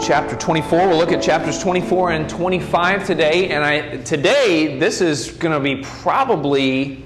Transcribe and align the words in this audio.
Chapter 0.00 0.36
24. 0.36 0.88
We'll 0.88 0.98
look 0.98 1.10
at 1.10 1.22
chapters 1.22 1.60
24 1.60 2.12
and 2.12 2.28
25 2.28 3.06
today. 3.06 3.48
And 3.48 3.64
I, 3.64 3.96
today, 4.02 4.78
this 4.78 5.00
is 5.00 5.30
going 5.30 5.54
to 5.54 5.60
be 5.60 5.82
probably 5.82 7.02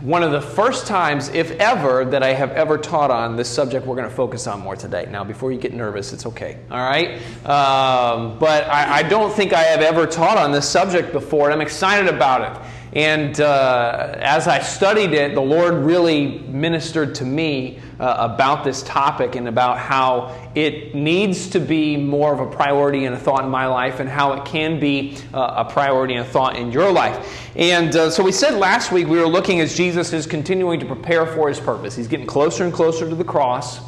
one 0.00 0.22
of 0.22 0.32
the 0.32 0.40
first 0.40 0.86
times, 0.86 1.28
if 1.28 1.50
ever, 1.52 2.04
that 2.06 2.22
I 2.22 2.32
have 2.32 2.52
ever 2.52 2.78
taught 2.78 3.10
on 3.10 3.36
this 3.36 3.48
subject 3.48 3.86
we're 3.86 3.96
going 3.96 4.08
to 4.08 4.14
focus 4.14 4.46
on 4.46 4.60
more 4.60 4.76
today. 4.76 5.06
Now, 5.10 5.24
before 5.24 5.52
you 5.52 5.58
get 5.58 5.74
nervous, 5.74 6.12
it's 6.12 6.26
okay, 6.26 6.58
all 6.70 6.78
right? 6.78 7.16
Um, 7.46 8.38
but 8.38 8.64
I, 8.64 8.98
I, 8.98 9.02
don't 9.02 9.32
think 9.32 9.52
I 9.52 9.62
have 9.62 9.82
ever 9.82 10.06
taught 10.06 10.38
on 10.38 10.52
this 10.52 10.68
subject 10.68 11.12
before, 11.12 11.44
and 11.44 11.52
I'm 11.52 11.60
excited 11.60 12.12
about 12.12 12.56
it. 12.56 12.62
And 12.96 13.40
uh, 13.40 14.14
as 14.20 14.48
I 14.48 14.60
studied 14.60 15.12
it, 15.12 15.34
the 15.34 15.40
Lord 15.42 15.74
really 15.74 16.38
ministered 16.38 17.14
to 17.16 17.24
me 17.24 17.78
uh, 17.98 18.16
about 18.18 18.64
this 18.64 18.82
topic 18.82 19.36
and 19.36 19.48
about 19.48 19.78
how 19.78 20.50
it 20.54 20.94
needs 20.94 21.50
to 21.50 21.60
be 21.60 21.96
more 21.96 22.32
of 22.32 22.40
a 22.40 22.46
priority 22.46 23.04
and 23.04 23.14
a 23.14 23.18
thought 23.18 23.44
in 23.44 23.50
my 23.50 23.66
life 23.66 24.00
and 24.00 24.08
how 24.08 24.32
it 24.34 24.44
can 24.44 24.78
be 24.78 25.16
uh, 25.32 25.64
a 25.66 25.70
priority 25.70 26.14
and 26.14 26.26
a 26.26 26.28
thought 26.28 26.56
in 26.56 26.72
your 26.72 26.92
life. 26.92 27.50
And 27.56 27.94
uh, 27.96 28.10
so 28.10 28.22
we 28.22 28.32
said 28.32 28.54
last 28.54 28.92
week 28.92 29.06
we 29.06 29.18
were 29.18 29.28
looking 29.28 29.60
as 29.60 29.74
Jesus 29.74 30.12
is 30.12 30.26
continuing 30.26 30.80
to 30.80 30.86
prepare 30.86 31.26
for 31.26 31.48
his 31.48 31.58
purpose. 31.58 31.96
He's 31.96 32.08
getting 32.08 32.26
closer 32.26 32.64
and 32.64 32.72
closer 32.72 33.08
to 33.08 33.14
the 33.14 33.24
cross. 33.24 33.80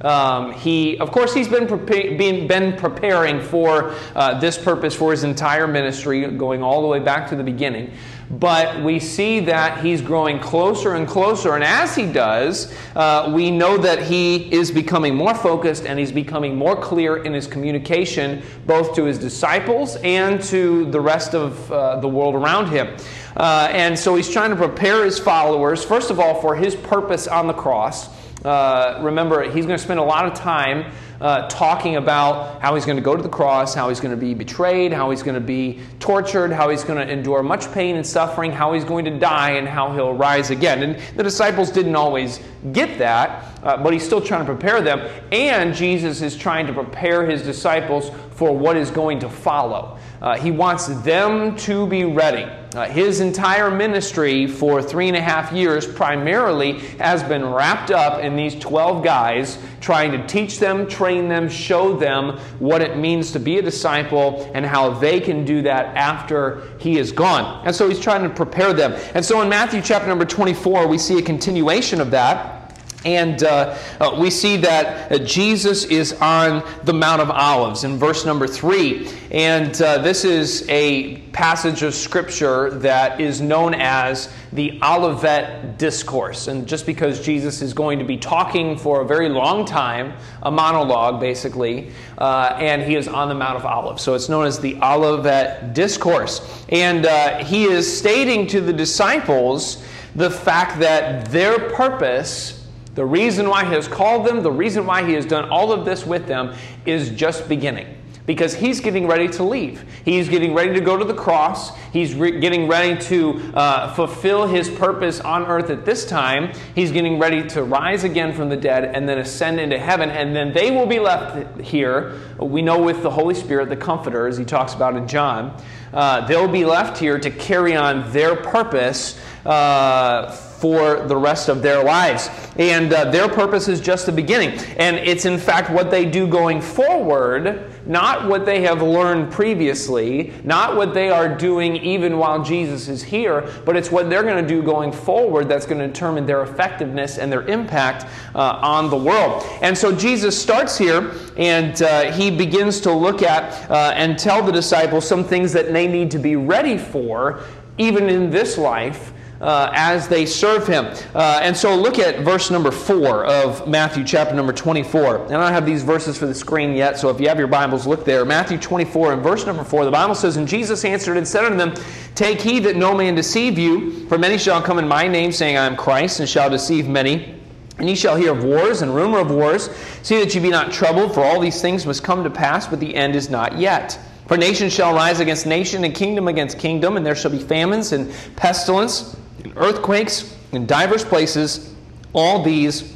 Um, 0.00 0.52
he, 0.52 0.96
of 0.98 1.10
course, 1.10 1.34
he's 1.34 1.48
been, 1.48 1.66
prepa- 1.66 2.16
been, 2.16 2.46
been 2.46 2.76
preparing 2.76 3.40
for 3.42 3.94
uh, 4.14 4.38
this 4.38 4.56
purpose 4.56 4.94
for 4.94 5.10
his 5.10 5.24
entire 5.24 5.66
ministry, 5.66 6.24
going 6.30 6.62
all 6.62 6.82
the 6.82 6.86
way 6.86 7.00
back 7.00 7.28
to 7.30 7.36
the 7.36 7.42
beginning. 7.42 7.92
But 8.30 8.82
we 8.82 9.00
see 9.00 9.40
that 9.40 9.82
he's 9.82 10.02
growing 10.02 10.38
closer 10.38 10.94
and 10.94 11.08
closer, 11.08 11.54
and 11.54 11.64
as 11.64 11.96
he 11.96 12.04
does, 12.04 12.74
uh, 12.94 13.32
we 13.34 13.50
know 13.50 13.78
that 13.78 14.02
he 14.02 14.52
is 14.52 14.70
becoming 14.70 15.14
more 15.14 15.34
focused 15.34 15.86
and 15.86 15.98
he's 15.98 16.12
becoming 16.12 16.54
more 16.54 16.76
clear 16.76 17.22
in 17.24 17.32
his 17.32 17.46
communication, 17.46 18.42
both 18.66 18.94
to 18.96 19.04
his 19.04 19.18
disciples 19.18 19.96
and 19.96 20.42
to 20.44 20.90
the 20.90 21.00
rest 21.00 21.34
of 21.34 21.72
uh, 21.72 22.00
the 22.00 22.08
world 22.08 22.34
around 22.34 22.66
him. 22.66 22.94
Uh, 23.36 23.68
and 23.70 23.98
so 23.98 24.14
he's 24.14 24.30
trying 24.30 24.50
to 24.50 24.56
prepare 24.56 25.04
his 25.04 25.18
followers, 25.18 25.82
first 25.82 26.10
of 26.10 26.20
all, 26.20 26.40
for 26.40 26.54
his 26.54 26.74
purpose 26.76 27.26
on 27.26 27.46
the 27.46 27.54
cross. 27.54 28.10
Uh, 28.44 29.00
remember, 29.02 29.42
he's 29.50 29.64
going 29.66 29.76
to 29.78 29.82
spend 29.82 29.98
a 29.98 30.02
lot 30.02 30.26
of 30.26 30.34
time 30.34 30.92
uh, 31.20 31.48
talking 31.48 31.96
about 31.96 32.62
how 32.62 32.74
he's 32.74 32.84
going 32.84 32.96
to 32.96 33.02
go 33.02 33.16
to 33.16 33.22
the 33.22 33.28
cross, 33.28 33.74
how 33.74 33.88
he's 33.88 34.00
going 34.00 34.14
to 34.14 34.20
be 34.20 34.34
betrayed, 34.34 34.92
how 34.92 35.10
he's 35.10 35.22
going 35.22 35.34
to 35.34 35.40
be 35.40 35.80
tortured, 35.98 36.52
how 36.52 36.70
he's 36.70 36.84
going 36.84 37.04
to 37.04 37.12
endure 37.12 37.42
much 37.42 37.70
pain 37.72 37.96
and 37.96 38.06
suffering, 38.06 38.52
how 38.52 38.72
he's 38.72 38.84
going 38.84 39.04
to 39.04 39.18
die, 39.18 39.52
and 39.52 39.66
how 39.66 39.92
he'll 39.92 40.14
rise 40.14 40.50
again. 40.50 40.82
And 40.82 40.98
the 41.16 41.22
disciples 41.22 41.70
didn't 41.70 41.96
always 41.96 42.40
get 42.72 42.98
that, 42.98 43.44
uh, 43.62 43.82
but 43.82 43.92
he's 43.92 44.04
still 44.04 44.20
trying 44.20 44.46
to 44.46 44.52
prepare 44.52 44.80
them. 44.80 45.00
And 45.32 45.74
Jesus 45.74 46.22
is 46.22 46.36
trying 46.36 46.66
to 46.66 46.72
prepare 46.72 47.26
his 47.26 47.42
disciples 47.42 48.10
for 48.30 48.56
what 48.56 48.76
is 48.76 48.90
going 48.90 49.18
to 49.20 49.28
follow. 49.28 49.98
Uh, 50.20 50.36
he 50.36 50.50
wants 50.50 50.86
them 51.02 51.56
to 51.56 51.86
be 51.86 52.04
ready. 52.04 52.46
Uh, 52.78 52.84
his 52.84 53.18
entire 53.18 53.72
ministry 53.72 54.46
for 54.46 54.80
three 54.80 55.08
and 55.08 55.16
a 55.16 55.20
half 55.20 55.50
years 55.50 55.84
primarily 55.84 56.78
has 56.98 57.24
been 57.24 57.44
wrapped 57.44 57.90
up 57.90 58.22
in 58.22 58.36
these 58.36 58.54
12 58.54 59.02
guys 59.02 59.58
trying 59.80 60.12
to 60.12 60.26
teach 60.28 60.60
them, 60.60 60.86
train 60.86 61.26
them, 61.28 61.48
show 61.48 61.96
them 61.96 62.38
what 62.60 62.80
it 62.80 62.96
means 62.96 63.32
to 63.32 63.40
be 63.40 63.58
a 63.58 63.62
disciple 63.62 64.48
and 64.54 64.64
how 64.64 64.90
they 64.90 65.18
can 65.18 65.44
do 65.44 65.60
that 65.60 65.86
after 65.96 66.62
he 66.78 66.98
is 66.98 67.10
gone. 67.10 67.66
And 67.66 67.74
so 67.74 67.88
he's 67.88 67.98
trying 67.98 68.22
to 68.22 68.30
prepare 68.30 68.72
them. 68.72 68.92
And 69.12 69.24
so 69.24 69.42
in 69.42 69.48
Matthew 69.48 69.82
chapter 69.82 70.06
number 70.06 70.24
24, 70.24 70.86
we 70.86 70.98
see 70.98 71.18
a 71.18 71.22
continuation 71.22 72.00
of 72.00 72.12
that. 72.12 72.57
And 73.04 73.44
uh, 73.44 73.78
uh, 74.00 74.16
we 74.18 74.28
see 74.28 74.56
that 74.56 75.12
uh, 75.12 75.18
Jesus 75.18 75.84
is 75.84 76.14
on 76.14 76.68
the 76.82 76.92
Mount 76.92 77.22
of 77.22 77.30
Olives 77.30 77.84
in 77.84 77.96
verse 77.96 78.26
number 78.26 78.48
three. 78.48 79.08
And 79.30 79.80
uh, 79.80 79.98
this 79.98 80.24
is 80.24 80.68
a 80.68 81.18
passage 81.28 81.82
of 81.82 81.94
Scripture 81.94 82.70
that 82.80 83.20
is 83.20 83.40
known 83.40 83.74
as 83.74 84.32
the 84.52 84.80
Olivet 84.82 85.78
Discourse. 85.78 86.48
And 86.48 86.66
just 86.66 86.86
because 86.86 87.24
Jesus 87.24 87.62
is 87.62 87.72
going 87.72 88.00
to 88.00 88.04
be 88.04 88.16
talking 88.16 88.76
for 88.76 89.02
a 89.02 89.06
very 89.06 89.28
long 89.28 89.64
time, 89.64 90.14
a 90.42 90.50
monologue 90.50 91.20
basically, 91.20 91.92
uh, 92.18 92.56
and 92.58 92.82
he 92.82 92.96
is 92.96 93.06
on 93.06 93.28
the 93.28 93.34
Mount 93.34 93.56
of 93.56 93.64
Olives. 93.64 94.02
So 94.02 94.14
it's 94.14 94.28
known 94.28 94.44
as 94.44 94.58
the 94.58 94.76
Olivet 94.82 95.72
Discourse. 95.72 96.64
And 96.70 97.06
uh, 97.06 97.44
he 97.44 97.64
is 97.64 97.98
stating 97.98 98.48
to 98.48 98.60
the 98.60 98.72
disciples 98.72 99.84
the 100.16 100.30
fact 100.30 100.80
that 100.80 101.26
their 101.30 101.70
purpose 101.70 102.57
the 102.98 103.06
reason 103.06 103.48
why 103.48 103.64
He 103.64 103.74
has 103.74 103.86
called 103.86 104.26
them, 104.26 104.42
the 104.42 104.50
reason 104.50 104.84
why 104.84 105.06
He 105.06 105.12
has 105.12 105.24
done 105.24 105.48
all 105.50 105.70
of 105.70 105.84
this 105.84 106.04
with 106.04 106.26
them 106.26 106.56
is 106.84 107.10
just 107.10 107.48
beginning. 107.48 107.86
Because 108.26 108.54
He's 108.54 108.80
getting 108.80 109.06
ready 109.06 109.28
to 109.28 109.44
leave. 109.44 109.84
He's 110.04 110.28
getting 110.28 110.52
ready 110.52 110.74
to 110.74 110.80
go 110.80 110.96
to 110.96 111.04
the 111.04 111.14
cross. 111.14 111.76
He's 111.92 112.16
re- 112.16 112.40
getting 112.40 112.66
ready 112.66 113.00
to 113.02 113.38
uh, 113.54 113.94
fulfill 113.94 114.48
His 114.48 114.68
purpose 114.68 115.20
on 115.20 115.46
earth 115.46 115.70
at 115.70 115.84
this 115.84 116.06
time. 116.06 116.52
He's 116.74 116.90
getting 116.90 117.20
ready 117.20 117.48
to 117.50 117.62
rise 117.62 118.02
again 118.02 118.34
from 118.34 118.48
the 118.48 118.56
dead 118.56 118.86
and 118.86 119.08
then 119.08 119.18
ascend 119.18 119.60
into 119.60 119.78
heaven. 119.78 120.10
And 120.10 120.34
then 120.34 120.52
they 120.52 120.72
will 120.72 120.86
be 120.86 120.98
left 120.98 121.60
here. 121.60 122.18
We 122.36 122.62
know 122.62 122.82
with 122.82 123.04
the 123.04 123.10
Holy 123.10 123.36
Spirit, 123.36 123.68
the 123.68 123.76
Comforter, 123.76 124.26
as 124.26 124.36
He 124.36 124.44
talks 124.44 124.74
about 124.74 124.96
in 124.96 125.06
John. 125.06 125.56
Uh, 125.92 126.26
they'll 126.26 126.48
be 126.48 126.64
left 126.64 126.98
here 126.98 127.16
to 127.20 127.30
carry 127.30 127.76
on 127.76 128.10
their 128.10 128.34
purpose. 128.34 129.20
Uh, 129.46 130.46
for 130.58 131.06
the 131.06 131.16
rest 131.16 131.48
of 131.48 131.62
their 131.62 131.84
lives. 131.84 132.28
And 132.56 132.92
uh, 132.92 133.10
their 133.10 133.28
purpose 133.28 133.68
is 133.68 133.80
just 133.80 134.06
the 134.06 134.12
beginning. 134.12 134.58
And 134.76 134.96
it's 134.96 135.24
in 135.24 135.38
fact 135.38 135.70
what 135.70 135.90
they 135.90 136.04
do 136.04 136.26
going 136.26 136.60
forward, 136.60 137.70
not 137.86 138.26
what 138.26 138.44
they 138.44 138.62
have 138.62 138.82
learned 138.82 139.30
previously, 139.30 140.32
not 140.42 140.74
what 140.76 140.94
they 140.94 141.10
are 141.10 141.28
doing 141.28 141.76
even 141.76 142.18
while 142.18 142.42
Jesus 142.42 142.88
is 142.88 143.04
here, 143.04 143.48
but 143.64 143.76
it's 143.76 143.92
what 143.92 144.10
they're 144.10 144.24
going 144.24 144.42
to 144.42 144.48
do 144.48 144.60
going 144.60 144.90
forward 144.90 145.48
that's 145.48 145.64
going 145.64 145.78
to 145.78 145.86
determine 145.86 146.26
their 146.26 146.42
effectiveness 146.42 147.18
and 147.18 147.30
their 147.30 147.46
impact 147.46 148.06
uh, 148.34 148.58
on 148.60 148.90
the 148.90 148.96
world. 148.96 149.44
And 149.62 149.78
so 149.78 149.94
Jesus 149.94 150.40
starts 150.40 150.76
here 150.76 151.12
and 151.36 151.80
uh, 151.82 152.10
he 152.10 152.32
begins 152.32 152.80
to 152.80 152.92
look 152.92 153.22
at 153.22 153.70
uh, 153.70 153.92
and 153.94 154.18
tell 154.18 154.42
the 154.42 154.52
disciples 154.52 155.06
some 155.06 155.22
things 155.22 155.52
that 155.52 155.72
they 155.72 155.86
need 155.86 156.10
to 156.10 156.18
be 156.18 156.34
ready 156.34 156.76
for 156.76 157.44
even 157.78 158.08
in 158.08 158.28
this 158.28 158.58
life 158.58 159.12
uh, 159.40 159.70
as 159.72 160.08
they 160.08 160.26
serve 160.26 160.66
him. 160.66 160.86
Uh, 161.14 161.40
and 161.42 161.56
so 161.56 161.74
look 161.74 161.98
at 161.98 162.20
verse 162.24 162.50
number 162.50 162.70
4 162.70 163.24
of 163.26 163.68
Matthew 163.68 164.04
chapter 164.04 164.34
number 164.34 164.52
24. 164.52 165.26
And 165.26 165.36
I 165.36 165.44
don't 165.44 165.52
have 165.52 165.66
these 165.66 165.82
verses 165.82 166.18
for 166.18 166.26
the 166.26 166.34
screen 166.34 166.74
yet, 166.74 166.98
so 166.98 167.08
if 167.08 167.20
you 167.20 167.28
have 167.28 167.38
your 167.38 167.48
Bibles, 167.48 167.86
look 167.86 168.04
there. 168.04 168.24
Matthew 168.24 168.58
24 168.58 169.14
and 169.14 169.22
verse 169.22 169.46
number 169.46 169.64
4, 169.64 169.84
the 169.84 169.90
Bible 169.90 170.14
says, 170.14 170.36
And 170.36 170.48
Jesus 170.48 170.84
answered 170.84 171.16
and 171.16 171.26
said 171.26 171.44
unto 171.44 171.56
them, 171.56 171.74
Take 172.14 172.40
heed 172.40 172.64
that 172.64 172.76
no 172.76 172.94
man 172.94 173.14
deceive 173.14 173.58
you, 173.58 174.06
for 174.08 174.18
many 174.18 174.38
shall 174.38 174.60
come 174.60 174.78
in 174.78 174.88
my 174.88 175.06
name, 175.06 175.30
saying, 175.30 175.56
I 175.56 175.66
am 175.66 175.76
Christ, 175.76 176.20
and 176.20 176.28
shall 176.28 176.50
deceive 176.50 176.88
many. 176.88 177.36
And 177.78 177.88
ye 177.88 177.94
shall 177.94 178.16
hear 178.16 178.32
of 178.32 178.42
wars 178.42 178.82
and 178.82 178.92
rumor 178.92 179.20
of 179.20 179.30
wars. 179.30 179.70
See 180.02 180.18
that 180.18 180.34
ye 180.34 180.40
be 180.40 180.50
not 180.50 180.72
troubled, 180.72 181.14
for 181.14 181.22
all 181.22 181.38
these 181.38 181.62
things 181.62 181.86
must 181.86 182.02
come 182.02 182.24
to 182.24 182.30
pass, 182.30 182.66
but 182.66 182.80
the 182.80 182.92
end 182.92 183.14
is 183.14 183.30
not 183.30 183.56
yet. 183.56 183.96
For 184.26 184.36
nation 184.36 184.68
shall 184.68 184.94
rise 184.94 185.20
against 185.20 185.46
nation, 185.46 185.84
and 185.84 185.94
kingdom 185.94 186.26
against 186.26 186.58
kingdom, 186.58 186.96
and 186.96 187.06
there 187.06 187.14
shall 187.14 187.30
be 187.30 187.38
famines 187.38 187.92
and 187.92 188.12
pestilence 188.34 189.16
and 189.48 189.58
earthquakes 189.58 190.36
in 190.52 190.66
divers 190.66 191.04
places. 191.04 191.74
All 192.12 192.42
these 192.42 192.94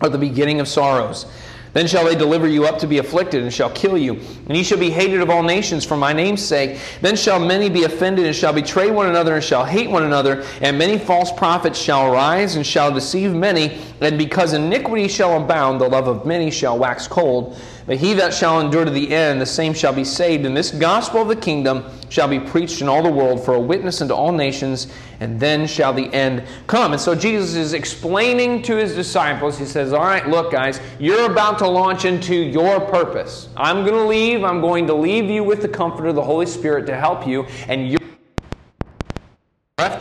are 0.00 0.08
the 0.08 0.18
beginning 0.18 0.60
of 0.60 0.68
sorrows. 0.68 1.26
Then 1.72 1.86
shall 1.86 2.06
they 2.06 2.14
deliver 2.14 2.48
you 2.48 2.64
up 2.64 2.78
to 2.78 2.86
be 2.86 2.98
afflicted, 2.98 3.42
and 3.42 3.52
shall 3.52 3.68
kill 3.68 3.98
you. 3.98 4.14
And 4.48 4.56
ye 4.56 4.62
shall 4.62 4.78
be 4.78 4.88
hated 4.88 5.20
of 5.20 5.28
all 5.28 5.42
nations 5.42 5.84
for 5.84 5.94
my 5.94 6.10
name's 6.14 6.42
sake. 6.42 6.80
Then 7.02 7.16
shall 7.16 7.38
many 7.38 7.68
be 7.68 7.84
offended, 7.84 8.24
and 8.24 8.34
shall 8.34 8.54
betray 8.54 8.90
one 8.90 9.08
another, 9.08 9.34
and 9.34 9.44
shall 9.44 9.64
hate 9.64 9.90
one 9.90 10.04
another. 10.04 10.42
And 10.62 10.78
many 10.78 10.98
false 10.98 11.30
prophets 11.30 11.78
shall 11.78 12.10
arise, 12.10 12.56
and 12.56 12.66
shall 12.66 12.90
deceive 12.94 13.34
many. 13.34 13.78
And 14.00 14.16
because 14.16 14.54
iniquity 14.54 15.06
shall 15.06 15.36
abound, 15.42 15.82
the 15.82 15.88
love 15.88 16.08
of 16.08 16.24
many 16.24 16.50
shall 16.50 16.78
wax 16.78 17.06
cold. 17.06 17.58
But 17.86 17.98
he 17.98 18.14
that 18.14 18.34
shall 18.34 18.60
endure 18.60 18.84
to 18.84 18.90
the 18.90 19.14
end, 19.14 19.40
the 19.40 19.46
same 19.46 19.72
shall 19.72 19.92
be 19.92 20.02
saved. 20.02 20.44
And 20.44 20.56
this 20.56 20.72
gospel 20.72 21.22
of 21.22 21.28
the 21.28 21.36
kingdom 21.36 21.84
shall 22.08 22.26
be 22.26 22.40
preached 22.40 22.80
in 22.80 22.88
all 22.88 23.02
the 23.02 23.10
world 23.10 23.44
for 23.44 23.54
a 23.54 23.60
witness 23.60 24.02
unto 24.02 24.12
all 24.12 24.32
nations, 24.32 24.88
and 25.20 25.38
then 25.38 25.68
shall 25.68 25.92
the 25.92 26.12
end 26.12 26.42
come. 26.66 26.92
And 26.92 27.00
so 27.00 27.14
Jesus 27.14 27.54
is 27.54 27.74
explaining 27.74 28.62
to 28.62 28.76
his 28.76 28.94
disciples, 28.94 29.56
he 29.56 29.64
says, 29.64 29.92
All 29.92 30.00
right, 30.00 30.28
look, 30.28 30.50
guys, 30.50 30.80
you're 30.98 31.30
about 31.30 31.58
to 31.60 31.68
launch 31.68 32.04
into 32.04 32.34
your 32.34 32.80
purpose. 32.80 33.48
I'm 33.56 33.84
going 33.84 33.94
to 33.94 34.04
leave. 34.04 34.42
I'm 34.42 34.60
going 34.60 34.88
to 34.88 34.94
leave 34.94 35.30
you 35.30 35.44
with 35.44 35.62
the 35.62 35.68
comfort 35.68 36.06
of 36.06 36.16
the 36.16 36.24
Holy 36.24 36.46
Spirit 36.46 36.86
to 36.86 36.96
help 36.96 37.26
you, 37.26 37.46
and 37.68 37.88
you're 37.88 38.05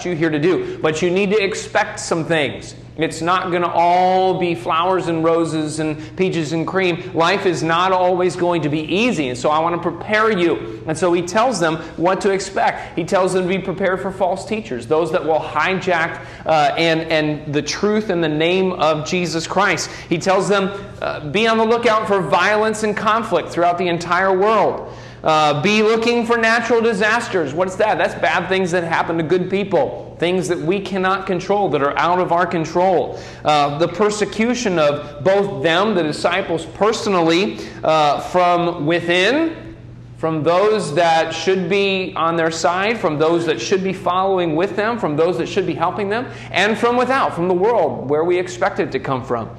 you 0.05 0.15
here 0.15 0.29
to 0.29 0.39
do. 0.39 0.77
But 0.79 1.01
you 1.01 1.09
need 1.09 1.31
to 1.31 1.43
expect 1.43 1.99
some 1.99 2.25
things. 2.25 2.75
It's 2.97 3.21
not 3.21 3.49
going 3.49 3.61
to 3.61 3.69
all 3.69 4.39
be 4.39 4.55
flowers 4.55 5.07
and 5.07 5.21
roses 5.21 5.79
and 5.79 6.15
peaches 6.15 6.53
and 6.53 6.65
cream. 6.65 7.11
Life 7.13 7.45
is 7.45 7.61
not 7.61 7.91
always 7.91 8.37
going 8.37 8.61
to 8.61 8.69
be 8.69 8.81
easy. 8.81 9.27
And 9.27 9.37
so 9.37 9.49
I 9.49 9.59
want 9.59 9.75
to 9.75 9.81
prepare 9.81 10.31
you. 10.31 10.81
And 10.87 10.97
so 10.97 11.11
he 11.11 11.21
tells 11.21 11.59
them 11.59 11.77
what 11.97 12.21
to 12.21 12.31
expect. 12.31 12.97
He 12.97 13.03
tells 13.03 13.33
them 13.33 13.43
to 13.43 13.49
be 13.49 13.59
prepared 13.59 14.01
for 14.01 14.11
false 14.11 14.45
teachers, 14.45 14.87
those 14.87 15.11
that 15.11 15.23
will 15.23 15.41
hijack 15.41 16.25
uh, 16.45 16.73
and, 16.77 17.01
and 17.11 17.53
the 17.53 17.61
truth 17.61 18.09
in 18.09 18.21
the 18.21 18.29
name 18.29 18.71
of 18.73 19.05
Jesus 19.05 19.45
Christ. 19.45 19.89
He 20.07 20.17
tells 20.17 20.47
them 20.47 20.71
uh, 21.01 21.29
be 21.31 21.47
on 21.47 21.57
the 21.57 21.65
lookout 21.65 22.07
for 22.07 22.21
violence 22.21 22.83
and 22.83 22.95
conflict 22.95 23.49
throughout 23.49 23.77
the 23.77 23.89
entire 23.89 24.37
world. 24.37 24.93
Uh, 25.25 25.59
be 25.63 25.81
looking 25.81 26.23
for 26.23 26.37
natural 26.37 26.79
disasters. 26.79 27.51
What's 27.51 27.75
that? 27.77 27.97
That's 27.97 28.13
bad 28.13 28.47
things 28.47 28.69
that 28.69 28.83
happen 28.83 29.17
to 29.17 29.23
good 29.23 29.49
people, 29.49 30.15
things 30.19 30.47
that 30.49 30.59
we 30.59 30.79
cannot 30.79 31.25
control, 31.25 31.67
that 31.69 31.81
are 31.81 31.97
out 31.97 32.19
of 32.19 32.31
our 32.31 32.45
control. 32.45 33.19
Uh, 33.43 33.79
the 33.79 33.87
persecution 33.87 34.77
of 34.77 35.23
both 35.23 35.63
them, 35.63 35.95
the 35.95 36.03
disciples 36.03 36.67
personally, 36.67 37.57
uh, 37.83 38.19
from 38.19 38.85
within, 38.85 39.75
from 40.17 40.43
those 40.43 40.93
that 40.93 41.33
should 41.33 41.69
be 41.69 42.13
on 42.15 42.35
their 42.35 42.51
side, 42.51 42.99
from 42.99 43.17
those 43.17 43.47
that 43.47 43.59
should 43.59 43.83
be 43.83 43.93
following 43.93 44.55
with 44.55 44.75
them, 44.75 44.99
from 44.99 45.17
those 45.17 45.39
that 45.39 45.47
should 45.47 45.65
be 45.65 45.73
helping 45.73 46.07
them, 46.07 46.31
and 46.51 46.77
from 46.77 46.97
without, 46.97 47.33
from 47.33 47.47
the 47.47 47.53
world, 47.53 48.07
where 48.11 48.23
we 48.23 48.37
expect 48.37 48.79
it 48.79 48.91
to 48.91 48.99
come 48.99 49.23
from. 49.23 49.49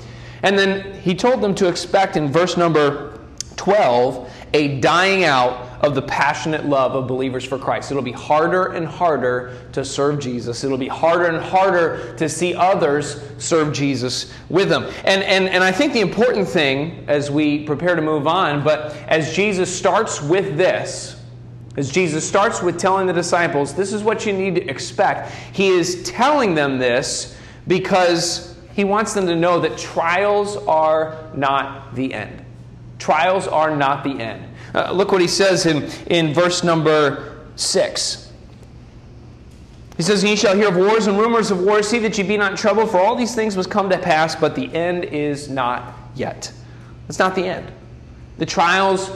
And 0.45 0.57
then 0.57 0.95
he 1.01 1.13
told 1.13 1.41
them 1.41 1.57
to 1.57 1.67
expect 1.67 2.17
in 2.17 2.31
verse 2.31 2.57
number 2.57 3.16
12 3.57 4.31
a 4.57 4.81
dying 4.81 5.25
out 5.25 5.85
of 5.85 5.95
the 5.95 6.03
passionate 6.03 6.65
love 6.65 6.95
of 6.95 7.07
believers 7.07 7.45
for 7.45 7.59
Christ. 7.59 7.91
It'll 7.91 8.03
be 8.03 8.13
harder 8.13 8.73
and 8.73 8.87
harder 8.87 9.67
to 9.73 9.85
serve 9.85 10.19
Jesus. 10.19 10.65
It'll 10.65 10.79
be 10.79 10.89
harder 10.89 11.27
and 11.27 11.45
harder 11.45 12.15
to 12.17 12.29
see 12.29 12.55
others 12.55 13.23
serve 13.39 13.75
Jesus 13.75 14.33
with 14.49 14.69
them. 14.69 14.85
And, 15.05 15.23
and, 15.23 15.49
and 15.49 15.63
I 15.63 15.73
think 15.73 15.93
the 15.93 16.01
important 16.01 16.49
thing 16.49 17.05
as 17.07 17.31
we 17.31 17.65
prepare 17.65 17.95
to 17.97 18.03
move 18.03 18.27
on, 18.27 18.65
but 18.65 18.97
as 19.09 19.35
Jesus 19.35 19.75
starts 19.75 20.23
with 20.23 20.57
this, 20.57 21.21
as 21.77 21.91
Jesus 21.91 22.27
starts 22.27 22.63
with 22.63 22.79
telling 22.79 23.07
the 23.07 23.13
disciples, 23.13 23.75
this 23.75 23.93
is 23.93 24.03
what 24.03 24.25
you 24.25 24.33
need 24.33 24.55
to 24.55 24.67
expect, 24.67 25.31
he 25.53 25.69
is 25.69 26.03
telling 26.05 26.55
them 26.55 26.79
this 26.79 27.37
because 27.67 28.57
he 28.73 28.85
wants 28.85 29.13
them 29.13 29.27
to 29.27 29.37
know 29.37 29.61
that 29.61 29.77
trials 29.77 30.57
are 30.57 31.31
not 31.35 31.95
the 31.95 32.15
end. 32.15 32.46
Trials 32.99 33.47
are 33.47 33.77
not 33.77 34.05
the 34.05 34.21
end. 34.21 34.45
Uh, 34.75 34.93
look 34.93 35.13
what 35.13 35.21
he 35.21 35.29
says 35.29 35.67
in, 35.67 35.91
in 36.07 36.35
verse 36.35 36.63
number 36.63 37.37
6. 37.57 38.33
He 39.97 40.03
says, 40.03 40.23
Ye 40.23 40.37
shall 40.37 40.55
hear 40.55 40.69
of 40.69 40.77
wars 40.77 41.07
and 41.07 41.19
rumors 41.19 41.51
of 41.51 41.63
wars. 41.63 41.89
See 41.89 41.99
that 42.01 42.19
ye 42.19 42.25
be 42.25 42.37
not 42.37 42.53
in 42.53 42.57
trouble, 42.57 42.87
for 42.87 42.99
all 42.99 43.17
these 43.17 43.35
things 43.35 43.57
must 43.57 43.71
come 43.71 43.89
to 43.91 43.99
pass, 43.99 44.37
but 44.37 44.55
the 44.55 44.73
end 44.75 45.05
is 45.05 45.49
not 45.49 45.95
yet. 46.15 46.53
It's 47.09 47.19
not 47.19 47.35
the 47.35 47.45
end. 47.45 47.73
The 48.39 48.47
trials, 48.47 49.11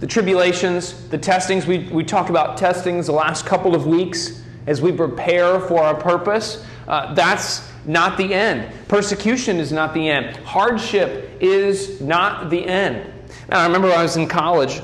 the 0.00 0.06
tribulations, 0.06 1.08
the 1.08 1.18
testings, 1.18 1.66
we, 1.66 1.88
we 1.88 2.04
talked 2.04 2.28
about 2.28 2.58
testings 2.58 3.06
the 3.06 3.12
last 3.12 3.46
couple 3.46 3.74
of 3.74 3.86
weeks 3.86 4.42
as 4.66 4.82
we 4.82 4.92
prepare 4.92 5.60
for 5.60 5.80
our 5.80 5.94
purpose. 5.94 6.66
Uh, 6.86 7.14
that's 7.14 7.66
not 7.86 8.18
the 8.18 8.34
end. 8.34 8.70
Persecution 8.88 9.56
is 9.56 9.72
not 9.72 9.94
the 9.94 10.08
end. 10.08 10.36
Hardship 10.38 11.38
is 11.40 12.00
not 12.00 12.50
the 12.50 12.66
end. 12.66 13.12
I 13.48 13.64
remember 13.64 13.88
I 13.88 14.02
was 14.02 14.16
in 14.16 14.26
college, 14.26 14.80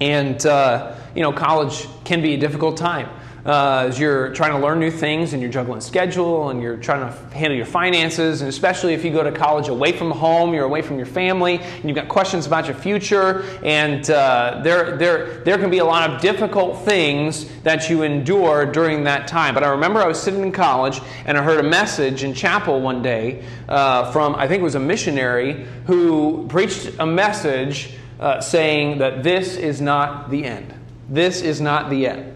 and 0.00 0.44
uh, 0.46 0.94
you 1.14 1.22
know, 1.22 1.32
college 1.32 1.86
can 2.04 2.22
be 2.22 2.34
a 2.34 2.38
difficult 2.38 2.76
time. 2.76 3.08
Uh, 3.46 3.86
as 3.86 3.96
you're 3.96 4.30
trying 4.30 4.50
to 4.50 4.58
learn 4.58 4.80
new 4.80 4.90
things 4.90 5.32
and 5.32 5.40
you're 5.40 5.50
juggling 5.50 5.80
schedule 5.80 6.48
and 6.48 6.60
you're 6.60 6.76
trying 6.76 7.00
to 7.00 7.16
handle 7.32 7.56
your 7.56 7.64
finances, 7.64 8.40
and 8.40 8.48
especially 8.48 8.92
if 8.92 9.04
you 9.04 9.12
go 9.12 9.22
to 9.22 9.30
college 9.30 9.68
away 9.68 9.92
from 9.92 10.10
home, 10.10 10.52
you're 10.52 10.64
away 10.64 10.82
from 10.82 10.96
your 10.96 11.06
family, 11.06 11.58
and 11.60 11.84
you've 11.84 11.94
got 11.94 12.08
questions 12.08 12.44
about 12.48 12.66
your 12.66 12.74
future, 12.74 13.44
and 13.62 14.10
uh, 14.10 14.60
there, 14.64 14.96
there, 14.96 15.44
there 15.44 15.58
can 15.58 15.70
be 15.70 15.78
a 15.78 15.84
lot 15.84 16.10
of 16.10 16.20
difficult 16.20 16.84
things 16.84 17.48
that 17.60 17.88
you 17.88 18.02
endure 18.02 18.66
during 18.66 19.04
that 19.04 19.28
time. 19.28 19.54
But 19.54 19.62
I 19.62 19.68
remember 19.68 20.00
I 20.00 20.08
was 20.08 20.20
sitting 20.20 20.42
in 20.42 20.50
college 20.50 21.00
and 21.24 21.38
I 21.38 21.42
heard 21.44 21.64
a 21.64 21.68
message 21.68 22.24
in 22.24 22.34
chapel 22.34 22.80
one 22.80 23.00
day 23.00 23.44
uh, 23.68 24.10
from, 24.10 24.34
I 24.34 24.48
think 24.48 24.60
it 24.60 24.64
was 24.64 24.74
a 24.74 24.80
missionary, 24.80 25.66
who 25.86 26.46
preached 26.48 26.90
a 26.98 27.06
message 27.06 27.90
uh, 28.18 28.40
saying 28.40 28.98
that 28.98 29.22
this 29.22 29.56
is 29.56 29.80
not 29.80 30.30
the 30.30 30.44
end. 30.44 30.74
This 31.08 31.42
is 31.42 31.60
not 31.60 31.90
the 31.90 32.08
end. 32.08 32.35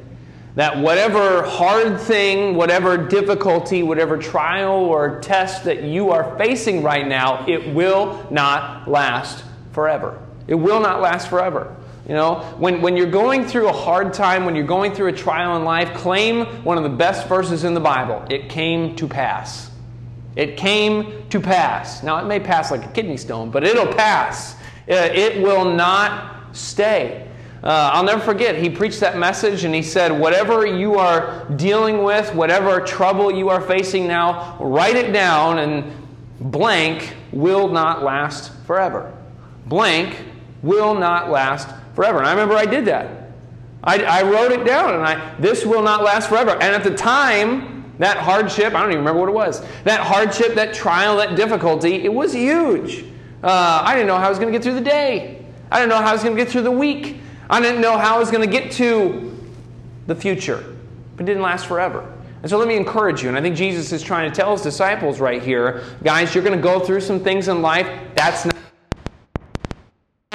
That 0.60 0.76
whatever 0.76 1.42
hard 1.42 1.98
thing, 1.98 2.54
whatever 2.54 2.98
difficulty, 2.98 3.82
whatever 3.82 4.18
trial 4.18 4.72
or 4.72 5.18
test 5.22 5.64
that 5.64 5.84
you 5.84 6.10
are 6.10 6.36
facing 6.36 6.82
right 6.82 7.08
now, 7.08 7.46
it 7.48 7.72
will 7.74 8.26
not 8.30 8.86
last 8.86 9.42
forever. 9.72 10.22
It 10.48 10.56
will 10.56 10.80
not 10.80 11.00
last 11.00 11.30
forever. 11.30 11.74
You 12.06 12.12
know, 12.12 12.40
when, 12.58 12.82
when 12.82 12.94
you're 12.94 13.10
going 13.10 13.46
through 13.46 13.68
a 13.70 13.72
hard 13.72 14.12
time, 14.12 14.44
when 14.44 14.54
you're 14.54 14.66
going 14.66 14.92
through 14.92 15.06
a 15.06 15.14
trial 15.14 15.56
in 15.56 15.64
life, 15.64 15.94
claim 15.94 16.44
one 16.62 16.76
of 16.76 16.82
the 16.82 16.90
best 16.90 17.26
verses 17.26 17.64
in 17.64 17.72
the 17.72 17.80
Bible. 17.80 18.22
It 18.28 18.50
came 18.50 18.94
to 18.96 19.08
pass. 19.08 19.70
It 20.36 20.58
came 20.58 21.26
to 21.30 21.40
pass. 21.40 22.02
Now, 22.02 22.18
it 22.18 22.26
may 22.26 22.38
pass 22.38 22.70
like 22.70 22.84
a 22.84 22.88
kidney 22.88 23.16
stone, 23.16 23.50
but 23.50 23.64
it'll 23.64 23.94
pass. 23.94 24.56
Uh, 24.86 25.08
it 25.10 25.40
will 25.40 25.64
not 25.64 26.54
stay. 26.54 27.29
Uh, 27.62 27.90
I'll 27.92 28.04
never 28.04 28.22
forget, 28.22 28.56
he 28.56 28.70
preached 28.70 29.00
that 29.00 29.18
message 29.18 29.64
and 29.64 29.74
he 29.74 29.82
said, 29.82 30.18
Whatever 30.18 30.66
you 30.66 30.98
are 30.98 31.44
dealing 31.56 32.02
with, 32.02 32.34
whatever 32.34 32.80
trouble 32.80 33.30
you 33.30 33.50
are 33.50 33.60
facing 33.60 34.06
now, 34.06 34.56
write 34.58 34.96
it 34.96 35.12
down 35.12 35.58
and 35.58 35.84
blank 36.40 37.14
will 37.32 37.68
not 37.68 38.02
last 38.02 38.52
forever. 38.64 39.14
Blank 39.66 40.16
will 40.62 40.94
not 40.94 41.30
last 41.30 41.68
forever. 41.94 42.18
And 42.18 42.26
I 42.26 42.30
remember 42.30 42.54
I 42.54 42.64
did 42.64 42.86
that. 42.86 43.32
I, 43.84 44.02
I 44.04 44.22
wrote 44.22 44.52
it 44.52 44.64
down 44.64 44.94
and 44.94 45.02
I, 45.02 45.34
this 45.38 45.64
will 45.66 45.82
not 45.82 46.02
last 46.02 46.28
forever. 46.28 46.52
And 46.52 46.74
at 46.74 46.82
the 46.82 46.94
time, 46.94 47.92
that 47.98 48.16
hardship, 48.16 48.74
I 48.74 48.80
don't 48.80 48.92
even 48.92 48.98
remember 48.98 49.20
what 49.20 49.28
it 49.28 49.34
was, 49.34 49.62
that 49.84 50.00
hardship, 50.00 50.54
that 50.54 50.72
trial, 50.72 51.18
that 51.18 51.36
difficulty, 51.36 51.96
it 51.96 52.12
was 52.12 52.32
huge. 52.32 53.04
Uh, 53.42 53.82
I 53.84 53.94
didn't 53.94 54.08
know 54.08 54.16
how 54.16 54.26
I 54.26 54.30
was 54.30 54.38
going 54.38 54.50
to 54.50 54.58
get 54.58 54.62
through 54.62 54.74
the 54.74 54.80
day. 54.80 55.44
I 55.70 55.78
didn't 55.78 55.90
know 55.90 56.00
how 56.00 56.10
I 56.10 56.12
was 56.12 56.22
going 56.22 56.34
to 56.34 56.42
get 56.42 56.50
through 56.50 56.62
the 56.62 56.70
week. 56.70 57.20
I 57.50 57.60
didn't 57.60 57.80
know 57.80 57.98
how 57.98 58.14
I 58.14 58.18
was 58.18 58.30
going 58.30 58.48
to 58.48 58.50
get 58.50 58.70
to 58.72 59.36
the 60.06 60.14
future, 60.14 60.76
but 61.16 61.24
it 61.24 61.26
didn't 61.26 61.42
last 61.42 61.66
forever. 61.66 62.10
And 62.42 62.48
so 62.48 62.56
let 62.56 62.68
me 62.68 62.76
encourage 62.76 63.22
you, 63.22 63.28
and 63.28 63.36
I 63.36 63.42
think 63.42 63.56
Jesus 63.56 63.92
is 63.92 64.02
trying 64.02 64.30
to 64.30 64.34
tell 64.34 64.52
his 64.52 64.62
disciples 64.62 65.18
right 65.18 65.42
here 65.42 65.82
guys, 66.04 66.32
you're 66.34 66.44
going 66.44 66.56
to 66.56 66.62
go 66.62 66.78
through 66.78 67.00
some 67.00 67.18
things 67.18 67.48
in 67.48 67.60
life. 67.60 67.88
That's 68.14 68.44
not 68.44 68.54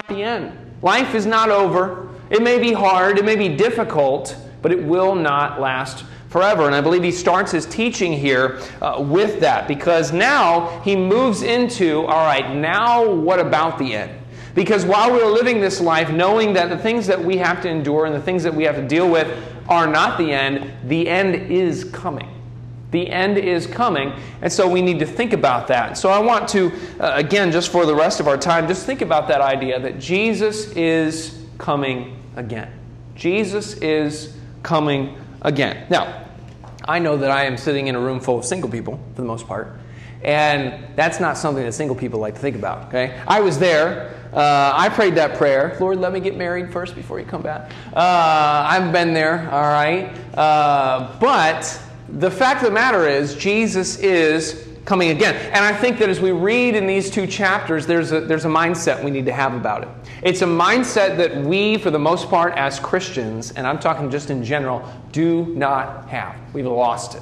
the 0.09 0.21
end. 0.21 0.51
Life 0.81 1.15
is 1.15 1.25
not 1.25 1.49
over. 1.49 2.09
It 2.29 2.43
may 2.43 2.59
be 2.59 2.73
hard, 2.73 3.17
it 3.17 3.23
may 3.23 3.37
be 3.37 3.47
difficult, 3.47 4.35
but 4.61 4.73
it 4.73 4.83
will 4.83 5.15
not 5.15 5.61
last 5.61 6.03
forever. 6.27 6.65
And 6.65 6.75
I 6.75 6.81
believe 6.81 7.01
he 7.01 7.13
starts 7.13 7.49
his 7.49 7.65
teaching 7.65 8.11
here 8.11 8.59
uh, 8.81 9.01
with 9.01 9.39
that 9.39 9.69
because 9.69 10.11
now 10.11 10.81
he 10.81 10.95
moves 10.97 11.43
into 11.43 12.01
all 12.07 12.25
right, 12.25 12.53
now 12.53 13.09
what 13.09 13.39
about 13.39 13.79
the 13.79 13.95
end? 13.95 14.11
Because 14.55 14.85
while 14.85 15.11
we're 15.11 15.29
living 15.29 15.59
this 15.59 15.79
life, 15.81 16.09
knowing 16.09 16.53
that 16.53 16.69
the 16.69 16.77
things 16.77 17.05
that 17.07 17.23
we 17.23 17.37
have 17.37 17.61
to 17.61 17.69
endure 17.69 18.05
and 18.05 18.15
the 18.15 18.21
things 18.21 18.41
that 18.43 18.55
we 18.55 18.63
have 18.63 18.77
to 18.77 18.87
deal 18.87 19.09
with 19.09 19.27
are 19.67 19.85
not 19.85 20.17
the 20.17 20.31
end, 20.31 20.71
the 20.89 21.07
end 21.07 21.35
is 21.35 21.83
coming. 21.83 22.31
The 22.91 23.09
end 23.09 23.37
is 23.37 23.67
coming, 23.67 24.13
and 24.41 24.51
so 24.51 24.69
we 24.69 24.81
need 24.81 24.99
to 24.99 25.05
think 25.05 25.33
about 25.33 25.67
that. 25.67 25.97
So 25.97 26.09
I 26.09 26.19
want 26.19 26.47
to, 26.49 26.71
uh, 26.99 27.11
again, 27.15 27.51
just 27.51 27.69
for 27.69 27.85
the 27.85 27.95
rest 27.95 28.21
of 28.21 28.27
our 28.29 28.37
time, 28.37 28.67
just 28.69 28.85
think 28.85 29.01
about 29.01 29.27
that 29.27 29.41
idea 29.41 29.77
that 29.81 29.99
Jesus 29.99 30.71
is 30.71 31.37
coming 31.57 32.17
again. 32.37 32.71
Jesus 33.15 33.73
is 33.77 34.37
coming 34.63 35.17
again. 35.41 35.85
Now, 35.89 36.25
I 36.87 36.99
know 36.99 37.17
that 37.17 37.31
I 37.31 37.43
am 37.43 37.57
sitting 37.57 37.87
in 37.87 37.95
a 37.95 37.99
room 37.99 38.21
full 38.21 38.39
of 38.39 38.45
single 38.45 38.69
people, 38.69 38.97
for 39.15 39.21
the 39.21 39.27
most 39.27 39.45
part, 39.45 39.77
and 40.25 40.83
that's 40.95 41.19
not 41.19 41.37
something 41.37 41.63
that 41.63 41.73
single 41.73 41.95
people 41.95 42.19
like 42.19 42.33
to 42.33 42.41
think 42.41 42.55
about, 42.55 42.87
okay? 42.87 43.21
I 43.27 43.41
was 43.41 43.59
there. 43.59 44.15
Uh, 44.33 44.73
I 44.75 44.89
prayed 44.89 45.13
that 45.15 45.37
prayer. 45.37 45.77
Lord, 45.79 45.99
let 45.99 46.11
me 46.11 46.19
get 46.19 46.35
married 46.35 46.73
first 46.73 46.95
before 46.95 47.19
you 47.19 47.25
come 47.25 47.43
back. 47.43 47.71
Uh, 47.93 48.65
I've 48.67 48.91
been 48.91 49.13
there, 49.13 49.47
all 49.51 49.61
right? 49.61 50.07
Uh, 50.35 51.15
but 51.19 51.79
the 52.09 52.31
fact 52.31 52.63
of 52.63 52.69
the 52.69 52.73
matter 52.73 53.07
is, 53.07 53.35
Jesus 53.35 53.99
is 53.99 54.67
coming 54.83 55.11
again. 55.11 55.35
And 55.53 55.63
I 55.63 55.73
think 55.73 55.99
that 55.99 56.09
as 56.09 56.19
we 56.19 56.31
read 56.31 56.75
in 56.75 56.87
these 56.87 57.11
two 57.11 57.27
chapters, 57.27 57.85
there's 57.85 58.11
a, 58.11 58.21
there's 58.21 58.45
a 58.45 58.49
mindset 58.49 59.03
we 59.03 59.11
need 59.11 59.25
to 59.27 59.33
have 59.33 59.53
about 59.53 59.83
it. 59.83 59.89
It's 60.23 60.41
a 60.41 60.47
mindset 60.47 61.17
that 61.17 61.37
we, 61.37 61.77
for 61.77 61.91
the 61.91 61.99
most 61.99 62.29
part, 62.29 62.53
as 62.55 62.79
Christians, 62.79 63.51
and 63.51 63.67
I'm 63.67 63.77
talking 63.77 64.09
just 64.09 64.31
in 64.31 64.43
general, 64.43 64.91
do 65.11 65.45
not 65.55 66.09
have. 66.09 66.35
We've 66.51 66.65
lost 66.65 67.13
it. 67.13 67.21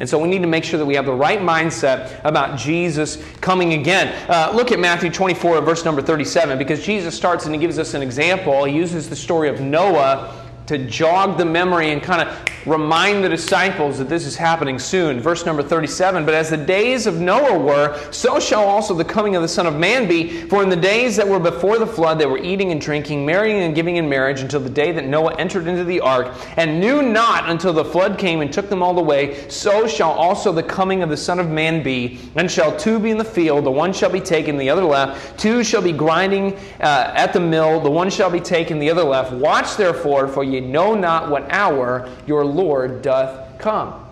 And 0.00 0.08
so 0.08 0.18
we 0.18 0.28
need 0.28 0.40
to 0.40 0.48
make 0.48 0.64
sure 0.64 0.78
that 0.78 0.86
we 0.86 0.94
have 0.94 1.04
the 1.04 1.12
right 1.12 1.40
mindset 1.40 2.20
about 2.24 2.58
Jesus 2.58 3.22
coming 3.42 3.74
again. 3.74 4.08
Uh, 4.30 4.50
look 4.54 4.72
at 4.72 4.78
Matthew 4.78 5.10
24, 5.10 5.60
verse 5.60 5.84
number 5.84 6.00
37, 6.00 6.56
because 6.56 6.82
Jesus 6.82 7.14
starts 7.14 7.44
and 7.44 7.54
he 7.54 7.60
gives 7.60 7.78
us 7.78 7.92
an 7.92 8.00
example. 8.00 8.64
He 8.64 8.74
uses 8.74 9.10
the 9.10 9.16
story 9.16 9.50
of 9.50 9.60
Noah 9.60 10.39
to 10.70 10.78
jog 10.78 11.36
the 11.36 11.44
memory 11.44 11.90
and 11.90 12.00
kind 12.00 12.22
of 12.22 12.48
remind 12.64 13.24
the 13.24 13.28
disciples 13.28 13.98
that 13.98 14.08
this 14.08 14.24
is 14.24 14.36
happening 14.36 14.78
soon. 14.78 15.18
Verse 15.18 15.44
number 15.44 15.64
37 15.64 16.24
But 16.24 16.34
as 16.34 16.48
the 16.48 16.56
days 16.56 17.08
of 17.08 17.18
Noah 17.20 17.58
were, 17.58 18.12
so 18.12 18.38
shall 18.38 18.62
also 18.62 18.94
the 18.94 19.04
coming 19.04 19.34
of 19.34 19.42
the 19.42 19.48
Son 19.48 19.66
of 19.66 19.74
Man 19.74 20.06
be. 20.06 20.42
For 20.42 20.62
in 20.62 20.68
the 20.68 20.76
days 20.76 21.16
that 21.16 21.26
were 21.26 21.40
before 21.40 21.80
the 21.80 21.86
flood, 21.88 22.20
they 22.20 22.26
were 22.26 22.38
eating 22.38 22.70
and 22.70 22.80
drinking, 22.80 23.26
marrying 23.26 23.62
and 23.62 23.74
giving 23.74 23.96
in 23.96 24.08
marriage, 24.08 24.42
until 24.42 24.60
the 24.60 24.70
day 24.70 24.92
that 24.92 25.06
Noah 25.06 25.34
entered 25.40 25.66
into 25.66 25.82
the 25.82 25.98
ark, 26.00 26.32
and 26.56 26.78
knew 26.78 27.02
not 27.02 27.50
until 27.50 27.72
the 27.72 27.84
flood 27.84 28.16
came 28.16 28.40
and 28.40 28.52
took 28.52 28.68
them 28.68 28.80
all 28.80 28.96
away. 28.96 29.48
So 29.48 29.88
shall 29.88 30.12
also 30.12 30.52
the 30.52 30.62
coming 30.62 31.02
of 31.02 31.10
the 31.10 31.16
Son 31.16 31.40
of 31.40 31.48
Man 31.48 31.82
be. 31.82 32.20
And 32.36 32.48
shall 32.48 32.76
two 32.78 33.00
be 33.00 33.10
in 33.10 33.18
the 33.18 33.24
field, 33.24 33.64
the 33.64 33.72
one 33.72 33.92
shall 33.92 34.10
be 34.10 34.20
taken, 34.20 34.56
the 34.56 34.70
other 34.70 34.84
left. 34.84 35.36
Two 35.36 35.64
shall 35.64 35.82
be 35.82 35.92
grinding 35.92 36.54
uh, 36.80 37.12
at 37.16 37.32
the 37.32 37.40
mill, 37.40 37.80
the 37.80 37.90
one 37.90 38.08
shall 38.08 38.30
be 38.30 38.40
taken, 38.40 38.78
the 38.78 38.90
other 38.90 39.02
left. 39.02 39.32
Watch 39.32 39.76
therefore, 39.76 40.28
for 40.28 40.44
ye 40.44 40.59
know 40.60 40.94
not 40.94 41.30
what 41.30 41.50
hour 41.50 42.08
your 42.26 42.44
Lord 42.44 43.02
doth 43.02 43.58
come. 43.58 44.06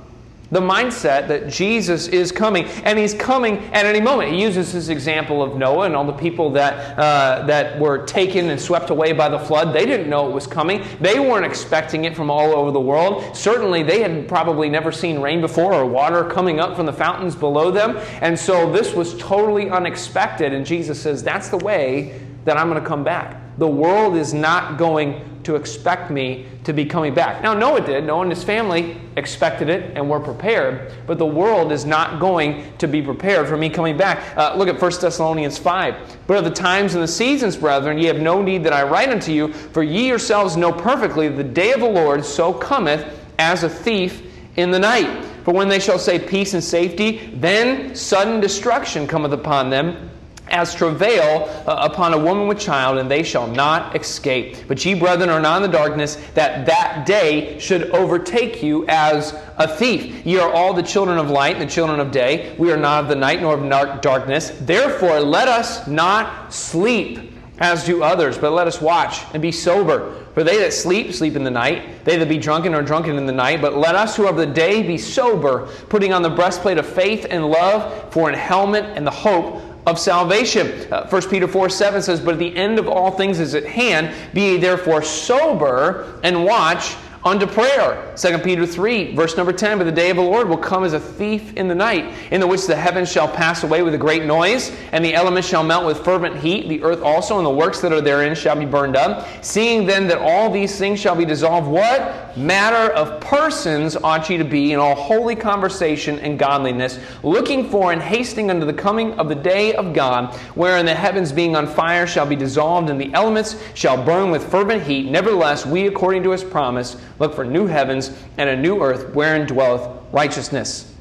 The 0.51 0.61
mindset 0.61 1.29
that 1.29 1.51
Jesus 1.51 2.09
is 2.09 2.33
coming, 2.33 2.65
and 2.65 2.99
he's 2.99 3.13
coming 3.13 3.59
at 3.75 3.85
any 3.85 4.01
moment. 4.01 4.33
He 4.33 4.41
uses 4.41 4.73
this 4.73 4.89
example 4.89 5.43
of 5.43 5.57
Noah 5.57 5.85
and 5.85 5.95
all 5.95 6.07
the 6.07 6.13
people 6.15 6.49
that, 6.53 6.99
uh, 6.99 7.45
that 7.47 7.79
were 7.79 8.07
taken 8.07 8.49
and 8.49 8.59
swept 8.59 8.89
away 8.89 9.13
by 9.13 9.29
the 9.29 9.39
flood. 9.39 9.75
They 9.75 9.85
didn't 9.85 10.09
know 10.09 10.27
it 10.27 10.33
was 10.33 10.47
coming. 10.47 10.83
They 11.03 11.21
weren't 11.21 11.45
expecting 11.45 12.07
it 12.07 12.17
from 12.17 12.31
all 12.31 12.53
over 12.53 12.71
the 12.71 12.81
world. 12.81 13.37
Certainly, 13.37 13.83
they 13.83 14.01
had 14.01 14.27
probably 14.27 14.71
never 14.71 14.91
seen 14.91 15.21
rain 15.21 15.43
before 15.43 15.75
or 15.75 15.85
water 15.85 16.25
coming 16.25 16.61
up 16.61 16.77
from 16.77 16.87
the 16.87 16.95
fountains 16.95 17.37
below 17.37 17.71
them. 17.71 17.99
And 18.23 18.39
so 18.39 18.73
this 18.73 18.95
was 18.95 19.19
totally 19.19 19.69
unexpected. 19.69 20.55
And 20.55 20.65
Jesus 20.65 20.99
says, 20.99 21.23
That's 21.23 21.51
the 21.51 21.59
way 21.59 22.23
that 22.47 22.57
I'm 22.57 22.71
going 22.71 22.81
to 22.83 22.89
come 22.89 23.05
back. 23.05 23.37
The 23.59 23.69
world 23.69 24.17
is 24.17 24.33
not 24.33 24.79
going 24.79 25.38
to 25.49 25.55
expect 25.55 26.11
me 26.11 26.45
to 26.63 26.75
be 26.75 26.85
coming 26.85 27.15
back. 27.15 27.43
Now, 27.43 27.55
Noah 27.55 27.81
did. 27.81 28.05
Noah 28.05 28.21
and 28.21 28.31
his 28.31 28.45
family 28.45 29.01
expected 29.17 29.71
it 29.71 29.97
and 29.97 30.07
were 30.07 30.21
prepared, 30.21 30.93
but 31.07 31.17
the 31.17 31.25
world 31.25 31.73
is 31.73 31.87
not 31.87 32.21
going 32.21 32.71
to 32.77 32.87
be 32.87 33.01
prepared 33.01 33.49
for 33.49 33.57
me 33.57 33.71
coming 33.71 33.97
back. 33.97 34.37
Uh, 34.37 34.55
look 34.59 34.69
at 34.69 34.79
1 34.79 34.93
Thessalonians 35.01 35.57
5. 35.57 36.19
But 36.27 36.37
of 36.37 36.45
the 36.45 36.51
times 36.51 36.93
and 36.93 37.03
the 37.03 37.09
seasons, 37.09 37.57
brethren, 37.57 37.97
ye 37.97 38.05
have 38.05 38.21
no 38.21 38.43
need 38.43 38.63
that 38.65 38.75
I 38.75 38.83
write 38.83 39.09
unto 39.09 39.33
you, 39.33 39.55
for 39.55 39.83
ye 39.83 40.07
yourselves 40.07 40.55
know 40.59 40.71
perfectly 40.71 41.29
the 41.29 41.43
day 41.43 41.73
of 41.73 41.81
the 41.81 41.89
Lord 41.89 42.27
so 42.27 42.53
cometh 42.53 43.07
as 43.39 43.63
a 43.63 43.71
thief 43.71 44.23
in 44.57 44.71
the 44.71 44.79
night. 44.79 45.25
For 45.45 45.55
when 45.55 45.69
they 45.69 45.81
shall 45.81 45.99
say 45.99 46.19
peace 46.19 46.53
and 46.53 46.63
safety, 46.63 47.33
then 47.37 47.95
sudden 47.95 48.39
destruction 48.39 49.07
cometh 49.07 49.33
upon 49.33 49.71
them 49.71 50.11
as 50.51 50.75
travail 50.75 51.49
uh, 51.67 51.89
upon 51.91 52.15
a 52.15 52.19
woman 52.19 52.49
with 52.49 52.59
child, 52.59 52.99
and 52.99 53.11
they 53.11 53.23
shall 53.23 53.47
not 53.47 53.95
escape. 53.95 54.57
But 54.67 54.85
ye, 54.85 54.95
brethren, 54.95 55.31
are 55.31 55.41
not 55.41 55.63
in 55.63 55.71
the 55.71 55.77
darkness, 55.77 56.17
that 56.35 56.67
that 56.67 57.07
day 57.07 57.59
should 57.59 57.91
overtake 57.91 58.63
you 58.63 58.85
as 58.89 59.35
a 59.59 59.69
thief. 59.69 60.25
Ye 60.25 60.39
are 60.39 60.53
all 60.53 60.73
the 60.73 60.83
children 60.83 61.19
of 61.19 61.31
light 61.31 61.59
the 61.59 61.67
children 61.67 62.01
of 62.01 62.11
day. 62.11 62.55
We 62.59 62.73
are 62.73 62.77
not 62.77 63.05
of 63.05 63.09
the 63.09 63.17
night 63.17 63.41
nor 63.41 63.59
of 63.59 64.01
darkness. 64.01 64.51
Therefore, 64.61 65.21
let 65.21 65.49
us 65.49 65.87
not 65.87 66.53
sleep 66.53 67.33
as 67.61 67.85
do 67.85 68.03
others, 68.03 68.39
but 68.39 68.53
let 68.53 68.67
us 68.67 68.81
watch 68.81 69.25
and 69.33 69.43
be 69.43 69.51
sober. 69.51 70.25
For 70.35 70.45
they 70.45 70.59
that 70.59 70.73
sleep, 70.73 71.13
sleep 71.13 71.35
in 71.35 71.43
the 71.43 71.51
night. 71.51 72.05
They 72.05 72.17
that 72.17 72.29
be 72.29 72.39
drunken 72.39 72.75
are 72.75 72.83
drunken 72.83 73.17
in 73.17 73.27
the 73.27 73.33
night. 73.33 73.61
But 73.61 73.77
let 73.77 73.97
us 73.97 74.17
who 74.17 74.27
are 74.27 74.31
of 74.31 74.37
the 74.37 74.47
day 74.47 74.85
be 74.85 74.97
sober, 74.97 75.67
putting 75.89 76.13
on 76.13 76.23
the 76.23 76.31
breastplate 76.31 76.79
of 76.79 76.87
faith 76.87 77.27
and 77.29 77.51
love, 77.51 78.13
for 78.13 78.29
an 78.29 78.37
helmet 78.37 78.85
and 78.85 79.05
the 79.05 79.11
hope 79.11 79.68
of 79.89 79.99
salvation. 79.99 80.93
Uh, 80.93 81.09
1 81.09 81.23
Peter 81.29 81.49
4 81.49 81.69
7 81.69 82.03
says, 82.03 82.21
But 82.21 82.39
the 82.39 82.55
end 82.57 82.79
of 82.79 82.87
all 82.87 83.11
things 83.11 83.41
is 83.41 83.55
at 83.55 83.65
hand, 83.65 84.15
be 84.35 84.57
therefore 84.59 85.03
sober 85.03 86.21
and 86.23 86.45
watch 86.45 86.95
unto 87.25 87.47
prayer. 87.47 88.13
2 88.17 88.39
Peter 88.39 88.67
3, 88.67 89.15
verse 89.15 89.37
number 89.37 89.53
10, 89.53 89.79
But 89.79 89.85
the 89.85 89.93
day 89.93 90.11
of 90.11 90.17
the 90.17 90.23
Lord 90.23 90.49
will 90.49 90.57
come 90.57 90.85
as 90.85 90.93
a 90.93 91.01
thief 91.01 91.55
in 91.55 91.69
the 91.69 91.75
night, 91.75 92.15
in 92.31 92.41
the 92.41 92.47
which 92.47 92.67
the 92.67 92.77
heavens 92.77 93.11
shall 93.11 93.29
pass 93.29 93.65
away 93.65 93.83
with 93.83 93.95
a 93.95 93.99
great 93.99 94.25
noise, 94.25 94.75
and 94.93 95.05
the 95.05 95.15
elements 95.15 95.49
shall 95.49 95.65
melt 95.65 95.87
with 95.87 96.05
fervent 96.05 96.37
heat, 96.37 96.69
the 96.69 96.83
earth 96.83 97.03
also 97.03 97.39
and 97.39 97.47
the 97.47 97.51
works 97.51 97.81
that 97.81 97.93
are 97.93 98.01
therein 98.01 98.35
shall 98.35 98.57
be 98.57 98.65
burned 98.65 98.97
up. 98.97 99.27
Seeing 99.43 99.87
then 99.87 100.07
that 100.09 100.19
all 100.19 100.51
these 100.51 100.79
things 100.79 101.01
shall 101.01 101.17
be 101.17 101.25
dissolved, 101.25 101.67
what 101.67 102.37
matter 102.37 102.93
of 102.95 103.21
persons 103.21 103.97
ought 103.97 104.31
ye 104.31 104.37
to 104.37 104.45
be 104.45 104.73
in 104.73 104.79
all 104.79 104.95
holy 104.95 105.35
conversation 105.35 106.19
and 106.21 106.39
godliness, 106.39 106.99
looking 107.23 107.69
for 107.69 107.93
and 107.93 108.01
hasting 108.01 108.51
unto 108.51 108.65
the 108.65 108.73
coming 108.73 109.13
of 109.19 109.29
the 109.29 109.35
day 109.35 109.75
of 109.75 109.93
God, 109.93 110.35
wherein 110.55 110.87
the 110.87 110.95
heavens 110.95 111.33
being 111.33 111.57
on 111.57 111.67
fire 111.67 112.07
shall 112.07 112.27
be 112.27 112.37
dissolved, 112.37 112.91
and 112.91 113.01
the 113.01 113.13
elements 113.13 113.57
shall 113.75 114.03
burn 114.03 114.31
with 114.31 114.49
fervent 114.51 114.83
heat. 114.83 115.11
Nevertheless, 115.11 115.67
we, 115.67 115.87
according 115.87 116.23
to 116.23 116.31
his 116.31 116.45
promise, 116.45 116.97
Look 117.19 117.35
for 117.35 117.45
new 117.45 117.67
heavens 117.67 118.13
and 118.37 118.49
a 118.49 118.57
new 118.57 118.83
earth 118.83 119.15
wherein 119.15 119.47
dwelleth 119.47 119.89
righteousness. 120.13 120.95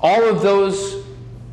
All 0.00 0.22
of 0.28 0.42
those 0.42 1.04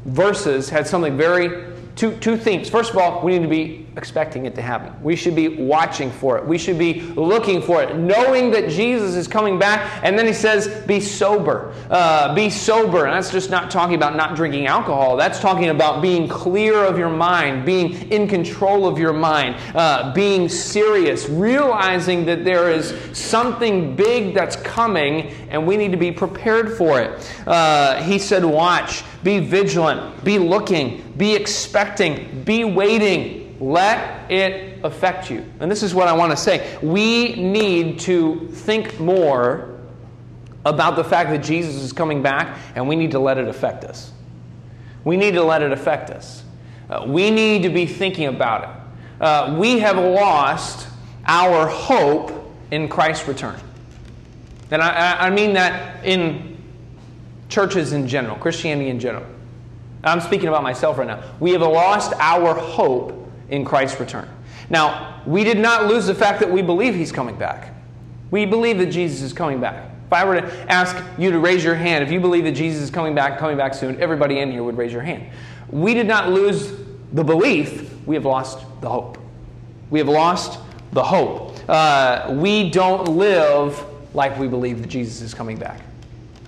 verses 0.06 0.70
had 0.70 0.88
something 0.88 1.18
very, 1.18 1.66
two, 1.96 2.16
two 2.18 2.38
themes. 2.38 2.70
First 2.70 2.92
of 2.92 2.98
all, 2.98 3.24
we 3.24 3.34
need 3.38 3.44
to 3.44 3.50
be 3.50 3.88
expecting 3.96 4.46
it 4.46 4.56
to 4.56 4.62
happen. 4.62 4.94
We 5.04 5.16
should 5.16 5.36
be 5.36 5.50
watching 5.50 6.12
for 6.12 6.38
it. 6.38 6.46
We 6.46 6.58
should 6.58 6.78
be 6.78 7.02
looking 7.02 7.62
for 7.62 7.82
it, 7.82 7.96
knowing 7.98 8.52
that 8.52 8.70
Jesus 8.70 9.16
is 9.16 9.28
coming 9.28 9.60
back. 9.60 10.00
And 10.04 10.18
then 10.18 10.26
he 10.26 10.34
says, 10.34 10.84
be 10.86 11.00
sober. 11.00 11.74
Uh, 11.90 12.34
be 12.34 12.50
sober. 12.50 13.06
And 13.06 13.16
that's 13.16 13.32
just 13.32 13.50
not 13.50 13.70
talking 13.70 13.96
about 13.96 14.16
not 14.16 14.36
drinking 14.36 14.68
alcohol. 14.68 15.18
That's 15.18 15.40
talking 15.40 15.70
about 15.70 16.02
being 16.02 16.28
clear 16.28 16.76
of 16.76 16.98
your 16.98 17.10
mind, 17.10 17.66
being 17.66 18.12
in 18.12 18.28
control 18.28 18.88
of 18.88 18.98
your 18.98 19.14
mind, 19.14 19.58
uh, 19.76 20.14
being 20.14 20.48
serious, 20.48 21.28
realizing 21.28 22.26
that 22.26 22.46
there 22.46 22.72
is 22.72 22.94
something 23.18 23.96
big 23.96 24.34
that's 24.34 24.56
coming 24.58 25.34
and 25.50 25.66
we 25.66 25.78
need 25.78 25.92
to 25.92 25.98
be 25.98 26.12
prepared 26.12 26.78
for 26.78 27.02
it. 27.02 27.32
Uh, 27.48 28.02
he 28.04 28.20
said, 28.20 28.46
watch, 28.46 29.04
be 29.24 29.40
vigilant, 29.40 30.24
be 30.24 30.38
looking, 30.38 31.02
be 31.18 31.36
expecting, 31.36 32.44
be 32.44 32.64
waiting 32.64 33.39
let 33.60 34.32
it 34.32 34.80
affect 34.84 35.30
you. 35.30 35.46
And 35.60 35.70
this 35.70 35.84
is 35.84 35.94
what 35.94 36.08
I 36.08 36.14
want 36.14 36.32
to 36.32 36.38
say. 36.38 36.78
We 36.82 37.36
need 37.36 38.00
to 38.02 38.48
think 38.48 39.00
more 39.00 39.80
about 40.66 40.96
the 40.96 41.04
fact 41.04 41.30
that 41.30 41.44
Jesus 41.44 41.76
is 41.76 41.94
coming 41.94 42.22
back, 42.22 42.58
and 42.76 42.88
we 42.88 42.96
need 42.96 43.12
to 43.12 43.20
let 43.20 43.38
it 43.38 43.48
affect 43.48 43.84
us. 43.84 44.12
We 45.04 45.18
need 45.18 45.34
to 45.34 45.44
let 45.44 45.62
it 45.62 45.72
affect 45.72 46.10
us. 46.10 46.44
Uh, 46.90 47.06
we 47.08 47.32
need 47.32 47.64
to 47.64 47.70
be 47.70 47.86
thinking 47.86 48.28
about 48.28 48.64
it. 48.64 49.24
Uh, 49.24 49.56
we 49.58 49.80
have 49.80 49.98
lost 49.98 50.88
our 51.26 51.68
hope 51.68 52.32
in 52.72 52.88
Christ's 52.88 53.28
return. 53.28 53.60
And 54.72 54.82
I, 54.82 55.28
I 55.28 55.30
mean 55.30 55.54
that 55.54 56.06
in 56.06 56.58
churches 57.50 57.94
in 57.94 58.08
general, 58.08 58.36
Christianity 58.36 58.90
in 58.90 59.00
general. 59.00 59.26
I'm 60.04 60.22
speaking 60.22 60.48
about 60.48 60.64
myself 60.64 60.98
right 60.98 61.08
now. 61.08 61.24
We 61.40 61.52
have 61.52 61.62
lost 61.62 62.14
our 62.20 62.54
hope 62.54 63.19
in 63.50 63.66
Christ's 63.66 64.00
return. 64.00 64.30
Now, 64.70 65.22
we 65.26 65.44
did 65.44 65.58
not 65.58 65.88
lose 65.88 66.06
the 66.06 66.16
fact 66.16 66.40
that 66.40 66.52
we 66.52 66.62
believe 66.62 66.94
he's 66.94 67.12
coming 67.12 67.36
back. 67.36 67.74
We 68.32 68.46
believe 68.46 68.78
that 68.78 68.88
Jesus 68.88 69.22
is 69.22 69.34
coming 69.34 69.60
back. 69.60 69.90
If 70.06 70.14
I 70.14 70.26
were 70.26 70.42
to 70.42 70.72
ask 70.72 70.96
you 71.18 71.32
to 71.32 71.40
raise 71.40 71.64
your 71.64 71.76
hand, 71.76 72.04
if 72.04 72.12
you 72.12 72.20
believe 72.20 72.44
that 72.44 72.54
Jesus 72.54 72.84
is 72.84 72.90
coming 72.90 73.16
back, 73.16 73.38
coming 73.38 73.58
back 73.58 73.74
soon, 73.74 74.00
everybody 74.02 74.40
in 74.40 74.52
here 74.52 74.64
would 74.64 74.78
raise 74.78 74.92
your 74.92 75.02
hand. 75.02 75.24
We 75.70 75.94
did 75.94 76.08
not 76.08 76.30
lose 76.30 76.74
the 77.14 77.24
belief, 77.24 77.92
we 78.06 78.16
have 78.16 78.26
lost 78.26 78.66
the 78.82 78.90
hope. 78.90 79.18
We 79.90 80.00
have 80.00 80.10
lost 80.10 80.60
the 80.94 81.04
hope. 81.04 81.58
Uh, 81.70 82.34
we 82.38 82.70
don't 82.70 83.08
live 83.08 83.84
like 84.14 84.38
we 84.38 84.48
believe 84.48 84.82
that 84.82 84.88
Jesus 84.88 85.22
is 85.22 85.34
coming 85.34 85.58
back. 85.58 85.82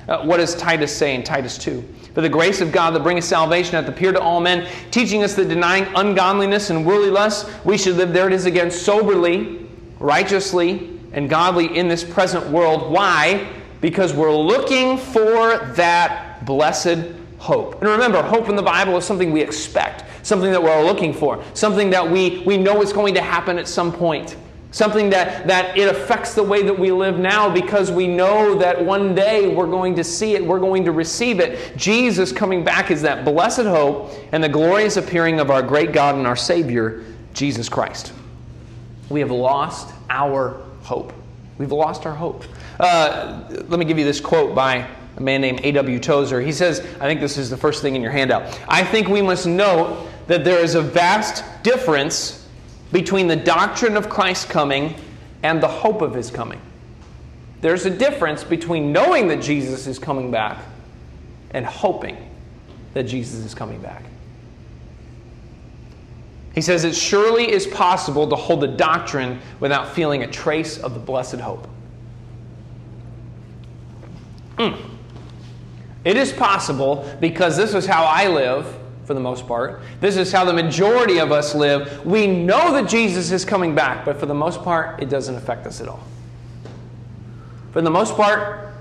Uh, 0.08 0.24
what 0.24 0.38
does 0.38 0.56
Titus 0.56 0.96
say 0.96 1.16
in 1.16 1.24
Titus 1.24 1.58
2? 1.58 1.84
For 2.14 2.22
the 2.22 2.30
grace 2.30 2.60
of 2.60 2.72
God 2.72 2.92
that 2.92 3.04
bringeth 3.04 3.24
salvation 3.24 3.76
hath 3.76 3.88
appeared 3.88 4.16
to 4.16 4.22
all 4.22 4.42
men, 4.42 4.68
teaching 4.92 5.24
us 5.24 5.36
that 5.36 5.48
denying 5.48 5.86
ungodliness 5.96 6.70
and 6.70 6.86
worldly 6.86 7.10
lusts, 7.10 7.50
we 7.64 7.78
should 7.78 7.96
live, 7.96 8.12
there 8.12 8.28
it 8.28 8.34
is 8.34 8.46
again, 8.46 8.70
soberly, 8.70 9.66
righteously, 10.00 11.00
and 11.14 11.30
godly 11.30 11.78
in 11.78 11.88
this 11.88 12.04
present 12.04 12.46
world. 12.48 12.92
Why? 12.92 13.48
Because 13.80 14.14
we're 14.14 14.36
looking 14.36 14.98
for 14.98 15.58
that 15.76 16.46
blessed 16.46 17.00
hope. 17.38 17.82
And 17.82 17.90
remember, 17.90 18.22
hope 18.22 18.50
in 18.50 18.56
the 18.56 18.62
Bible 18.62 18.98
is 18.98 19.06
something 19.06 19.32
we 19.32 19.42
expect, 19.42 20.04
something 20.26 20.52
that 20.52 20.62
we're 20.62 20.84
looking 20.84 21.14
for, 21.14 21.44
something 21.54 21.90
that 21.90 22.10
we, 22.10 22.40
we 22.46 22.58
know 22.58 22.82
is 22.82 22.94
going 22.94 23.14
to 23.16 23.22
happen 23.22 23.58
at 23.58 23.68
some 23.68 23.92
point. 23.92 24.36
Something 24.72 25.10
that, 25.10 25.48
that 25.48 25.78
it 25.78 25.90
affects 25.90 26.34
the 26.34 26.44
way 26.44 26.64
that 26.64 26.78
we 26.78 26.94
live 26.94 27.20
now 27.20 27.54
because 27.54 27.92
we 27.92 28.08
know 28.08 28.56
that 28.56 28.84
one 28.84 29.14
day 29.14 29.54
we're 29.54 29.68
going 29.68 29.96
to 29.96 30.04
see 30.04 30.34
it, 30.34 30.46
we're 30.46 30.62
going 30.62 30.86
to 30.86 30.94
receive 30.94 31.42
it. 31.42 31.76
Jesus 31.76 32.32
coming 32.32 32.64
back 32.64 32.90
is 32.90 33.02
that 33.02 33.26
blessed 33.26 33.64
hope 33.64 34.12
and 34.32 34.42
the 34.42 34.48
glorious 34.48 34.96
appearing 34.96 35.42
of 35.42 35.52
our 35.52 35.62
great 35.62 35.92
God 35.92 36.16
and 36.16 36.26
our 36.26 36.38
Savior, 36.38 37.04
Jesus 37.34 37.68
Christ. 37.68 38.14
We 39.10 39.20
have 39.20 39.32
lost 39.32 39.94
our 40.10 40.62
hope. 40.84 41.12
We've 41.58 41.74
lost 41.74 42.06
our 42.06 42.16
hope. 42.16 42.46
Uh, 42.80 43.44
let 43.68 43.78
me 43.78 43.84
give 43.84 44.00
you 44.00 44.06
this 44.06 44.22
quote 44.22 44.56
by 44.56 44.88
a 45.18 45.22
man 45.22 45.42
named 45.42 45.60
A.W. 45.66 46.00
Tozer. 46.00 46.40
He 46.40 46.54
says, 46.54 46.80
I 46.80 47.08
think 47.08 47.20
this 47.20 47.38
is 47.38 47.50
the 47.50 47.58
first 47.58 47.82
thing 47.82 47.98
in 47.98 48.02
your 48.02 48.12
handout. 48.12 48.58
I 48.70 48.86
think 48.86 49.10
we 49.10 49.22
must 49.22 49.46
note 49.46 50.08
that 50.28 50.46
there 50.46 50.60
is 50.60 50.76
a 50.76 50.82
vast 50.82 51.44
difference 51.62 52.41
between 52.92 53.28
the 53.28 53.36
doctrine 53.36 53.96
of 53.98 54.10
Christ's 54.10 54.46
coming 54.46 54.96
and 55.44 55.62
the 55.62 55.68
hope 55.68 56.02
of 56.02 56.14
his 56.14 56.30
coming. 56.30 56.62
There's 57.62 57.86
a 57.86 57.90
difference 57.90 58.44
between 58.44 58.92
knowing 58.92 59.28
that 59.28 59.42
Jesus 59.42 59.88
is 59.88 60.00
coming 60.00 60.32
back 60.32 60.58
and 61.52 61.66
hoping 61.66 62.18
that 62.94 63.04
Jesus 63.04 63.46
is 63.46 63.54
coming 63.54 63.80
back. 63.82 64.04
He 66.54 66.62
says 66.62 66.84
it 66.84 66.96
surely 66.96 67.50
is 67.50 67.66
possible 67.68 68.28
to 68.28 68.36
hold 68.36 68.62
the 68.62 68.68
doctrine 68.68 69.40
without 69.60 69.94
feeling 69.94 70.24
a 70.24 70.28
trace 70.28 70.78
of 70.78 70.94
the 70.94 71.00
blessed 71.00 71.36
hope. 71.40 71.68
Mm. 74.58 74.78
It 76.04 76.18
is 76.18 76.34
possible 76.34 77.10
because 77.20 77.56
this 77.56 77.74
is 77.74 77.86
how 77.86 78.04
I 78.04 78.28
live 78.28 78.81
for 79.06 79.14
the 79.14 79.20
most 79.20 79.48
part. 79.48 79.82
This 80.00 80.18
is 80.18 80.32
how 80.32 80.46
the 80.46 80.54
majority 80.54 81.20
of 81.20 81.32
us 81.32 81.56
live. 81.56 82.06
We 82.06 82.28
know 82.28 82.74
that 82.74 82.88
Jesus 82.88 83.32
is 83.32 83.44
coming 83.44 83.76
back, 83.76 84.06
but 84.06 84.20
for 84.20 84.26
the 84.26 84.34
most 84.34 84.62
part, 84.64 85.02
it 85.02 85.10
doesn't 85.10 85.36
affect 85.36 85.66
us 85.68 85.82
at 85.82 85.88
all. 85.88 86.04
For 87.72 87.82
the 87.82 87.90
most 87.90 88.16
part, 88.16 88.74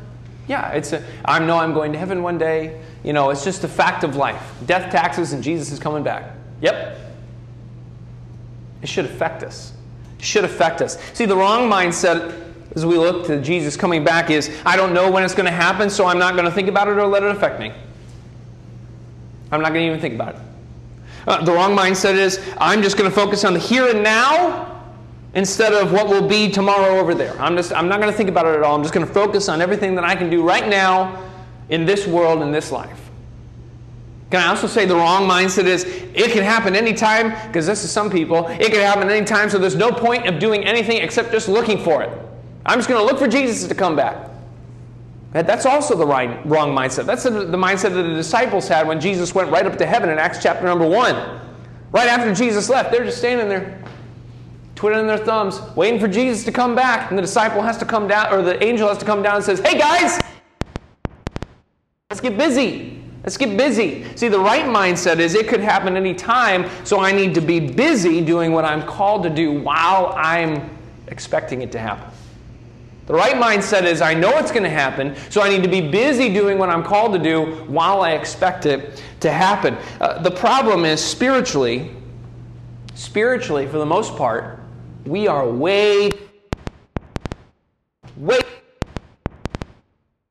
yeah, 0.49 0.71
it's 0.73 0.93
a, 0.93 1.05
I 1.25 1.39
know 1.39 1.59
I'm 1.59 1.73
going 1.73 1.93
to 1.93 1.99
heaven 1.99 2.23
one 2.23 2.39
day. 2.39 2.83
You 3.05 3.13
know, 3.13 3.31
it's 3.31 3.45
just 3.45 3.65
a 3.65 3.69
fact 3.69 4.05
of 4.05 4.17
life. 4.17 4.53
Death, 4.67 4.91
taxes, 4.91 5.33
and 5.33 5.43
Jesus 5.43 5.71
is 5.71 5.79
coming 5.79 6.03
back. 6.03 6.35
Yep. 6.61 6.99
It 8.83 8.89
should 8.89 9.05
affect 9.05 9.43
us. 9.43 9.73
It 10.19 10.25
should 10.25 10.45
affect 10.45 10.83
us. 10.83 10.99
See, 11.15 11.25
the 11.25 11.37
wrong 11.37 11.71
mindset 11.71 12.49
as 12.75 12.87
we 12.87 12.97
look 12.99 13.27
to 13.27 13.41
Jesus 13.41 13.77
coming 13.77 14.05
back 14.05 14.31
is 14.31 14.51
I 14.65 14.77
don't 14.77 14.93
know 14.93 15.11
when 15.11 15.23
it's 15.23 15.35
going 15.35 15.47
to 15.47 15.53
happen, 15.53 15.91
so 15.91 16.07
I'm 16.07 16.19
not 16.19 16.35
going 16.35 16.45
to 16.45 16.51
think 16.51 16.69
about 16.69 16.89
it 16.89 16.99
or 16.99 17.07
let 17.07 17.23
it 17.23 17.31
affect 17.31 17.61
me. 17.61 17.73
I'm 19.53 19.61
not 19.63 19.73
going 19.73 19.83
to 19.83 19.87
even 19.89 20.01
think 20.01 20.15
about 20.15 20.37
it. 20.37 20.41
Uh, 21.27 21.45
the 21.45 21.53
wrong 21.53 21.77
mindset 21.77 22.15
is 22.15 22.41
I'm 22.59 22.83
just 22.83 22.97
going 22.97 23.09
to 23.09 23.15
focus 23.15 23.45
on 23.45 23.53
the 23.53 23.59
here 23.59 23.89
and 23.89 24.03
now 24.03 24.83
instead 25.35 25.73
of 25.73 25.93
what 25.93 26.09
will 26.09 26.27
be 26.27 26.51
tomorrow 26.51 26.99
over 26.99 27.15
there. 27.15 27.41
I'm 27.41 27.57
just 27.57 27.73
I'm 27.73 27.89
not 27.89 28.01
going 28.01 28.11
to 28.11 28.17
think 28.17 28.29
about 28.29 28.47
it 28.47 28.57
at 28.57 28.63
all. 28.63 28.75
I'm 28.75 28.83
just 28.83 28.95
going 28.95 29.07
to 29.07 29.13
focus 29.13 29.49
on 29.49 29.61
everything 29.61 29.95
that 29.97 30.05
I 30.05 30.17
can 30.17 30.31
do 30.31 30.43
right 30.43 30.69
now 30.69 31.23
in 31.69 31.85
this 31.85 32.07
world 32.07 32.43
in 32.43 32.51
this 32.51 32.73
life. 32.73 33.11
Can 34.31 34.41
I 34.41 34.47
also 34.47 34.69
say 34.69 34.87
the 34.87 34.95
wrong 34.95 35.29
mindset 35.29 35.65
is 35.65 35.85
it 35.85 36.31
can 36.31 36.45
happen 36.45 36.77
anytime 36.77 37.31
because 37.49 37.67
this 37.67 37.83
is 37.83 37.91
some 37.91 38.11
people. 38.11 38.47
It 38.49 38.71
can 38.71 38.81
happen 38.81 39.11
anytime, 39.11 39.51
so 39.51 39.59
there's 39.59 39.75
no 39.75 39.91
point 39.91 40.29
of 40.29 40.39
doing 40.39 40.65
anything 40.65 40.99
except 40.99 41.33
just 41.33 41.49
looking 41.49 41.83
for 41.83 42.03
it. 42.03 42.11
I'm 42.65 42.79
just 42.79 42.89
going 42.89 43.01
to 43.01 43.05
look 43.05 43.19
for 43.19 43.27
Jesus 43.27 43.67
to 43.67 43.75
come 43.75 43.97
back. 43.97 44.30
That's 45.33 45.65
also 45.65 45.97
the 45.97 46.07
right, 46.07 46.45
wrong 46.45 46.75
mindset. 46.75 47.07
That's 47.07 47.23
the, 47.23 47.31
the 47.31 47.57
mindset 47.57 47.95
that 47.95 48.03
the 48.03 48.15
disciples 48.15 48.67
had 48.67 48.89
when 48.89 49.01
Jesus 49.01 49.33
went 49.35 49.51
right 49.51 49.65
up 49.65 49.79
to 49.79 49.87
heaven 49.87 50.09
in 50.09 50.19
Acts 50.19 50.43
chapter 50.43 50.65
number 50.65 50.87
1. 50.87 51.41
Right 51.93 52.09
after 52.09 52.35
Jesus 52.35 52.69
left, 52.69 52.91
they're 52.91 53.05
just 53.05 53.19
standing 53.19 53.49
there, 53.49 53.83
twiddling 54.75 55.07
their 55.07 55.19
thumbs, 55.19 55.61
waiting 55.77 56.01
for 56.01 56.09
Jesus 56.09 56.45
to 56.47 56.53
come 56.53 56.75
back. 56.75 57.11
And 57.11 57.19
the 57.19 57.23
disciple 57.23 57.63
has 57.63 57.79
to 57.79 57.85
come 57.85 58.09
down, 58.09 58.33
or 58.33 58.43
the 58.43 58.63
angel 58.63 58.89
has 58.89 58.99
to 58.99 59.05
come 59.05 59.23
down 59.23 59.37
and 59.37 59.45
says, 59.45 59.61
Hey 59.61 59.79
guys, 59.79 60.21
let's 62.11 62.21
get 62.21 62.37
busy. 62.37 63.01
Let's 63.23 63.37
get 63.37 63.57
busy. 63.57 64.07
See, 64.17 64.29
the 64.29 64.41
right 64.41 64.65
mindset 64.65 65.19
is 65.19 65.35
it 65.35 65.47
could 65.47 65.61
happen 65.61 65.97
any 65.97 66.15
time, 66.15 66.69
so 66.85 67.01
I 67.01 67.13
need 67.13 67.35
to 67.35 67.41
be 67.41 67.61
busy 67.61 68.21
doing 68.21 68.51
what 68.53 68.65
I'm 68.65 68.83
called 68.83 69.23
to 69.25 69.31
do 69.31 69.53
while 69.53 70.15
I'm 70.17 70.77
expecting 71.09 71.63
it 71.63 71.71
to 71.73 71.79
happen. 71.79 72.10
The 73.11 73.17
right 73.17 73.35
mindset 73.35 73.87
is 73.87 74.01
I 74.01 74.15
know 74.15 74.39
it's 74.39 74.53
going 74.53 74.63
to 74.63 74.71
happen, 74.71 75.17
so 75.31 75.43
I 75.43 75.49
need 75.49 75.65
to 75.65 75.69
be 75.69 75.81
busy 75.81 76.33
doing 76.33 76.59
what 76.59 76.69
I'm 76.69 76.85
called 76.85 77.13
to 77.15 77.19
do 77.19 77.57
while 77.65 78.03
I 78.03 78.13
expect 78.13 78.67
it 78.67 79.03
to 79.19 79.33
happen. 79.33 79.77
Uh, 80.01 80.23
the 80.23 80.31
problem 80.31 80.85
is 80.85 81.05
spiritually, 81.05 81.91
spiritually, 82.95 83.67
for 83.67 83.79
the 83.79 83.85
most 83.85 84.17
part, 84.17 84.61
we 85.07 85.27
are 85.27 85.45
way, 85.45 86.11
way 88.17 88.39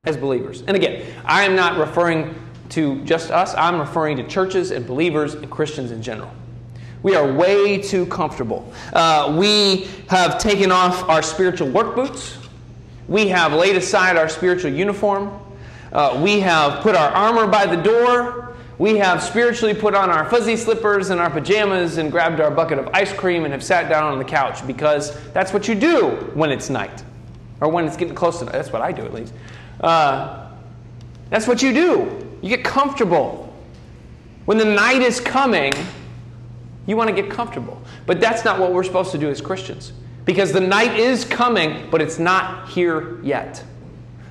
as 0.06 0.16
believers. 0.16 0.62
And 0.62 0.78
again, 0.78 1.06
I 1.26 1.44
am 1.44 1.58
not 1.58 1.78
referring 1.78 2.34
to 2.70 3.04
just 3.04 3.30
us, 3.30 3.54
I'm 3.56 3.78
referring 3.78 4.16
to 4.16 4.24
churches 4.26 4.72
and 4.72 4.88
believers 4.88 5.34
and 5.34 5.52
Christians 5.52 5.92
in 5.92 6.02
general. 6.02 6.32
We 7.04 7.14
are 7.16 7.30
way 7.30 7.82
too 7.82 8.06
comfortable. 8.06 8.74
Uh, 8.94 9.36
we 9.38 9.90
have 10.08 10.40
taken 10.40 10.72
off 10.72 11.04
our 11.10 11.22
spiritual 11.22 11.68
work 11.68 11.94
boots. 11.94 12.38
We 13.10 13.28
have 13.30 13.54
laid 13.54 13.76
aside 13.76 14.17
our 14.17 14.30
spiritual 14.30 14.72
uniform. 14.72 15.32
Uh, 15.91 16.22
we 16.24 16.41
have 16.41 16.84
put 16.84 16.95
our 16.95 17.10
armor 17.10 17.48
by 17.48 17.65
the 17.65 17.76
door. 17.76 18.56
We 18.78 18.98
have 19.00 19.24
spiritually 19.24 19.74
put 19.74 19.95
on 19.95 20.12
our 20.12 20.30
fuzzy 20.30 20.56
slippers 20.56 21.10
and 21.10 21.19
our 21.19 21.32
pajamas 21.32 21.98
and 21.98 22.12
grabbed 22.12 22.39
our 22.39 22.52
bucket 22.52 22.78
of 22.78 22.88
ice 22.93 23.12
cream 23.12 23.45
and 23.45 23.52
have 23.52 23.63
sat 23.63 23.89
down 23.89 24.04
on 24.04 24.19
the 24.19 24.24
couch 24.24 24.65
because 24.67 25.19
that's 25.32 25.52
what 25.52 25.67
you 25.67 25.74
do 25.74 26.32
when 26.36 26.52
it's 26.52 26.69
night 26.69 27.04
or 27.62 27.67
when 27.67 27.86
it's 27.86 27.98
getting 27.98 28.13
close 28.13 28.38
to 28.39 28.45
night. 28.45 28.54
That's 28.54 28.72
what 28.72 28.84
I 28.84 28.91
do 28.91 29.02
at 29.02 29.13
least. 29.13 29.34
Uh, 29.82 30.48
that's 31.32 31.48
what 31.48 31.63
you 31.63 31.74
do. 31.74 32.30
You 32.43 32.50
get 32.50 32.63
comfortable. 32.63 33.52
When 34.45 34.60
the 34.60 34.65
night 34.65 35.02
is 35.02 35.19
coming, 35.19 35.74
you 36.86 36.95
want 36.95 37.10
to 37.10 37.19
get 37.19 37.32
comfortable. 37.32 37.82
But 38.06 38.22
that's 38.22 38.45
not 38.45 38.60
what 38.60 38.72
we're 38.72 38.84
supposed 38.84 39.12
to 39.13 39.17
do 39.17 39.30
as 39.32 39.41
Christians. 39.41 39.93
Because 40.30 40.52
the 40.52 40.62
night 40.62 41.00
is 41.00 41.26
coming, 41.26 41.89
but 41.89 42.04
it's 42.04 42.20
not 42.20 42.70
here 42.70 43.20
yet. 43.24 43.63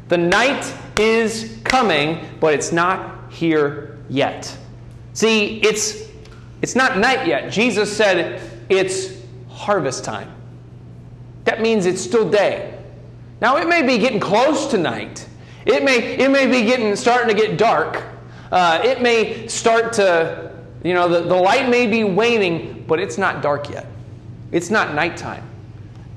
The 0.07 0.17
night 0.17 0.73
is 0.97 1.59
coming, 1.65 2.25
but 2.39 2.55
it's 2.55 2.71
not 2.71 3.33
here 3.33 3.99
yet. 4.09 4.57
See, 5.13 5.61
it's, 5.61 6.09
it's 6.63 6.77
not 6.77 6.99
night 6.99 7.27
yet. 7.27 7.51
Jesus 7.51 7.95
said 7.97 8.41
it's 8.69 9.13
harvest 9.49 10.05
time. 10.05 10.33
That 11.43 11.61
means 11.61 11.85
it's 11.85 12.01
still 12.01 12.31
day. 12.31 12.79
Now, 13.41 13.57
it 13.57 13.67
may 13.67 13.83
be 13.83 13.99
getting 13.99 14.21
close 14.21 14.69
to 14.69 14.79
night. 14.79 15.29
It 15.67 15.83
may, 15.83 16.15
it 16.15 16.31
may 16.31 16.47
be 16.47 16.65
getting, 16.65 16.95
starting 16.95 17.27
to 17.27 17.35
get 17.35 17.59
dark. 17.59 18.05
Uh, 18.53 18.81
it 18.85 19.03
may 19.03 19.49
start 19.49 19.95
to, 19.95 20.53
you 20.85 20.95
know, 20.95 21.09
the, 21.09 21.23
the 21.23 21.35
light 21.35 21.69
may 21.69 21.89
be 21.89 22.05
waning, 22.05 22.85
but 22.87 23.01
it's 23.01 23.19
not 23.19 23.43
dark 23.43 23.69
yet. 23.69 23.87
It's 24.53 24.71
not 24.71 24.95
nighttime. 24.95 25.43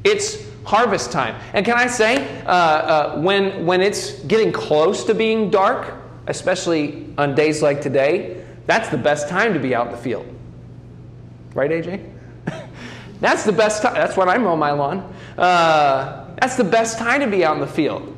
It's 0.03 0.45
harvest 0.63 1.11
time. 1.11 1.35
And 1.53 1.65
can 1.65 1.77
I 1.77 1.87
say, 1.87 2.43
uh, 2.43 2.49
uh, 2.49 3.21
when, 3.21 3.65
when 3.65 3.81
it's 3.81 4.19
getting 4.21 4.51
close 4.51 5.03
to 5.05 5.13
being 5.13 5.49
dark, 5.49 5.93
especially 6.27 7.13
on 7.17 7.35
days 7.35 7.61
like 7.61 7.81
today, 7.81 8.43
that's 8.67 8.89
the 8.89 8.97
best 8.97 9.27
time 9.27 9.53
to 9.53 9.59
be 9.59 9.75
out 9.75 9.87
in 9.87 9.91
the 9.91 9.97
field. 9.97 10.25
Right, 11.53 11.71
AJ? 11.71 12.09
that's 13.19 13.43
the 13.43 13.51
best 13.51 13.81
time. 13.81 13.95
That's 13.95 14.15
when 14.15 14.29
I 14.29 14.37
mow 14.37 14.55
my 14.55 14.71
lawn. 14.71 15.13
Uh, 15.37 16.27
that's 16.39 16.55
the 16.55 16.63
best 16.63 16.97
time 16.97 17.21
to 17.21 17.27
be 17.27 17.43
out 17.43 17.55
in 17.55 17.61
the 17.61 17.67
field. 17.67 18.15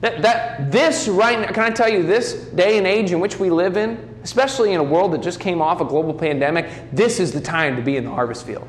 That, 0.00 0.22
that 0.22 0.70
this 0.70 1.08
right 1.08 1.40
now, 1.40 1.48
can 1.48 1.64
I 1.64 1.70
tell 1.70 1.88
you, 1.88 2.02
this 2.02 2.34
day 2.34 2.78
and 2.78 2.86
age 2.86 3.12
in 3.12 3.20
which 3.20 3.38
we 3.38 3.50
live 3.50 3.76
in, 3.76 4.14
especially 4.22 4.72
in 4.72 4.80
a 4.80 4.84
world 4.84 5.12
that 5.12 5.22
just 5.22 5.40
came 5.40 5.60
off 5.62 5.80
a 5.80 5.84
global 5.84 6.14
pandemic, 6.14 6.68
this 6.92 7.18
is 7.18 7.32
the 7.32 7.40
time 7.40 7.76
to 7.76 7.82
be 7.82 7.96
in 7.96 8.04
the 8.04 8.10
harvest 8.10 8.46
field. 8.46 8.68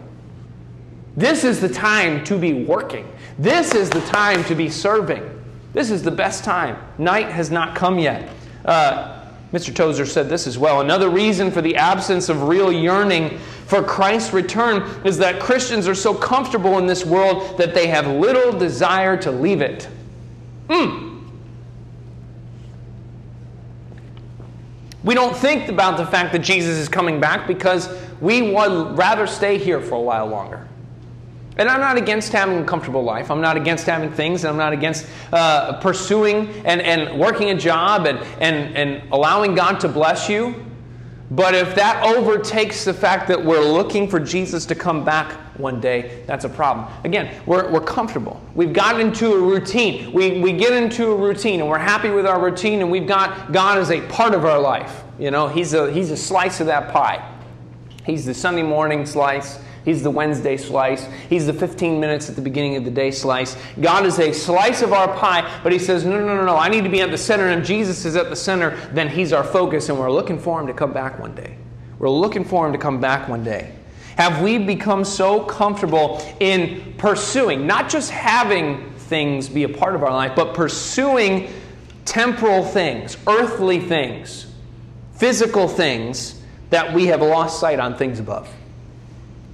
This 1.18 1.44
is 1.44 1.60
the 1.60 1.68
time 1.68 2.24
to 2.26 2.38
be 2.38 2.54
working. 2.54 3.12
This 3.40 3.74
is 3.74 3.90
the 3.90 4.02
time 4.02 4.44
to 4.46 4.54
be 4.54 4.70
serving. 4.70 5.28
This 5.74 5.90
is 5.90 6.04
the 6.04 6.12
best 6.12 6.44
time. 6.44 6.78
Night 7.00 7.30
has 7.30 7.50
not 7.50 7.76
come 7.76 7.98
yet. 7.98 8.30
Uh, 8.64 9.26
Mr. 9.52 9.74
Tozer 9.74 10.06
said 10.06 10.30
this 10.30 10.46
as 10.46 10.60
well. 10.60 10.82
Another 10.82 11.10
reason 11.10 11.50
for 11.50 11.62
the 11.62 11.76
absence 11.76 12.30
of 12.30 12.44
real 12.44 12.72
yearning 12.72 13.40
for 13.66 13.82
Christ's 13.82 14.32
return 14.32 14.84
is 15.04 15.18
that 15.18 15.40
Christians 15.40 15.88
are 15.88 15.96
so 15.96 16.14
comfortable 16.14 16.78
in 16.78 16.86
this 16.86 17.04
world 17.04 17.58
that 17.58 17.74
they 17.74 17.88
have 17.88 18.06
little 18.08 18.52
desire 18.52 19.18
to 19.18 19.32
leave 19.32 19.62
it. 19.62 19.90
Hmm. 20.70 21.26
We 25.04 25.16
don't 25.16 25.36
think 25.36 25.68
about 25.70 25.98
the 25.98 26.06
fact 26.06 26.32
that 26.34 26.40
Jesus 26.40 26.78
is 26.78 26.90
coming 26.90 27.20
back 27.20 27.48
because 27.48 27.90
we 28.22 28.54
would 28.54 28.98
rather 28.98 29.26
stay 29.26 29.58
here 29.58 29.82
for 29.82 29.96
a 29.96 30.02
while 30.02 30.28
longer. 30.28 30.68
And 31.58 31.68
I'm 31.68 31.80
not 31.80 31.98
against 31.98 32.32
having 32.32 32.60
a 32.60 32.64
comfortable 32.64 33.04
life. 33.04 33.32
I'm 33.32 33.42
not 33.42 33.58
against 33.58 33.86
having 33.86 34.12
things. 34.12 34.46
I'm 34.46 34.58
not 34.58 34.74
against 34.74 35.08
uh, 35.34 35.80
pursuing 35.80 36.50
and, 36.66 36.82
and 36.82 37.20
working 37.20 37.50
a 37.50 37.56
job 37.56 38.06
and, 38.06 38.20
and, 38.40 38.78
and 38.78 39.12
allowing 39.12 39.56
God 39.56 39.80
to 39.80 39.88
bless 39.88 40.30
you. 40.30 40.68
But 41.30 41.56
if 41.56 41.76
that 41.76 42.06
overtakes 42.06 42.86
the 42.86 42.94
fact 42.94 43.28
that 43.28 43.44
we're 43.44 43.64
looking 43.64 44.08
for 44.08 44.20
Jesus 44.20 44.66
to 44.68 44.76
come 44.76 45.04
back 45.04 45.34
one 45.58 45.82
day, 45.82 46.24
that's 46.26 46.46
a 46.46 46.50
problem. 46.50 46.88
Again, 47.04 47.42
we're, 47.46 47.70
we're 47.70 47.82
comfortable. 47.82 48.42
We've 48.56 48.72
gotten 48.72 49.02
into 49.02 49.34
a 49.34 49.42
routine. 49.42 50.14
We, 50.14 50.40
we 50.40 50.54
get 50.54 50.72
into 50.72 51.12
a 51.12 51.16
routine 51.16 51.60
and 51.60 51.68
we're 51.68 51.80
happy 51.80 52.12
with 52.12 52.26
our 52.26 52.40
routine 52.40 52.80
and 52.80 52.90
we've 52.90 53.08
got 53.08 53.52
God 53.52 53.78
as 53.78 53.92
a 53.92 54.00
part 54.08 54.34
of 54.34 54.46
our 54.46 54.60
life. 54.60 55.04
You 55.20 55.32
know, 55.32 55.50
He's 55.50 55.74
a, 55.74 55.92
he's 55.92 56.12
a 56.12 56.18
slice 56.18 56.62
of 56.62 56.68
that 56.68 56.94
pie. 56.94 57.28
He's 58.06 58.26
the 58.26 58.34
Sunday 58.34 58.64
morning 58.64 59.06
slice. 59.06 59.60
He's 59.88 60.04
the 60.04 60.12
Wednesday 60.12 60.58
slice. 60.58 61.08
He's 61.30 61.46
the 61.46 61.54
15 61.54 61.98
minutes 61.98 62.28
at 62.28 62.36
the 62.36 62.42
beginning 62.42 62.76
of 62.76 62.84
the 62.84 62.92
day 62.92 63.10
slice. 63.10 63.56
God 63.80 64.06
is 64.06 64.20
a 64.20 64.34
slice 64.34 64.82
of 64.82 64.92
our 64.92 65.08
pie, 65.16 65.50
but 65.64 65.72
He 65.72 65.80
says, 65.80 66.04
no, 66.04 66.20
no, 66.20 66.36
no, 66.36 66.44
no, 66.44 66.58
I 66.58 66.68
need 66.68 66.84
to 66.84 66.90
be 66.90 67.00
at 67.00 67.10
the 67.10 67.18
center. 67.18 67.48
And 67.48 67.64
Jesus 67.64 68.04
is 68.04 68.18
at 68.18 68.30
the 68.30 68.36
center, 68.36 68.76
then 68.92 69.08
He's 69.08 69.32
our 69.32 69.46
focus, 69.46 69.88
and 69.88 69.98
we're 69.98 70.12
looking 70.12 70.40
for 70.40 70.60
Him 70.60 70.68
to 70.68 70.74
come 70.74 70.92
back 70.92 71.20
one 71.20 71.34
day. 71.36 71.56
We're 72.00 72.10
looking 72.10 72.44
for 72.44 72.68
Him 72.68 72.74
to 72.74 72.78
come 72.78 73.00
back 73.00 73.30
one 73.30 73.46
day. 73.46 73.72
Have 74.18 74.42
we 74.42 74.58
become 74.58 75.06
so 75.06 75.40
comfortable 75.40 76.22
in 76.42 76.94
pursuing, 76.98 77.66
not 77.66 77.90
just 77.90 78.12
having 78.12 78.92
things 78.94 79.48
be 79.48 79.64
a 79.64 79.70
part 79.70 79.96
of 79.96 80.04
our 80.04 80.12
life, 80.12 80.34
but 80.36 80.54
pursuing 80.54 81.50
temporal 82.04 82.66
things, 82.66 83.16
earthly 83.26 83.80
things, 83.80 84.48
physical 85.14 85.70
things, 85.70 86.42
that 86.72 86.94
we 86.94 87.06
have 87.06 87.22
lost 87.22 87.62
sight 87.62 87.80
on 87.80 87.96
things 87.96 88.20
above. 88.20 88.54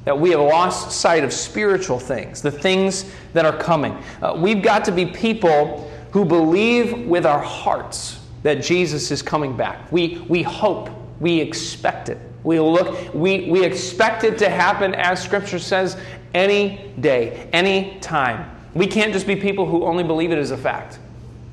That 0.06 0.20
we 0.20 0.32
have 0.32 0.42
lost 0.42 0.92
sight 0.92 1.24
of 1.24 1.32
spiritual 1.32 2.00
things, 2.00 2.42
the 2.42 2.52
things 2.52 3.12
that 3.34 3.46
are 3.46 3.58
coming. 3.58 3.98
Uh, 4.22 4.36
we've 4.38 4.62
got 4.62 4.84
to 4.86 4.92
be 4.92 5.06
people 5.06 5.90
who 6.12 6.26
believe 6.26 7.08
with 7.08 7.26
our 7.26 7.42
hearts 7.42 8.20
that 8.44 8.62
Jesus 8.62 9.10
is 9.12 9.22
coming 9.22 9.56
back. 9.56 9.92
We, 9.92 10.20
we 10.28 10.44
hope, 10.44 10.90
we 11.20 11.40
expect 11.40 12.10
it. 12.10 12.18
We 12.44 12.60
look, 12.60 13.14
we, 13.14 13.50
we 13.50 13.64
expect 13.64 14.26
it 14.26 14.38
to 14.40 14.50
happen, 14.50 14.94
as 14.96 15.24
Scripture 15.24 15.60
says, 15.60 15.98
any 16.34 16.92
day, 17.00 17.48
any 17.54 17.98
time. 18.02 18.50
We 18.74 18.86
can't 18.88 19.14
just 19.14 19.26
be 19.26 19.36
people 19.36 19.66
who 19.66 19.86
only 19.86 20.04
believe 20.04 20.32
it 20.32 20.38
as 20.38 20.52
a 20.52 20.58
fact. 20.58 21.00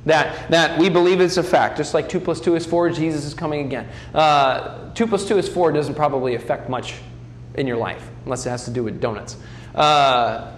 That, 0.06 0.50
that 0.50 0.78
we 0.78 0.88
believe 0.88 1.20
it's 1.20 1.36
a 1.36 1.42
fact, 1.42 1.76
just 1.76 1.92
like 1.92 2.08
2 2.08 2.20
plus 2.20 2.40
2 2.40 2.56
is 2.56 2.66
4, 2.66 2.90
Jesus 2.90 3.24
is 3.24 3.34
coming 3.34 3.66
again. 3.66 3.86
Uh, 4.14 4.90
2 4.94 5.06
plus 5.06 5.28
2 5.28 5.38
is 5.38 5.48
4 5.48 5.72
doesn't 5.72 5.94
probably 5.94 6.34
affect 6.34 6.68
much 6.68 6.94
in 7.54 7.66
your 7.66 7.76
life, 7.76 8.08
unless 8.24 8.46
it 8.46 8.50
has 8.50 8.64
to 8.64 8.70
do 8.70 8.84
with 8.84 9.00
donuts. 9.00 9.36
Uh, 9.74 10.52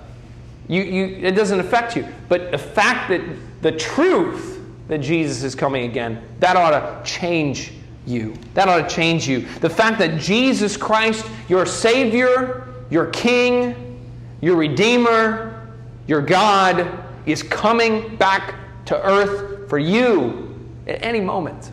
you, 0.69 0.83
you, 0.83 1.05
it 1.27 1.33
doesn't 1.33 1.61
affect 1.61 1.97
you. 1.97 2.07
But 2.29 2.51
the 2.51 2.59
fact 2.59 3.09
that 3.11 3.21
the 3.63 3.73
truth 3.73 4.61
that 4.89 4.99
Jesus 4.99 5.43
is 5.43 5.55
coming 5.55 5.85
again, 5.85 6.23
that 6.41 6.57
ought 6.57 6.71
to 6.71 7.11
change 7.11 7.73
you. 8.07 8.35
That 8.55 8.69
ought 8.69 8.89
to 8.89 8.95
change 8.95 9.29
you. 9.29 9.41
The 9.61 9.71
fact 9.71 9.99
that 10.01 10.21
Jesus 10.21 10.77
Christ, 10.77 11.27
your 11.49 11.67
Savior, 11.67 12.69
your 12.91 13.07
King, 13.07 14.01
your 14.41 14.57
Redeemer, 14.57 15.67
your 16.07 16.21
God, 16.21 16.87
is 17.27 17.43
coming 17.43 18.17
back 18.17 18.55
to 18.87 19.07
earth 19.07 19.69
for 19.69 19.79
you 19.79 20.59
at 20.87 21.03
any 21.03 21.21
moment. 21.21 21.71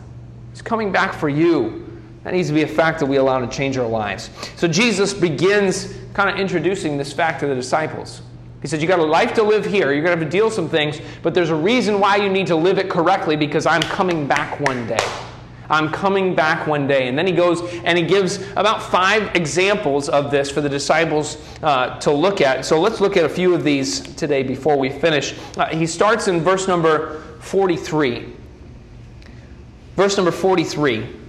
He's 0.52 0.62
coming 0.62 0.92
back 0.92 1.12
for 1.12 1.28
you. 1.28 1.89
That 2.24 2.34
needs 2.34 2.48
to 2.48 2.54
be 2.54 2.62
a 2.62 2.68
fact 2.68 3.00
that 3.00 3.06
we 3.06 3.16
allow 3.16 3.38
to 3.38 3.48
change 3.48 3.78
our 3.78 3.88
lives. 3.88 4.30
So 4.56 4.68
Jesus 4.68 5.14
begins 5.14 5.94
kind 6.12 6.28
of 6.28 6.36
introducing 6.36 6.98
this 6.98 7.12
fact 7.12 7.40
to 7.40 7.46
the 7.46 7.54
disciples. 7.54 8.22
He 8.60 8.68
said, 8.68 8.82
You 8.82 8.88
got 8.88 8.98
a 8.98 9.04
life 9.04 9.32
to 9.34 9.42
live 9.42 9.64
here. 9.64 9.92
You're 9.92 10.02
going 10.02 10.16
to 10.16 10.22
have 10.22 10.30
to 10.30 10.30
deal 10.30 10.46
with 10.46 10.54
some 10.54 10.68
things, 10.68 11.00
but 11.22 11.32
there's 11.32 11.50
a 11.50 11.54
reason 11.54 11.98
why 11.98 12.16
you 12.16 12.28
need 12.28 12.46
to 12.48 12.56
live 12.56 12.78
it 12.78 12.90
correctly 12.90 13.36
because 13.36 13.64
I'm 13.64 13.82
coming 13.82 14.26
back 14.26 14.60
one 14.60 14.86
day. 14.86 14.98
I'm 15.70 15.90
coming 15.90 16.34
back 16.34 16.66
one 16.66 16.86
day. 16.86 17.08
And 17.08 17.16
then 17.16 17.26
he 17.26 17.32
goes 17.32 17.62
and 17.84 17.96
he 17.96 18.04
gives 18.04 18.42
about 18.52 18.82
five 18.82 19.34
examples 19.36 20.08
of 20.08 20.30
this 20.30 20.50
for 20.50 20.60
the 20.60 20.68
disciples 20.68 21.38
uh, 21.62 21.98
to 22.00 22.10
look 22.10 22.40
at. 22.40 22.64
So 22.66 22.80
let's 22.80 23.00
look 23.00 23.16
at 23.16 23.24
a 23.24 23.28
few 23.28 23.54
of 23.54 23.62
these 23.62 24.00
today 24.00 24.42
before 24.42 24.76
we 24.76 24.90
finish. 24.90 25.38
Uh, 25.56 25.66
he 25.66 25.86
starts 25.86 26.26
in 26.26 26.40
verse 26.40 26.66
number 26.66 27.20
43. 27.40 28.34
Verse 29.94 30.16
number 30.16 30.32
43. 30.32 31.19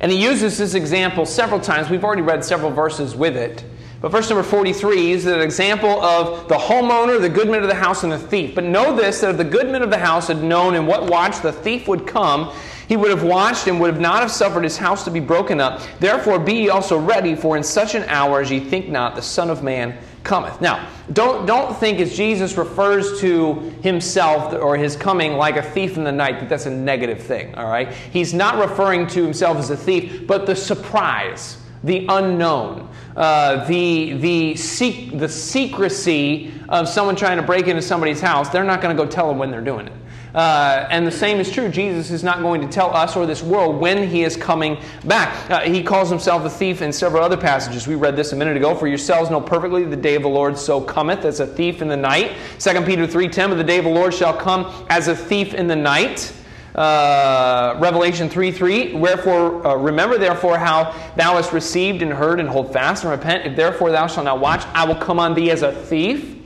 And 0.00 0.10
he 0.10 0.22
uses 0.22 0.56
this 0.58 0.74
example 0.74 1.26
several 1.26 1.60
times. 1.60 1.90
We've 1.90 2.04
already 2.04 2.22
read 2.22 2.44
several 2.44 2.70
verses 2.70 3.14
with 3.14 3.36
it. 3.36 3.64
But 4.00 4.12
verse 4.12 4.30
number 4.30 4.42
43 4.42 5.12
is 5.12 5.26
an 5.26 5.40
example 5.40 6.02
of 6.02 6.48
the 6.48 6.56
homeowner, 6.56 7.20
the 7.20 7.28
goodman 7.28 7.62
of 7.62 7.68
the 7.68 7.74
house, 7.74 8.02
and 8.02 8.10
the 8.10 8.18
thief. 8.18 8.54
But 8.54 8.64
know 8.64 8.96
this 8.96 9.20
that 9.20 9.32
if 9.32 9.36
the 9.36 9.44
goodman 9.44 9.82
of 9.82 9.90
the 9.90 9.98
house 9.98 10.28
had 10.28 10.42
known 10.42 10.74
in 10.74 10.86
what 10.86 11.04
watch 11.10 11.42
the 11.42 11.52
thief 11.52 11.86
would 11.86 12.06
come, 12.06 12.50
he 12.88 12.96
would 12.96 13.10
have 13.10 13.22
watched 13.22 13.66
and 13.66 13.78
would 13.78 13.92
have 13.92 14.00
not 14.00 14.20
have 14.20 14.30
suffered 14.30 14.64
his 14.64 14.78
house 14.78 15.04
to 15.04 15.10
be 15.10 15.20
broken 15.20 15.60
up. 15.60 15.82
Therefore 16.00 16.38
be 16.38 16.54
ye 16.54 16.68
also 16.70 16.98
ready, 16.98 17.34
for 17.34 17.58
in 17.58 17.62
such 17.62 17.94
an 17.94 18.04
hour 18.04 18.40
as 18.40 18.50
ye 18.50 18.58
think 18.58 18.88
not, 18.88 19.16
the 19.16 19.22
Son 19.22 19.50
of 19.50 19.62
Man 19.62 19.98
cometh. 20.22 20.60
Now, 20.60 20.88
don't, 21.12 21.46
don't 21.46 21.76
think 21.76 21.98
as 22.00 22.16
Jesus 22.16 22.56
refers 22.56 23.20
to 23.20 23.54
himself 23.82 24.52
or 24.52 24.76
his 24.76 24.96
coming 24.96 25.34
like 25.34 25.56
a 25.56 25.62
thief 25.62 25.96
in 25.96 26.04
the 26.04 26.12
night, 26.12 26.40
that 26.40 26.48
that's 26.48 26.66
a 26.66 26.70
negative 26.70 27.20
thing, 27.20 27.54
all 27.54 27.66
right? 27.66 27.92
He's 27.92 28.34
not 28.34 28.58
referring 28.58 29.06
to 29.08 29.22
himself 29.22 29.58
as 29.58 29.70
a 29.70 29.76
thief, 29.76 30.26
but 30.26 30.46
the 30.46 30.54
surprise, 30.54 31.58
the 31.82 32.06
unknown 32.08 32.90
uh, 33.16 33.64
the, 33.66 34.14
the, 34.14 34.56
sec- 34.56 35.18
the 35.18 35.28
secrecy 35.28 36.52
of 36.68 36.88
someone 36.88 37.16
trying 37.16 37.36
to 37.36 37.42
break 37.42 37.66
into 37.66 37.82
somebody's 37.82 38.20
house, 38.20 38.48
they're 38.50 38.64
not 38.64 38.80
going 38.80 38.96
to 38.96 39.02
go 39.02 39.08
tell 39.08 39.28
them 39.28 39.38
when 39.38 39.50
they're 39.50 39.60
doing 39.60 39.86
it. 39.86 39.92
Uh, 40.34 40.86
and 40.90 41.06
the 41.06 41.10
same 41.10 41.38
is 41.40 41.50
true. 41.50 41.68
Jesus 41.68 42.10
is 42.10 42.22
not 42.22 42.40
going 42.40 42.60
to 42.60 42.68
tell 42.68 42.94
us 42.94 43.16
or 43.16 43.26
this 43.26 43.42
world 43.42 43.80
when 43.80 44.08
he 44.08 44.22
is 44.22 44.36
coming 44.36 44.78
back. 45.04 45.50
Uh, 45.50 45.60
he 45.60 45.82
calls 45.82 46.08
himself 46.08 46.44
a 46.44 46.50
thief 46.50 46.82
in 46.82 46.92
several 46.92 47.22
other 47.22 47.36
passages. 47.36 47.86
We 47.86 47.96
read 47.96 48.16
this 48.16 48.32
a 48.32 48.36
minute 48.36 48.56
ago. 48.56 48.74
For 48.74 48.86
yourselves 48.86 49.30
know 49.30 49.40
perfectly 49.40 49.84
the 49.84 49.96
day 49.96 50.14
of 50.14 50.22
the 50.22 50.28
Lord 50.28 50.56
so 50.56 50.80
cometh 50.80 51.24
as 51.24 51.40
a 51.40 51.46
thief 51.46 51.82
in 51.82 51.88
the 51.88 51.96
night. 51.96 52.32
2 52.58 52.82
Peter 52.82 53.06
3.10, 53.06 53.48
but 53.48 53.56
the 53.56 53.64
day 53.64 53.78
of 53.78 53.84
the 53.84 53.90
Lord 53.90 54.14
shall 54.14 54.36
come 54.36 54.72
as 54.88 55.08
a 55.08 55.16
thief 55.16 55.54
in 55.54 55.66
the 55.66 55.76
night. 55.76 56.32
Uh, 56.74 57.76
Revelation 57.80 58.28
3 58.28 58.52
3, 58.52 58.94
wherefore, 58.94 59.66
uh, 59.66 59.74
remember 59.74 60.16
therefore 60.18 60.56
how 60.56 60.94
thou 61.16 61.34
hast 61.34 61.52
received 61.52 62.00
and 62.00 62.12
heard 62.12 62.38
and 62.38 62.48
hold 62.48 62.72
fast 62.72 63.02
and 63.02 63.10
repent. 63.10 63.44
If 63.44 63.56
therefore 63.56 63.90
thou 63.90 64.06
shalt 64.06 64.24
not 64.24 64.38
watch, 64.38 64.64
I 64.72 64.84
will 64.84 64.94
come 64.94 65.18
on 65.18 65.34
thee 65.34 65.50
as 65.50 65.62
a 65.62 65.72
thief. 65.72 66.39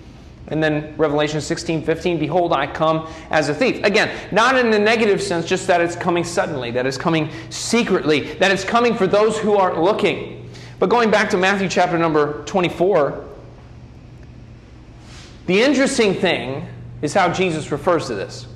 And 0.49 0.63
then 0.63 0.95
Revelation 0.97 1.41
16 1.41 1.83
15, 1.83 2.19
behold, 2.19 2.53
I 2.53 2.67
come 2.67 3.09
as 3.31 3.49
a 3.49 3.55
thief. 3.55 3.83
Again, 3.83 4.15
not 4.31 4.59
in 4.59 4.73
a 4.73 4.79
negative 4.79 5.23
sense, 5.23 5.47
just 5.47 5.67
that 5.69 5.81
it's 5.81 5.97
coming 5.97 6.25
suddenly, 6.25 6.71
that 6.73 6.87
it's 6.87 6.99
coming 6.99 7.31
secretly, 7.51 8.35
that 8.35 8.51
it's 8.51 8.65
coming 8.65 8.95
for 8.95 9.07
those 9.07 9.39
who 9.39 9.55
aren't 9.55 9.81
looking. 9.81 10.51
But 10.79 10.91
going 10.91 11.11
back 11.11 11.31
to 11.31 11.39
Matthew 11.39 11.69
chapter 11.69 11.99
number 11.99 12.45
24, 12.45 13.25
the 15.47 15.63
interesting 15.63 16.15
thing 16.15 16.67
is 17.01 17.15
how 17.15 17.33
Jesus 17.33 17.71
refers 17.71 18.07
to 18.09 18.15
this. 18.15 18.47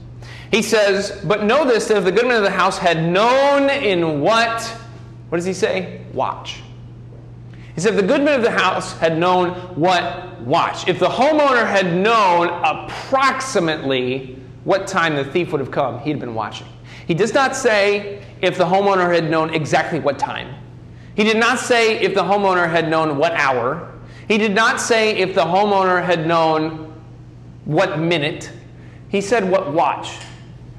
He 0.50 0.62
says, 0.62 1.20
But 1.24 1.44
know 1.44 1.64
this, 1.66 1.88
that 1.88 1.98
if 1.98 2.04
the 2.04 2.10
good 2.10 2.22
goodman 2.22 2.36
of 2.36 2.42
the 2.42 2.50
house 2.50 2.78
had 2.78 3.02
known 3.02 3.70
in 3.70 4.20
what, 4.20 4.62
what 5.28 5.36
does 5.36 5.44
he 5.44 5.52
say? 5.52 6.02
Watch. 6.12 6.62
He 7.78 7.82
said, 7.82 7.94
if 7.94 8.00
the 8.00 8.06
goodman 8.08 8.34
of 8.34 8.42
the 8.42 8.50
house 8.50 8.98
had 8.98 9.16
known 9.16 9.50
what 9.76 10.40
watch, 10.40 10.88
if 10.88 10.98
the 10.98 11.06
homeowner 11.06 11.64
had 11.64 11.94
known 11.94 12.48
approximately 12.64 14.36
what 14.64 14.88
time 14.88 15.14
the 15.14 15.24
thief 15.24 15.52
would 15.52 15.60
have 15.60 15.70
come, 15.70 16.00
he'd 16.00 16.18
been 16.18 16.34
watching. 16.34 16.66
He 17.06 17.14
does 17.14 17.32
not 17.32 17.54
say 17.54 18.20
if 18.42 18.58
the 18.58 18.64
homeowner 18.64 19.14
had 19.14 19.30
known 19.30 19.54
exactly 19.54 20.00
what 20.00 20.18
time. 20.18 20.56
He 21.14 21.22
did 21.22 21.36
not 21.36 21.60
say 21.60 22.00
if 22.00 22.14
the 22.16 22.24
homeowner 22.24 22.68
had 22.68 22.90
known 22.90 23.16
what 23.16 23.30
hour. 23.34 23.94
He 24.26 24.38
did 24.38 24.56
not 24.56 24.80
say 24.80 25.16
if 25.16 25.36
the 25.36 25.44
homeowner 25.44 26.04
had 26.04 26.26
known 26.26 26.92
what 27.64 28.00
minute. 28.00 28.50
He 29.08 29.20
said 29.20 29.48
what 29.48 29.72
watch. 29.72 30.16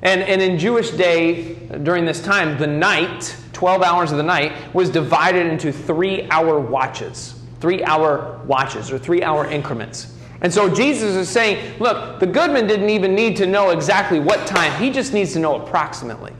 And, 0.01 0.21
and 0.21 0.41
in 0.41 0.59
Jewish 0.59 0.91
day, 0.91 1.53
during 1.81 2.03
this 2.03 2.21
time, 2.21 2.57
the 2.57 2.67
night, 2.67 3.37
12 3.59 3.81
hours 3.81 4.11
of 4.11 4.17
the 4.17 4.23
night, 4.23 4.53
was 4.73 4.89
divided 4.89 5.45
into 5.45 5.69
three 5.69 6.29
hour 6.29 6.61
watches. 6.61 7.41
Three 7.59 7.83
hour 7.83 8.39
watches 8.45 8.89
or 8.89 8.97
three 8.97 9.21
hour 9.21 9.45
increments. 9.51 10.15
And 10.39 10.53
so 10.53 10.73
Jesus 10.73 11.17
is 11.17 11.27
saying, 11.27 11.77
look, 11.77 12.21
the 12.21 12.25
goodman 12.25 12.67
didn't 12.67 12.89
even 12.89 13.13
need 13.13 13.35
to 13.35 13.45
know 13.45 13.71
exactly 13.71 14.17
what 14.21 14.47
time, 14.47 14.71
he 14.81 14.89
just 14.89 15.11
needs 15.11 15.33
to 15.33 15.39
know 15.39 15.61
approximately. 15.61 16.31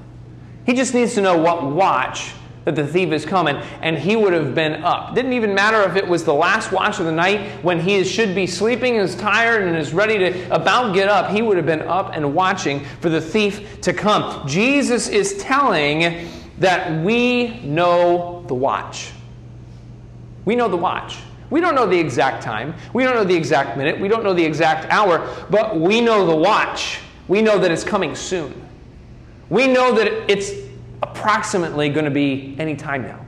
He 0.65 0.73
just 0.73 0.93
needs 0.93 1.13
to 1.15 1.21
know 1.21 1.37
what 1.37 1.65
watch 1.65 2.31
that 2.63 2.75
the 2.75 2.87
thief 2.87 3.11
is 3.11 3.25
coming, 3.25 3.57
and 3.81 3.97
he 3.97 4.15
would 4.15 4.31
have 4.31 4.55
been 4.55 4.81
up. 4.85 5.13
Didn't 5.13 5.33
even 5.33 5.53
matter 5.53 5.81
if 5.81 5.97
it 5.97 6.07
was 6.07 6.23
the 6.23 6.33
last 6.33 6.71
watch 6.71 6.99
of 6.99 7.05
the 7.05 7.11
night 7.11 7.61
when 7.65 7.81
he 7.81 8.01
should 8.05 8.33
be 8.33 8.47
sleeping 8.47 8.95
is 8.95 9.13
tired 9.13 9.67
and 9.67 9.75
is 9.75 9.93
ready 9.93 10.17
to 10.19 10.55
about 10.55 10.93
get 10.93 11.09
up. 11.09 11.31
He 11.31 11.41
would 11.41 11.57
have 11.57 11.65
been 11.65 11.81
up 11.81 12.11
and 12.13 12.33
watching 12.33 12.85
for 13.01 13.09
the 13.09 13.19
thief 13.19 13.81
to 13.81 13.91
come. 13.91 14.47
Jesus 14.47 15.09
is 15.09 15.35
telling 15.37 16.29
that 16.59 17.03
we 17.03 17.59
know 17.61 18.43
the 18.47 18.53
watch. 18.53 19.11
We 20.45 20.55
know 20.55 20.67
the 20.67 20.77
watch. 20.77 21.17
We 21.49 21.61
don't 21.61 21.75
know 21.75 21.87
the 21.87 21.97
exact 21.97 22.43
time. 22.43 22.75
We 22.93 23.03
don't 23.03 23.15
know 23.15 23.23
the 23.23 23.35
exact 23.35 23.77
minute. 23.77 23.99
We 23.99 24.07
don't 24.07 24.23
know 24.23 24.33
the 24.33 24.45
exact 24.45 24.91
hour, 24.91 25.27
but 25.49 25.79
we 25.79 26.01
know 26.01 26.25
the 26.25 26.35
watch. 26.35 26.99
We 27.27 27.41
know 27.41 27.57
that 27.57 27.71
it's 27.71 27.83
coming 27.83 28.15
soon. 28.15 28.53
We 29.49 29.67
know 29.67 29.93
that 29.95 30.31
it's 30.31 30.51
approximately 31.01 31.89
going 31.89 32.05
to 32.05 32.11
be 32.11 32.55
any 32.59 32.75
time 32.75 33.03
now. 33.03 33.25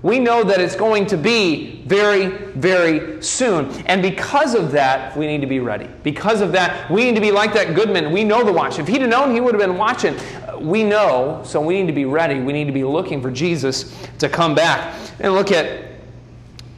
We 0.00 0.20
know 0.20 0.44
that 0.44 0.60
it's 0.60 0.76
going 0.76 1.06
to 1.06 1.16
be 1.16 1.82
very, 1.82 2.28
very 2.52 3.20
soon. 3.20 3.70
And 3.86 4.00
because 4.00 4.54
of 4.54 4.70
that, 4.72 5.16
we 5.16 5.26
need 5.26 5.40
to 5.40 5.46
be 5.46 5.58
ready. 5.58 5.88
Because 6.04 6.40
of 6.40 6.52
that, 6.52 6.88
we 6.90 7.04
need 7.04 7.16
to 7.16 7.20
be 7.20 7.32
like 7.32 7.52
that 7.54 7.74
goodman. 7.74 8.12
We 8.12 8.22
know 8.22 8.44
the 8.44 8.52
watch. 8.52 8.78
If 8.78 8.86
he'd 8.86 9.00
have 9.00 9.10
known, 9.10 9.34
he 9.34 9.40
would 9.40 9.54
have 9.54 9.60
been 9.60 9.76
watching. 9.76 10.16
We 10.60 10.84
know, 10.84 11.42
so 11.44 11.60
we 11.60 11.80
need 11.80 11.86
to 11.86 11.92
be 11.92 12.04
ready. 12.04 12.40
We 12.40 12.52
need 12.52 12.66
to 12.66 12.72
be 12.72 12.84
looking 12.84 13.22
for 13.22 13.30
Jesus 13.30 13.94
to 14.18 14.28
come 14.28 14.54
back. 14.54 14.94
And 15.20 15.32
look 15.32 15.52
at 15.52 15.92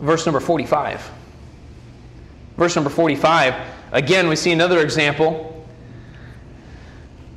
verse 0.01 0.27
number 0.27 0.41
45. 0.41 1.11
Verse 2.57 2.75
number 2.75 2.91
45, 2.91 3.55
again, 3.93 4.29
we 4.29 4.37
see 4.37 4.53
another 4.53 4.81
example 4.81 5.51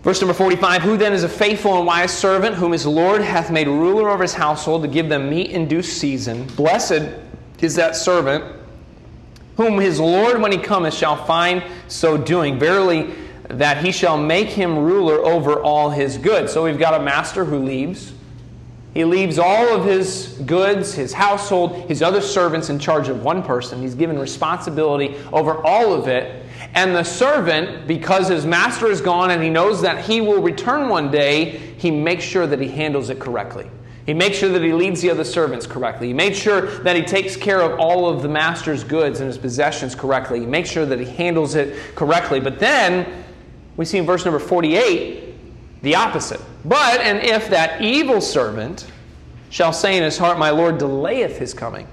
Verse 0.04 0.20
number 0.20 0.34
45 0.34 0.82
Who 0.82 0.98
then 0.98 1.14
is 1.14 1.24
a 1.24 1.30
faithful 1.30 1.78
and 1.78 1.88
wise 1.88 2.12
servant, 2.12 2.56
whom 2.56 2.74
his 2.74 2.86
Lord 2.86 3.22
hath 3.22 3.50
made 3.50 3.68
ruler 3.68 4.10
over 4.10 4.22
his 4.22 4.34
household 4.34 4.84
to 4.84 4.88
give 4.88 5.10
them 5.10 5.30
meat 5.30 5.50
in 5.52 5.68
due 5.68 5.82
season? 5.82 6.46
Blessed 6.56 7.10
is 7.62 7.76
that 7.76 7.96
servant, 7.96 8.44
whom 9.56 9.80
his 9.80 10.00
Lord, 10.02 10.42
when 10.42 10.52
he 10.52 10.58
cometh, 10.58 10.94
shall 10.94 11.26
find 11.26 11.64
so 11.88 12.18
doing. 12.18 12.60
Verily, 12.60 13.14
that 13.50 13.84
he 13.84 13.92
shall 13.92 14.18
make 14.18 14.48
him 14.48 14.78
ruler 14.80 15.18
over 15.26 15.62
all 15.62 15.90
his 15.90 16.18
goods. 16.18 16.52
So 16.52 16.64
we've 16.64 16.80
got 16.80 17.00
a 17.00 17.04
master 17.04 17.46
who 17.46 17.60
leaves. 17.60 18.14
He 18.94 19.06
leaves 19.06 19.40
all 19.40 19.76
of 19.76 19.86
his 19.86 20.40
goods, 20.46 20.94
his 20.94 21.14
household, 21.14 21.90
his 21.90 22.04
other 22.04 22.22
servants 22.22 22.70
in 22.70 22.78
charge 22.78 23.10
of 23.10 23.24
one 23.24 23.42
person. 23.42 23.82
He's 23.82 23.96
given 23.96 24.20
responsibility 24.20 25.16
over 25.32 25.58
all 25.66 25.94
of 25.94 26.08
it. 26.08 26.46
And 26.76 26.96
the 26.96 27.04
servant, 27.04 27.88
because 27.88 28.28
his 28.28 28.46
master 28.46 28.88
is 28.88 29.02
gone 29.02 29.32
and 29.32 29.42
he 29.42 29.50
knows 29.50 29.82
that 29.82 30.06
he 30.06 30.22
will 30.22 30.42
return 30.42 30.90
one 30.90 31.10
day, 31.10 31.50
he 31.78 31.92
makes 31.92 32.24
sure 32.24 32.46
that 32.46 32.60
he 32.60 32.68
handles 32.68 33.10
it 33.10 33.20
correctly. 33.20 33.70
He 34.06 34.14
makes 34.14 34.38
sure 34.38 34.50
that 34.50 34.62
he 34.62 34.74
leads 34.74 35.02
the 35.02 35.10
other 35.10 35.24
servants 35.24 35.66
correctly. 35.66 36.08
He 36.08 36.14
makes 36.14 36.38
sure 36.38 36.62
that 36.80 36.96
he 36.96 37.04
takes 37.04 37.38
care 37.38 37.62
of 37.62 37.80
all 37.80 38.10
of 38.10 38.22
the 38.22 38.28
master's 38.28 38.84
goods 38.84 39.22
and 39.22 39.28
his 39.28 39.38
possessions 39.38 39.96
correctly. 39.96 40.42
He 40.42 40.46
makes 40.46 40.70
sure 40.70 40.86
that 40.86 41.00
he 41.00 41.06
handles 41.06 41.56
it 41.56 41.96
correctly. 41.96 42.40
But 42.40 42.60
then 42.60 43.23
we 43.78 43.86
see 43.86 43.98
in 43.98 44.06
verse 44.06 44.26
number 44.26 44.40
48 44.40 45.34
the 45.82 45.96
opposite. 45.96 46.40
But, 46.66 47.02
and 47.02 47.20
if 47.20 47.50
that 47.50 47.82
evil 47.82 48.22
servant 48.22 48.88
shall 49.50 49.74
say 49.74 49.98
in 49.98 50.04
his 50.04 50.18
heart, 50.18 50.40
My 50.40 50.50
Lord 50.50 50.78
delayeth 50.78 51.38
his 51.38 51.54
coming, 51.54 51.88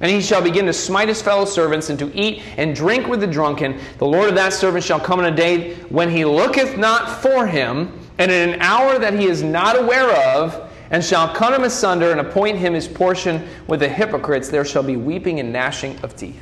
and 0.00 0.10
he 0.10 0.20
shall 0.20 0.40
begin 0.40 0.66
to 0.66 0.72
smite 0.72 1.08
his 1.08 1.20
fellow 1.20 1.44
servants, 1.44 1.90
and 1.90 1.98
to 1.98 2.14
eat 2.14 2.42
and 2.56 2.74
drink 2.74 3.06
with 3.06 3.20
the 3.20 3.26
drunken, 3.26 3.78
the 3.98 4.06
Lord 4.06 4.28
of 4.28 4.34
that 4.36 4.52
servant 4.52 4.84
shall 4.84 5.00
come 5.00 5.18
in 5.20 5.26
a 5.26 5.36
day 5.36 5.74
when 5.88 6.08
he 6.08 6.24
looketh 6.24 6.78
not 6.78 7.20
for 7.20 7.46
him, 7.46 7.92
and 8.18 8.30
in 8.30 8.50
an 8.50 8.60
hour 8.60 8.98
that 8.98 9.14
he 9.14 9.26
is 9.26 9.42
not 9.42 9.78
aware 9.78 10.10
of, 10.36 10.70
and 10.90 11.04
shall 11.04 11.32
cut 11.34 11.52
him 11.52 11.64
asunder 11.64 12.10
and 12.10 12.20
appoint 12.20 12.58
him 12.58 12.74
his 12.74 12.88
portion 12.88 13.46
with 13.66 13.80
the 13.80 13.88
hypocrites, 13.88 14.48
there 14.48 14.64
shall 14.64 14.82
be 14.82 14.96
weeping 14.96 15.40
and 15.40 15.52
gnashing 15.52 15.98
of 16.02 16.16
teeth. 16.16 16.40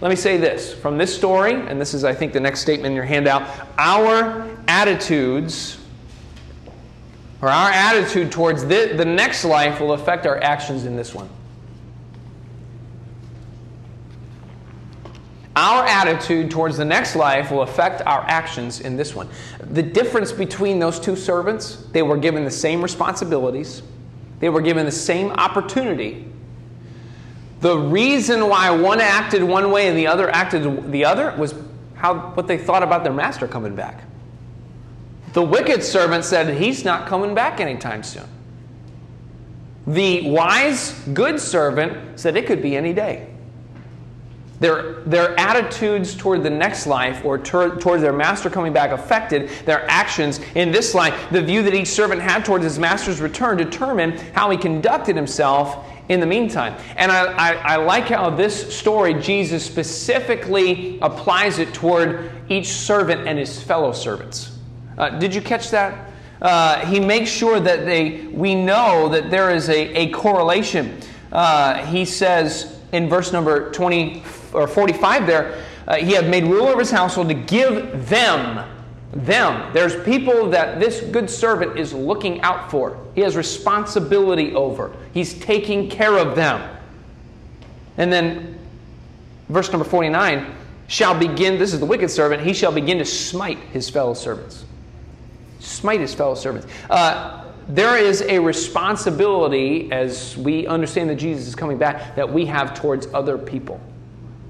Let 0.00 0.08
me 0.08 0.16
say 0.16 0.38
this 0.38 0.72
from 0.72 0.96
this 0.96 1.14
story, 1.14 1.52
and 1.52 1.78
this 1.78 1.92
is, 1.92 2.04
I 2.04 2.14
think, 2.14 2.32
the 2.32 2.40
next 2.40 2.60
statement 2.60 2.92
in 2.92 2.96
your 2.96 3.04
handout 3.04 3.42
our 3.76 4.48
attitudes 4.66 5.78
or 7.42 7.48
our 7.48 7.70
attitude 7.70 8.30
towards 8.32 8.62
the, 8.62 8.94
the 8.96 9.04
next 9.04 9.44
life 9.44 9.80
will 9.80 9.92
affect 9.92 10.26
our 10.26 10.42
actions 10.42 10.84
in 10.84 10.96
this 10.96 11.14
one. 11.14 11.28
Our 15.56 15.84
attitude 15.84 16.50
towards 16.50 16.76
the 16.76 16.84
next 16.84 17.16
life 17.16 17.50
will 17.50 17.62
affect 17.62 18.02
our 18.06 18.22
actions 18.22 18.80
in 18.80 18.96
this 18.96 19.14
one. 19.14 19.28
The 19.58 19.82
difference 19.82 20.32
between 20.32 20.78
those 20.78 21.00
two 21.00 21.16
servants, 21.16 21.84
they 21.92 22.02
were 22.02 22.16
given 22.16 22.44
the 22.44 22.50
same 22.50 22.80
responsibilities, 22.80 23.82
they 24.38 24.48
were 24.48 24.62
given 24.62 24.86
the 24.86 24.92
same 24.92 25.30
opportunity. 25.32 26.26
The 27.60 27.76
reason 27.76 28.48
why 28.48 28.70
one 28.70 29.00
acted 29.00 29.42
one 29.42 29.70
way 29.70 29.88
and 29.88 29.96
the 29.96 30.06
other 30.06 30.30
acted 30.30 30.90
the 30.90 31.04
other 31.04 31.34
was 31.36 31.54
how 31.94 32.30
what 32.30 32.46
they 32.46 32.56
thought 32.56 32.82
about 32.82 33.04
their 33.04 33.12
master 33.12 33.46
coming 33.46 33.74
back. 33.74 34.02
The 35.34 35.42
wicked 35.42 35.84
servant 35.84 36.24
said 36.24 36.56
he's 36.56 36.84
not 36.84 37.06
coming 37.06 37.34
back 37.34 37.60
anytime 37.60 38.02
soon. 38.02 38.26
The 39.86 40.28
wise, 40.30 40.92
good 41.12 41.40
servant 41.40 42.18
said 42.18 42.36
it 42.36 42.46
could 42.46 42.62
be 42.62 42.76
any 42.76 42.92
day. 42.92 43.28
Their, 44.60 45.00
their 45.06 45.38
attitudes 45.40 46.14
toward 46.14 46.42
the 46.42 46.50
next 46.50 46.86
life 46.86 47.24
or 47.24 47.38
toward 47.38 48.00
their 48.02 48.12
master 48.12 48.50
coming 48.50 48.74
back 48.74 48.90
affected 48.90 49.48
their 49.64 49.90
actions 49.90 50.38
in 50.54 50.70
this 50.70 50.94
life. 50.94 51.30
The 51.30 51.40
view 51.40 51.62
that 51.62 51.72
each 51.72 51.88
servant 51.88 52.20
had 52.20 52.44
towards 52.44 52.64
his 52.64 52.78
master's 52.78 53.22
return 53.22 53.56
determined 53.56 54.20
how 54.34 54.50
he 54.50 54.58
conducted 54.58 55.16
himself 55.16 55.86
in 56.10 56.18
the 56.18 56.26
meantime. 56.26 56.74
And 56.96 57.10
I, 57.12 57.24
I, 57.32 57.52
I, 57.52 57.76
like 57.76 58.08
how 58.08 58.30
this 58.30 58.76
story, 58.76 59.14
Jesus 59.14 59.64
specifically 59.64 60.98
applies 61.00 61.60
it 61.60 61.72
toward 61.72 62.32
each 62.48 62.66
servant 62.66 63.28
and 63.28 63.38
his 63.38 63.62
fellow 63.62 63.92
servants. 63.92 64.58
Uh, 64.98 65.10
did 65.20 65.32
you 65.32 65.40
catch 65.40 65.70
that? 65.70 66.10
Uh, 66.42 66.84
he 66.86 66.98
makes 66.98 67.30
sure 67.30 67.60
that 67.60 67.86
they, 67.86 68.26
we 68.32 68.56
know 68.56 69.08
that 69.08 69.30
there 69.30 69.50
is 69.50 69.68
a, 69.68 69.96
a 69.96 70.10
correlation. 70.10 70.98
Uh, 71.30 71.86
he 71.86 72.04
says 72.04 72.80
in 72.90 73.08
verse 73.08 73.32
number 73.32 73.70
20 73.70 74.24
or 74.52 74.66
45 74.66 75.26
there, 75.28 75.64
uh, 75.86 75.94
he 75.94 76.12
had 76.12 76.28
made 76.28 76.42
rule 76.42 76.66
over 76.66 76.80
his 76.80 76.90
household 76.90 77.28
to 77.28 77.34
give 77.34 78.08
them, 78.08 78.68
them. 79.12 79.72
There's 79.72 80.02
people 80.04 80.50
that 80.50 80.78
this 80.78 81.00
good 81.00 81.28
servant 81.28 81.78
is 81.78 81.92
looking 81.92 82.40
out 82.42 82.70
for. 82.70 82.98
He 83.14 83.20
has 83.22 83.36
responsibility 83.36 84.54
over. 84.54 84.94
He's 85.12 85.38
taking 85.40 85.90
care 85.90 86.16
of 86.16 86.36
them. 86.36 86.76
And 87.96 88.12
then 88.12 88.58
verse 89.48 89.70
number 89.72 89.84
49 89.84 90.54
shall 90.86 91.18
begin, 91.18 91.58
this 91.58 91.72
is 91.72 91.80
the 91.80 91.86
wicked 91.86 92.10
servant, 92.10 92.42
he 92.42 92.52
shall 92.52 92.72
begin 92.72 92.98
to 92.98 93.04
smite 93.04 93.58
his 93.58 93.90
fellow 93.90 94.14
servants. 94.14 94.64
Smite 95.58 96.00
his 96.00 96.14
fellow 96.14 96.34
servants. 96.34 96.66
Uh, 96.88 97.44
there 97.68 97.98
is 97.98 98.22
a 98.22 98.38
responsibility 98.38 99.90
as 99.92 100.36
we 100.36 100.66
understand 100.66 101.10
that 101.10 101.16
Jesus 101.16 101.46
is 101.46 101.54
coming 101.54 101.78
back 101.78 102.16
that 102.16 102.32
we 102.32 102.46
have 102.46 102.74
towards 102.74 103.06
other 103.12 103.36
people 103.38 103.80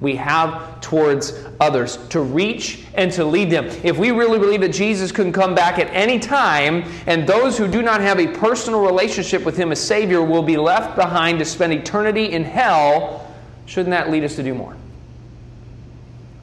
we 0.00 0.16
have 0.16 0.80
towards 0.80 1.38
others 1.60 1.98
to 2.08 2.20
reach 2.20 2.84
and 2.94 3.12
to 3.12 3.24
lead 3.24 3.50
them. 3.50 3.66
If 3.82 3.98
we 3.98 4.10
really 4.12 4.38
believe 4.38 4.62
that 4.62 4.72
Jesus 4.72 5.12
can 5.12 5.32
come 5.32 5.54
back 5.54 5.78
at 5.78 5.88
any 5.88 6.18
time, 6.18 6.84
and 7.06 7.26
those 7.26 7.58
who 7.58 7.68
do 7.68 7.82
not 7.82 8.00
have 8.00 8.18
a 8.18 8.28
personal 8.28 8.80
relationship 8.80 9.44
with 9.44 9.56
Him 9.56 9.72
as 9.72 9.80
Savior 9.80 10.22
will 10.22 10.42
be 10.42 10.56
left 10.56 10.96
behind 10.96 11.38
to 11.40 11.44
spend 11.44 11.72
eternity 11.74 12.32
in 12.32 12.44
hell, 12.44 13.30
shouldn't 13.66 13.90
that 13.90 14.10
lead 14.10 14.24
us 14.24 14.36
to 14.36 14.42
do 14.42 14.54
more? 14.54 14.74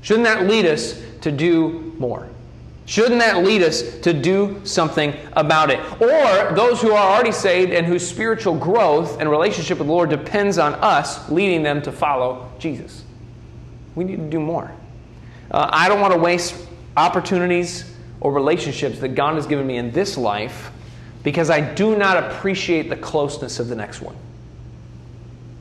Shouldn't 0.02 0.26
that 0.26 0.46
lead 0.46 0.65
us 0.65 1.02
to 1.22 1.32
do 1.32 1.93
more? 1.98 2.30
Shouldn't 2.86 3.20
that 3.20 3.43
lead 3.43 3.63
us 3.63 3.82
to 4.00 4.13
do 4.13 4.62
something 4.63 5.13
about 5.34 5.72
it? 5.72 5.80
Or 6.02 6.56
those 6.56 6.82
who 6.82 6.93
are 6.93 7.12
already 7.12 7.34
saved 7.34 7.74
and 7.74 7.86
whose 7.86 8.08
spiritual 8.08 8.56
growth 8.58 9.20
and 9.20 9.30
relationship 9.30 9.80
with 9.80 9.88
the 9.88 9.93
Lord 9.93 10.10
depends 10.10 10.58
on 10.58 10.74
us 10.76 11.30
leading 11.30 11.63
them 11.63 11.82
to 11.82 11.91
follow 11.91 12.50
Jesus. 12.60 13.04
We 13.98 14.04
need 14.04 14.18
to 14.18 14.30
do 14.30 14.40
more. 14.40 14.72
Uh, 15.50 15.70
I 15.74 15.90
don't 15.90 16.00
want 16.00 16.14
to 16.14 16.20
waste 16.20 16.68
opportunities 16.96 17.96
or 18.22 18.32
relationships 18.32 19.00
that 19.00 19.16
God 19.16 19.34
has 19.34 19.48
given 19.48 19.66
me 19.66 19.78
in 19.78 19.92
this 19.92 20.20
life 20.20 20.70
because 21.24 21.50
I 21.50 21.62
do 21.62 21.98
not 21.98 22.24
appreciate 22.24 22.92
the 22.92 22.96
closeness 22.96 23.60
of 23.60 23.70
the 23.70 23.76
next 23.76 24.04
one. 24.04 24.16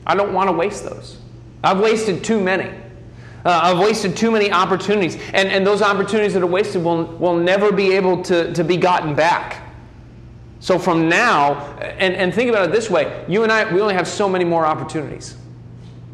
I 0.07 0.15
don't 0.15 0.35
want 0.35 0.51
to 0.51 0.53
waste 0.53 0.85
those. 0.85 1.17
I've 1.65 1.81
wasted 1.81 2.23
too 2.23 2.39
many. 2.39 2.69
Uh, 3.43 3.59
I've 3.63 3.79
wasted 3.79 4.15
too 4.15 4.31
many 4.31 4.53
opportunities. 4.53 5.17
And, 5.33 5.49
and 5.49 5.67
those 5.67 5.81
opportunities 5.81 6.35
that 6.35 6.43
are 6.43 6.47
wasted 6.47 6.85
will, 6.85 7.07
will 7.07 7.39
never 7.39 7.73
be 7.73 7.95
able 7.95 8.23
to, 8.25 8.53
to 8.53 8.63
be 8.63 8.77
gotten 8.77 9.15
back. 9.15 9.63
So 10.61 10.79
from 10.79 11.09
now, 11.09 11.55
and, 11.79 12.15
and 12.15 12.35
think 12.35 12.51
about 12.51 12.69
it 12.69 12.73
this 12.73 12.91
way 12.91 13.25
you 13.29 13.45
and 13.45 13.51
I, 13.51 13.73
we 13.73 13.81
only 13.81 13.95
have 13.95 14.07
so 14.07 14.29
many 14.29 14.45
more 14.45 14.67
opportunities. 14.67 15.37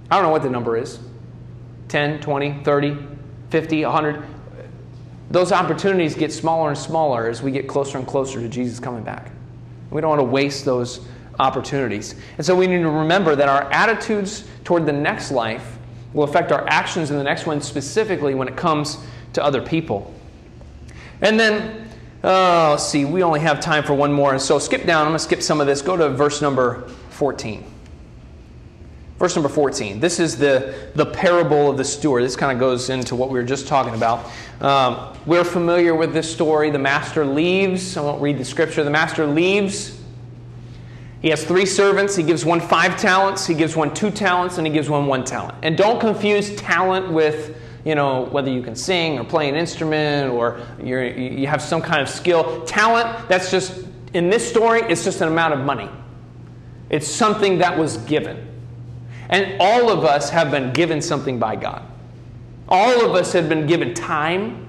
I 0.09 0.15
don't 0.15 0.23
know 0.23 0.31
what 0.31 0.43
the 0.43 0.51
number 0.51 0.77
is. 0.77 1.01
10, 1.93 2.21
20, 2.21 2.65
30, 2.65 2.97
50, 3.51 3.85
100. 3.85 4.25
Those 5.31 5.53
opportunities 5.53 6.15
get 6.15 6.33
smaller 6.33 6.71
and 6.71 6.79
smaller 6.79 7.29
as 7.29 7.43
we 7.43 7.51
get 7.51 7.69
closer 7.69 7.99
and 7.99 8.07
closer 8.07 8.41
to 8.41 8.49
Jesus 8.49 8.81
coming 8.81 9.03
back. 9.03 9.31
We 9.91 10.01
don't 10.01 10.09
want 10.09 10.21
to 10.21 10.25
waste 10.25 10.65
those 10.65 11.07
opportunities. 11.39 12.15
And 12.39 12.47
so 12.47 12.57
we 12.57 12.67
need 12.67 12.79
to 12.79 12.89
remember 12.89 13.37
that 13.37 13.47
our 13.47 13.71
attitudes 13.71 14.45
toward 14.65 14.87
the 14.87 14.93
next 14.93 15.33
life 15.33 15.77
will 16.15 16.25
affect 16.25 16.51
our 16.51 16.67
actions 16.67 17.11
in 17.11 17.19
the 17.19 17.25
next 17.25 17.45
one, 17.45 17.61
specifically 17.61 18.35
when 18.35 18.49
it 18.49 18.57
comes 18.57 18.97
to 19.35 19.45
other 19.45 19.61
people. 19.61 20.15
And 21.21 21.39
then, 21.39 21.91
uh, 22.25 22.71
let's 22.71 22.89
see, 22.89 23.05
we 23.05 23.23
only 23.23 23.41
have 23.41 23.61
time 23.61 23.85
for 23.85 23.93
one 23.93 24.15
more. 24.15 24.33
And 24.33 24.41
so 24.41 24.59
skip 24.59 24.87
down. 24.87 25.03
I'm 25.03 25.09
going 25.09 25.19
to 25.19 25.25
skip 25.25 25.43
some 25.43 25.61
of 25.61 25.67
this. 25.67 25.83
Go 25.83 25.99
to 25.99 26.09
verse 26.09 26.41
number 26.41 26.89
14. 27.11 27.72
Verse 29.23 29.37
number 29.37 29.49
14. 29.49 30.01
This 30.01 30.19
is 30.19 30.37
the, 30.37 30.75
the 30.97 31.07
parable 31.07 31.71
of 31.71 31.77
the 31.77 31.85
steward. 31.85 32.25
This 32.25 32.35
kind 32.35 32.51
of 32.51 32.59
goes 32.59 32.91
into 32.91 33.15
what 33.15 33.31
we 33.31 33.39
were 33.39 33.45
just 33.45 33.69
talking 33.69 33.95
about. 33.95 34.29
Um, 34.61 35.17
we're 35.27 35.45
familiar 35.45 35.95
with 35.95 36.13
this 36.13 36.29
story. 36.29 36.71
The 36.71 36.81
master 36.81 37.25
leaves. 37.25 37.97
I 37.97 38.01
won't 38.01 38.21
read 38.21 38.37
the 38.37 38.45
scripture. 38.45 38.83
The 38.83 38.91
master 38.91 39.25
leaves. 39.25 39.97
He 41.21 41.29
has 41.29 41.45
three 41.45 41.67
servants. 41.67 42.17
He 42.17 42.25
gives 42.25 42.45
one 42.45 42.59
five 42.59 42.99
talents, 42.99 43.47
he 43.47 43.55
gives 43.55 43.77
one 43.77 43.95
two 43.95 44.11
talents, 44.11 44.59
and 44.59 44.67
he 44.67 44.73
gives 44.73 44.91
one 44.91 45.07
one 45.07 45.23
talent. 45.23 45.55
And 45.63 45.79
don't 45.79 46.01
confuse 46.01 46.57
talent 46.57 47.13
with, 47.13 47.57
you 47.85 47.95
know, 47.95 48.23
whether 48.23 48.51
you 48.51 48.61
can 48.61 48.75
sing 48.75 49.21
or 49.21 49.25
play 49.25 49.49
an 49.49 49.55
instrument 49.55 50.33
or 50.33 50.61
you 50.83 51.47
have 51.47 51.63
some 51.63 51.81
kind 51.81 52.03
of 52.03 52.09
skill. 52.09 52.65
Talent, 52.65 53.29
that's 53.29 53.53
just, 53.53 53.87
in 54.15 54.31
this 54.31 54.51
story, 54.51 54.81
it's 54.81 55.05
just 55.05 55.21
an 55.21 55.29
amount 55.29 55.55
of 55.55 55.61
money. 55.61 55.89
It's 56.91 57.07
something 57.07 57.59
that 57.59 57.79
was 57.79 57.99
given. 57.99 58.49
And 59.33 59.57
all 59.61 59.91
of 59.91 60.05
us 60.05 60.31
have 60.31 60.53
been 60.53 60.73
given 60.73 61.03
something 61.03 61.41
by 61.41 61.57
God. 61.57 61.83
All 62.69 63.05
of 63.05 63.17
us 63.17 63.33
have 63.33 63.49
been 63.49 63.67
given 63.67 63.95
time. 63.95 64.69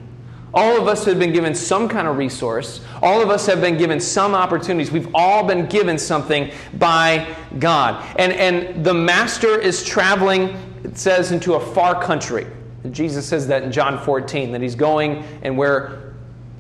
All 0.54 0.80
of 0.80 0.88
us 0.88 1.06
have 1.06 1.20
been 1.20 1.34
given 1.34 1.54
some 1.54 1.88
kind 1.88 2.08
of 2.08 2.18
resource. 2.18 2.82
All 3.02 3.22
of 3.22 3.30
us 3.30 3.46
have 3.46 3.62
been 3.62 3.78
given 3.78 4.00
some 4.00 4.34
opportunities. 4.34 4.92
We've 4.92 5.14
all 5.14 5.46
been 5.46 5.68
given 5.68 6.00
something 6.00 6.52
by 6.80 7.36
God. 7.60 8.04
And, 8.18 8.34
and 8.34 8.84
the 8.84 8.94
master 8.94 9.60
is 9.60 9.84
traveling, 9.84 10.58
it 10.84 10.98
says, 10.98 11.32
into 11.32 11.54
a 11.54 11.60
far 11.60 12.02
country. 12.02 12.48
Jesus 12.90 13.28
says 13.28 13.48
that 13.48 13.62
in 13.62 13.72
John 13.72 14.04
14, 14.04 14.52
that 14.52 14.62
he's 14.62 14.76
going 14.76 15.24
and 15.44 15.56
where 15.56 16.04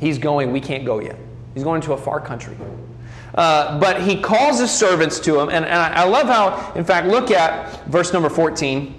He's 0.03 0.17
going, 0.17 0.51
we 0.51 0.59
can't 0.59 0.85
go 0.85 0.99
yet. 0.99 1.17
He's 1.53 1.63
going 1.63 1.79
to 1.81 1.93
a 1.93 1.97
far 1.97 2.19
country. 2.19 2.57
Uh, 3.35 3.79
but 3.79 4.01
he 4.01 4.21
calls 4.21 4.59
his 4.59 4.71
servants 4.71 5.19
to 5.21 5.39
him. 5.39 5.49
And, 5.49 5.65
and 5.65 5.93
I 5.93 6.03
love 6.03 6.27
how, 6.27 6.73
in 6.73 6.83
fact, 6.83 7.07
look 7.07 7.31
at 7.31 7.85
verse 7.87 8.13
number 8.13 8.29
14, 8.29 8.93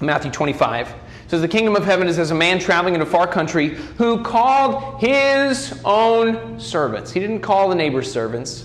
Matthew 0.00 0.30
25. 0.30 0.88
It 0.88 0.94
says, 1.28 1.42
The 1.42 1.48
kingdom 1.48 1.76
of 1.76 1.84
heaven 1.84 2.08
is 2.08 2.18
as 2.18 2.30
a 2.30 2.34
man 2.34 2.58
traveling 2.58 2.94
in 2.94 3.02
a 3.02 3.06
far 3.06 3.26
country 3.26 3.74
who 3.96 4.22
called 4.22 5.00
his 5.00 5.78
own 5.84 6.58
servants. 6.58 7.12
He 7.12 7.20
didn't 7.20 7.40
call 7.40 7.68
the 7.68 7.74
neighbor's 7.74 8.10
servants, 8.10 8.64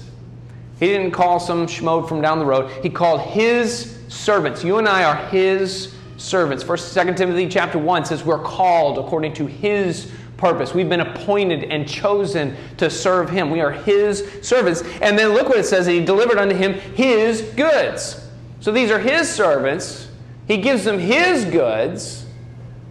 he 0.79 0.87
didn't 0.87 1.11
call 1.11 1.39
some 1.39 1.67
schmode 1.67 2.07
from 2.09 2.21
down 2.21 2.39
the 2.39 2.45
road. 2.45 2.69
He 2.81 2.89
called 2.89 3.21
his 3.21 3.97
servants. 4.09 4.63
You 4.63 4.79
and 4.79 4.87
I 4.87 5.03
are 5.03 5.15
his 5.27 5.93
servants. 6.17 6.63
First, 6.63 6.93
Second 6.93 7.15
Timothy 7.15 7.47
chapter 7.47 7.77
1 7.77 8.05
says 8.05 8.23
we're 8.23 8.41
called 8.41 8.97
according 8.97 9.33
to 9.35 9.45
his 9.45 10.11
purpose. 10.37 10.73
We've 10.73 10.89
been 10.89 11.01
appointed 11.01 11.65
and 11.65 11.87
chosen 11.87 12.55
to 12.77 12.89
serve 12.89 13.29
him. 13.29 13.49
We 13.49 13.61
are 13.61 13.71
his 13.71 14.27
servants. 14.41 14.83
And 15.01 15.17
then 15.17 15.29
look 15.29 15.49
what 15.49 15.57
it 15.57 15.65
says, 15.65 15.85
he 15.85 16.03
delivered 16.03 16.37
unto 16.37 16.55
him 16.55 16.73
his 16.73 17.41
goods. 17.55 18.27
So 18.59 18.71
these 18.71 18.91
are 18.91 18.99
his 18.99 19.29
servants. 19.29 20.09
He 20.47 20.57
gives 20.57 20.83
them 20.83 20.99
his 20.99 21.45
goods, 21.45 22.25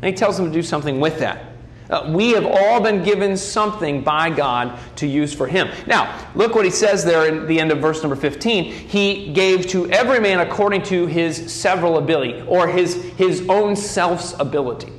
and 0.01 0.09
he 0.09 0.13
tells 0.13 0.37
them 0.37 0.47
to 0.47 0.53
do 0.53 0.63
something 0.63 1.01
with 1.01 1.19
that. 1.19 1.53
Uh, 1.93 2.11
we 2.15 2.31
have 2.31 2.47
all 2.47 2.81
been 2.81 3.03
given 3.03 3.37
something 3.37 4.03
by 4.03 4.31
God 4.31 4.79
to 4.97 5.07
use 5.07 5.35
for 5.35 5.47
Him. 5.47 5.69
Now, 5.87 6.27
look 6.35 6.55
what 6.55 6.65
he 6.65 6.71
says 6.71 7.05
there 7.05 7.27
in 7.27 7.47
the 7.47 7.61
end 7.61 7.71
of 7.71 7.79
verse 7.79 8.03
number 8.03 8.17
15. 8.17 8.65
He 8.65 9.31
gave 9.35 9.67
to 9.69 9.91
every 9.91 10.19
man 10.19 10.41
according 10.41 10.85
to 10.85 11.07
his 11.07 11.53
several 11.53 11.99
ability, 11.99 12.43
or 12.47 12.67
his, 12.67 12.95
his 13.17 13.47
own 13.49 13.77
self's 13.77 14.35
ability. 14.39 14.91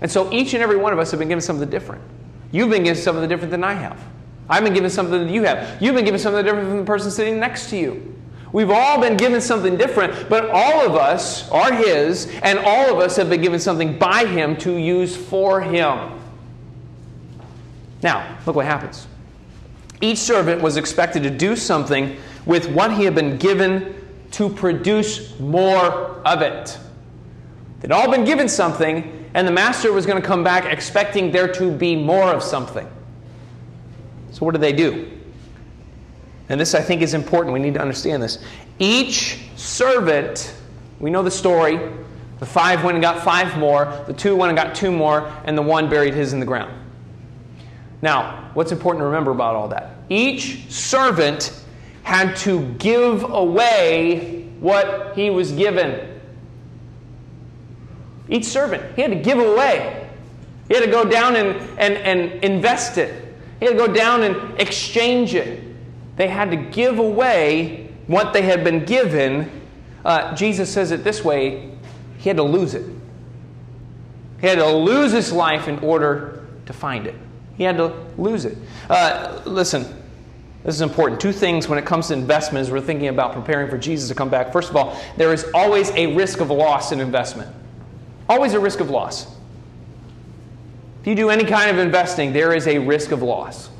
And 0.00 0.10
so 0.10 0.32
each 0.32 0.54
and 0.54 0.62
every 0.62 0.76
one 0.76 0.92
of 0.92 0.98
us 0.98 1.10
have 1.10 1.18
been 1.18 1.28
given 1.28 1.42
something 1.42 1.68
different. 1.70 2.02
You've 2.52 2.70
been 2.70 2.84
given 2.84 3.00
something 3.00 3.28
different 3.28 3.50
than 3.50 3.64
I 3.64 3.74
have. 3.74 3.98
I've 4.48 4.62
been 4.62 4.74
given 4.74 4.90
something 4.90 5.26
that 5.26 5.32
you 5.32 5.42
have. 5.42 5.80
You've 5.82 5.94
been 5.94 6.04
given 6.04 6.20
something 6.20 6.44
different 6.44 6.68
from 6.68 6.78
the 6.78 6.84
person 6.84 7.10
sitting 7.10 7.40
next 7.40 7.70
to 7.70 7.76
you. 7.76 8.14
We've 8.52 8.70
all 8.70 9.00
been 9.00 9.16
given 9.16 9.40
something 9.40 9.76
different, 9.76 10.28
but 10.28 10.50
all 10.50 10.86
of 10.86 10.94
us 10.94 11.50
are 11.50 11.72
His, 11.72 12.32
and 12.42 12.58
all 12.60 12.92
of 12.92 13.00
us 13.00 13.16
have 13.16 13.28
been 13.28 13.42
given 13.42 13.58
something 13.58 13.98
by 13.98 14.24
Him 14.24 14.56
to 14.58 14.76
use 14.76 15.16
for 15.16 15.60
Him. 15.60 16.12
Now, 18.02 18.38
look 18.46 18.56
what 18.56 18.66
happens. 18.66 19.08
Each 20.00 20.18
servant 20.18 20.62
was 20.62 20.76
expected 20.76 21.22
to 21.24 21.30
do 21.30 21.56
something 21.56 22.16
with 22.44 22.70
what 22.70 22.92
he 22.92 23.04
had 23.04 23.14
been 23.14 23.38
given 23.38 23.94
to 24.32 24.48
produce 24.48 25.38
more 25.40 26.20
of 26.24 26.42
it. 26.42 26.78
They'd 27.80 27.92
all 27.92 28.10
been 28.10 28.24
given 28.24 28.48
something, 28.48 29.25
and 29.36 29.46
the 29.46 29.52
master 29.52 29.92
was 29.92 30.06
going 30.06 30.20
to 30.20 30.26
come 30.26 30.42
back 30.42 30.64
expecting 30.64 31.30
there 31.30 31.46
to 31.46 31.70
be 31.70 31.94
more 31.94 32.32
of 32.32 32.42
something. 32.42 32.88
So, 34.32 34.46
what 34.46 34.52
did 34.52 34.62
they 34.62 34.72
do? 34.72 35.10
And 36.48 36.58
this, 36.58 36.74
I 36.74 36.80
think, 36.80 37.02
is 37.02 37.12
important. 37.12 37.52
We 37.52 37.60
need 37.60 37.74
to 37.74 37.80
understand 37.80 38.22
this. 38.22 38.38
Each 38.78 39.38
servant, 39.54 40.54
we 41.00 41.10
know 41.10 41.22
the 41.22 41.30
story. 41.30 41.78
The 42.38 42.46
five 42.46 42.82
went 42.82 42.94
and 42.94 43.02
got 43.02 43.22
five 43.22 43.58
more, 43.58 44.04
the 44.06 44.12
two 44.14 44.36
went 44.36 44.50
and 44.50 44.56
got 44.56 44.74
two 44.74 44.90
more, 44.90 45.30
and 45.44 45.56
the 45.56 45.62
one 45.62 45.90
buried 45.90 46.14
his 46.14 46.32
in 46.32 46.40
the 46.40 46.46
ground. 46.46 46.72
Now, 48.00 48.50
what's 48.54 48.72
important 48.72 49.02
to 49.02 49.06
remember 49.06 49.32
about 49.32 49.54
all 49.54 49.68
that? 49.68 49.96
Each 50.08 50.70
servant 50.70 51.62
had 52.04 52.36
to 52.38 52.62
give 52.74 53.22
away 53.24 54.48
what 54.60 55.14
he 55.14 55.28
was 55.28 55.52
given. 55.52 56.15
Each 58.28 58.44
servant, 58.44 58.94
he 58.96 59.02
had 59.02 59.10
to 59.10 59.18
give 59.18 59.38
away. 59.38 60.08
He 60.68 60.74
had 60.74 60.84
to 60.84 60.90
go 60.90 61.04
down 61.04 61.36
and, 61.36 61.60
and, 61.78 61.94
and 61.96 62.44
invest 62.44 62.98
it. 62.98 63.24
He 63.60 63.66
had 63.66 63.72
to 63.72 63.86
go 63.86 63.92
down 63.92 64.22
and 64.22 64.60
exchange 64.60 65.34
it 65.34 65.62
they 66.16 66.28
had 66.28 66.50
to 66.50 66.56
give 66.56 66.98
away 66.98 67.88
what 68.06 68.32
they 68.32 68.42
had 68.42 68.64
been 68.64 68.84
given. 68.84 69.50
Uh, 70.04 70.34
Jesus 70.34 70.72
says 70.72 70.90
it 70.90 71.04
this 71.04 71.24
way 71.24 71.70
he 72.18 72.28
had 72.28 72.38
to 72.38 72.42
lose 72.42 72.74
it. 72.74 72.84
He 74.40 74.46
had 74.46 74.58
to 74.58 74.68
lose 74.68 75.12
his 75.12 75.32
life 75.32 75.68
in 75.68 75.78
order 75.80 76.46
to 76.66 76.72
find 76.72 77.06
it. 77.06 77.14
He 77.56 77.62
had 77.62 77.76
to 77.76 77.92
lose 78.18 78.44
it. 78.44 78.56
Uh, 78.90 79.40
listen, 79.44 79.82
this 80.64 80.74
is 80.74 80.80
important. 80.80 81.20
Two 81.20 81.32
things 81.32 81.68
when 81.68 81.78
it 81.78 81.86
comes 81.86 82.08
to 82.08 82.14
investment 82.14 82.68
we're 82.68 82.80
thinking 82.80 83.08
about 83.08 83.32
preparing 83.32 83.70
for 83.70 83.78
Jesus 83.78 84.08
to 84.08 84.14
come 84.14 84.28
back. 84.28 84.52
First 84.52 84.70
of 84.70 84.76
all, 84.76 85.00
there 85.16 85.32
is 85.32 85.46
always 85.54 85.90
a 85.90 86.14
risk 86.14 86.40
of 86.40 86.50
loss 86.50 86.92
in 86.92 87.00
investment. 87.00 87.50
Always 88.28 88.54
a 88.54 88.60
risk 88.60 88.80
of 88.80 88.90
loss. 88.90 89.26
If 91.00 91.06
you 91.06 91.14
do 91.14 91.30
any 91.30 91.44
kind 91.44 91.70
of 91.70 91.78
investing, 91.78 92.32
there 92.32 92.54
is 92.54 92.66
a 92.66 92.78
risk 92.78 93.12
of 93.12 93.22
loss. 93.22 93.70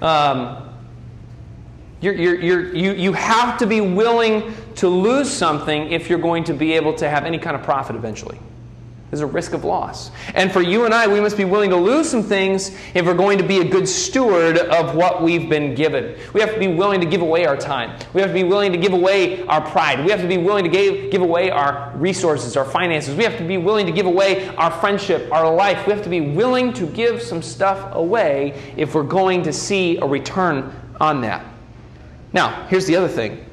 Um, 0.00 0.62
you're, 2.00 2.14
you're, 2.14 2.40
you're, 2.40 2.74
you, 2.74 2.92
you 2.92 3.12
have 3.14 3.58
to 3.58 3.66
be 3.66 3.80
willing 3.80 4.54
to 4.76 4.88
lose 4.88 5.30
something 5.30 5.90
if 5.90 6.08
you're 6.08 6.18
going 6.18 6.44
to 6.44 6.54
be 6.54 6.74
able 6.74 6.94
to 6.94 7.08
have 7.08 7.24
any 7.24 7.38
kind 7.38 7.56
of 7.56 7.62
profit 7.62 7.96
eventually. 7.96 8.38
There's 9.10 9.20
a 9.20 9.26
risk 9.26 9.52
of 9.52 9.64
loss. 9.64 10.10
And 10.34 10.50
for 10.50 10.60
you 10.60 10.84
and 10.84 10.92
I, 10.92 11.06
we 11.06 11.20
must 11.20 11.36
be 11.36 11.44
willing 11.44 11.70
to 11.70 11.76
lose 11.76 12.08
some 12.08 12.24
things 12.24 12.76
if 12.92 13.06
we're 13.06 13.14
going 13.14 13.38
to 13.38 13.46
be 13.46 13.58
a 13.58 13.64
good 13.64 13.88
steward 13.88 14.58
of 14.58 14.96
what 14.96 15.22
we've 15.22 15.48
been 15.48 15.76
given. 15.76 16.18
We 16.32 16.40
have 16.40 16.52
to 16.52 16.58
be 16.58 16.66
willing 16.66 17.00
to 17.00 17.06
give 17.06 17.20
away 17.20 17.46
our 17.46 17.56
time. 17.56 17.96
We 18.14 18.20
have 18.20 18.30
to 18.30 18.34
be 18.34 18.42
willing 18.42 18.72
to 18.72 18.78
give 18.78 18.92
away 18.92 19.46
our 19.46 19.60
pride. 19.60 20.04
We 20.04 20.10
have 20.10 20.22
to 20.22 20.26
be 20.28 20.38
willing 20.38 20.64
to 20.64 20.70
give, 20.70 21.12
give 21.12 21.22
away 21.22 21.50
our 21.50 21.92
resources, 21.96 22.56
our 22.56 22.64
finances. 22.64 23.14
We 23.14 23.22
have 23.22 23.38
to 23.38 23.44
be 23.44 23.58
willing 23.58 23.86
to 23.86 23.92
give 23.92 24.06
away 24.06 24.48
our 24.56 24.72
friendship, 24.72 25.30
our 25.30 25.54
life. 25.54 25.86
We 25.86 25.92
have 25.92 26.02
to 26.02 26.10
be 26.10 26.20
willing 26.20 26.72
to 26.72 26.86
give 26.86 27.22
some 27.22 27.42
stuff 27.42 27.94
away 27.94 28.60
if 28.76 28.96
we're 28.96 29.04
going 29.04 29.44
to 29.44 29.52
see 29.52 29.98
a 29.98 30.04
return 30.04 30.74
on 31.00 31.20
that. 31.20 31.46
Now, 32.32 32.66
here's 32.66 32.86
the 32.86 32.96
other 32.96 33.08
thing. 33.08 33.44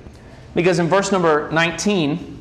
Because 0.56 0.80
in 0.80 0.88
verse 0.88 1.12
number 1.12 1.52
19, 1.52 2.33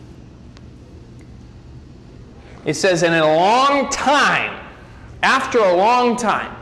it 2.64 2.74
says, 2.74 3.02
And 3.02 3.14
in 3.14 3.20
a 3.20 3.36
long 3.36 3.88
time, 3.90 4.64
after 5.22 5.58
a 5.58 5.74
long 5.74 6.16
time, 6.16 6.56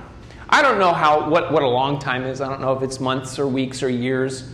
I 0.49 0.63
don't 0.63 0.79
know 0.79 0.93
how 0.93 1.29
what, 1.31 1.53
what 1.53 1.63
a 1.63 1.69
long 1.69 1.99
time 1.99 2.25
is. 2.25 2.41
I 2.41 2.49
don't 2.49 2.61
know 2.61 2.73
if 2.73 2.83
it's 2.83 3.01
months 3.01 3.39
or 3.39 3.47
weeks 3.47 3.83
or 3.83 3.89
years, 3.89 4.53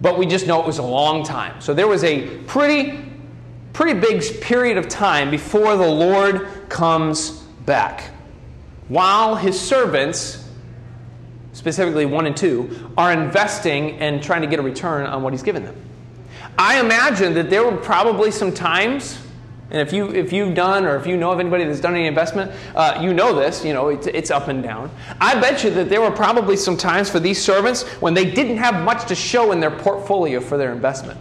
but 0.00 0.18
we 0.18 0.26
just 0.26 0.46
know 0.46 0.60
it 0.60 0.66
was 0.66 0.78
a 0.78 0.82
long 0.82 1.24
time. 1.24 1.60
So 1.60 1.74
there 1.74 1.88
was 1.88 2.04
a 2.04 2.38
pretty 2.44 3.00
pretty 3.72 3.98
big 3.98 4.40
period 4.40 4.76
of 4.76 4.88
time 4.88 5.30
before 5.30 5.76
the 5.76 5.86
Lord 5.86 6.68
comes 6.68 7.30
back. 7.66 8.12
While 8.86 9.34
his 9.34 9.60
servants 9.60 10.44
specifically 11.54 12.04
1 12.04 12.26
and 12.26 12.36
2, 12.36 12.92
are 12.98 13.12
investing 13.12 13.92
and 13.98 14.22
trying 14.22 14.42
to 14.42 14.46
get 14.46 14.58
a 14.58 14.62
return 14.62 15.06
on 15.06 15.22
what 15.22 15.32
he's 15.32 15.42
given 15.42 15.64
them. 15.64 15.76
I 16.58 16.80
imagine 16.80 17.32
that 17.34 17.48
there 17.48 17.64
were 17.64 17.76
probably 17.76 18.30
some 18.30 18.52
times, 18.52 19.18
and 19.70 19.80
if, 19.80 19.92
you, 19.92 20.10
if 20.10 20.32
you've 20.32 20.54
done 20.54 20.84
or 20.84 20.96
if 20.96 21.06
you 21.06 21.16
know 21.16 21.32
of 21.32 21.40
anybody 21.40 21.64
that's 21.64 21.80
done 21.80 21.94
any 21.94 22.06
investment, 22.06 22.52
uh, 22.76 22.98
you 23.02 23.14
know 23.14 23.34
this, 23.34 23.64
you 23.64 23.72
know, 23.72 23.88
it's, 23.88 24.06
it's 24.06 24.30
up 24.30 24.48
and 24.48 24.62
down. 24.62 24.90
I 25.20 25.40
bet 25.40 25.64
you 25.64 25.70
that 25.70 25.88
there 25.88 26.00
were 26.00 26.10
probably 26.10 26.56
some 26.56 26.76
times 26.76 27.08
for 27.08 27.18
these 27.18 27.42
servants 27.42 27.82
when 28.00 28.14
they 28.14 28.30
didn't 28.30 28.58
have 28.58 28.84
much 28.84 29.08
to 29.08 29.14
show 29.14 29.52
in 29.52 29.60
their 29.60 29.70
portfolio 29.70 30.40
for 30.40 30.58
their 30.58 30.72
investment. 30.72 31.18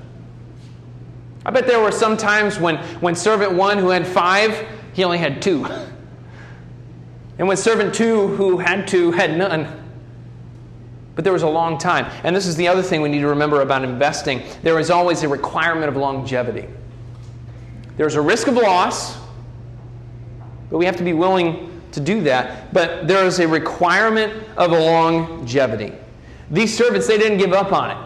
I 1.46 1.52
bet 1.52 1.68
there 1.68 1.80
were 1.80 1.92
some 1.92 2.18
times 2.18 2.60
when, 2.60 2.78
when 3.00 3.16
servant 3.16 3.54
one 3.54 3.78
who 3.78 3.90
had 3.90 4.06
five, 4.06 4.68
he 4.94 5.04
only 5.04 5.18
had 5.18 5.42
two. 5.42 5.66
And 7.40 7.48
when 7.48 7.58
servant 7.58 7.96
two 7.96 8.28
who 8.28 8.60
had 8.60 8.88
two 8.88 9.12
had 9.12 9.36
none. 9.36 9.68
But 11.16 11.24
there 11.24 11.34
was 11.34 11.42
a 11.42 11.50
long 11.50 11.80
time. 11.80 12.06
And 12.24 12.36
this 12.36 12.46
is 12.46 12.56
the 12.56 12.68
other 12.68 12.84
thing 12.84 13.02
we 13.02 13.10
need 13.10 13.22
to 13.22 13.28
remember 13.28 13.62
about 13.62 13.84
investing 13.84 14.44
there 14.62 14.80
is 14.80 14.92
always 14.92 15.24
a 15.24 15.28
requirement 15.28 15.90
of 15.90 15.98
longevity. 15.98 16.68
There's 17.98 18.16
a 18.16 18.22
risk 18.22 18.48
of 18.48 18.56
loss, 18.56 19.18
but 20.70 20.78
we 20.78 20.86
have 20.86 20.98
to 20.98 21.04
be 21.04 21.14
willing 21.14 21.82
to 21.92 22.00
do 22.00 22.22
that. 22.24 22.74
But 22.74 23.08
there 23.08 23.26
is 23.26 23.40
a 23.40 23.48
requirement 23.48 24.34
of 24.58 24.72
a 24.72 24.80
longevity. 24.80 25.94
These 26.50 26.76
servants, 26.76 27.08
they 27.08 27.18
didn't 27.18 27.38
give 27.38 27.54
up 27.54 27.72
on 27.72 27.92
it. 27.92 27.98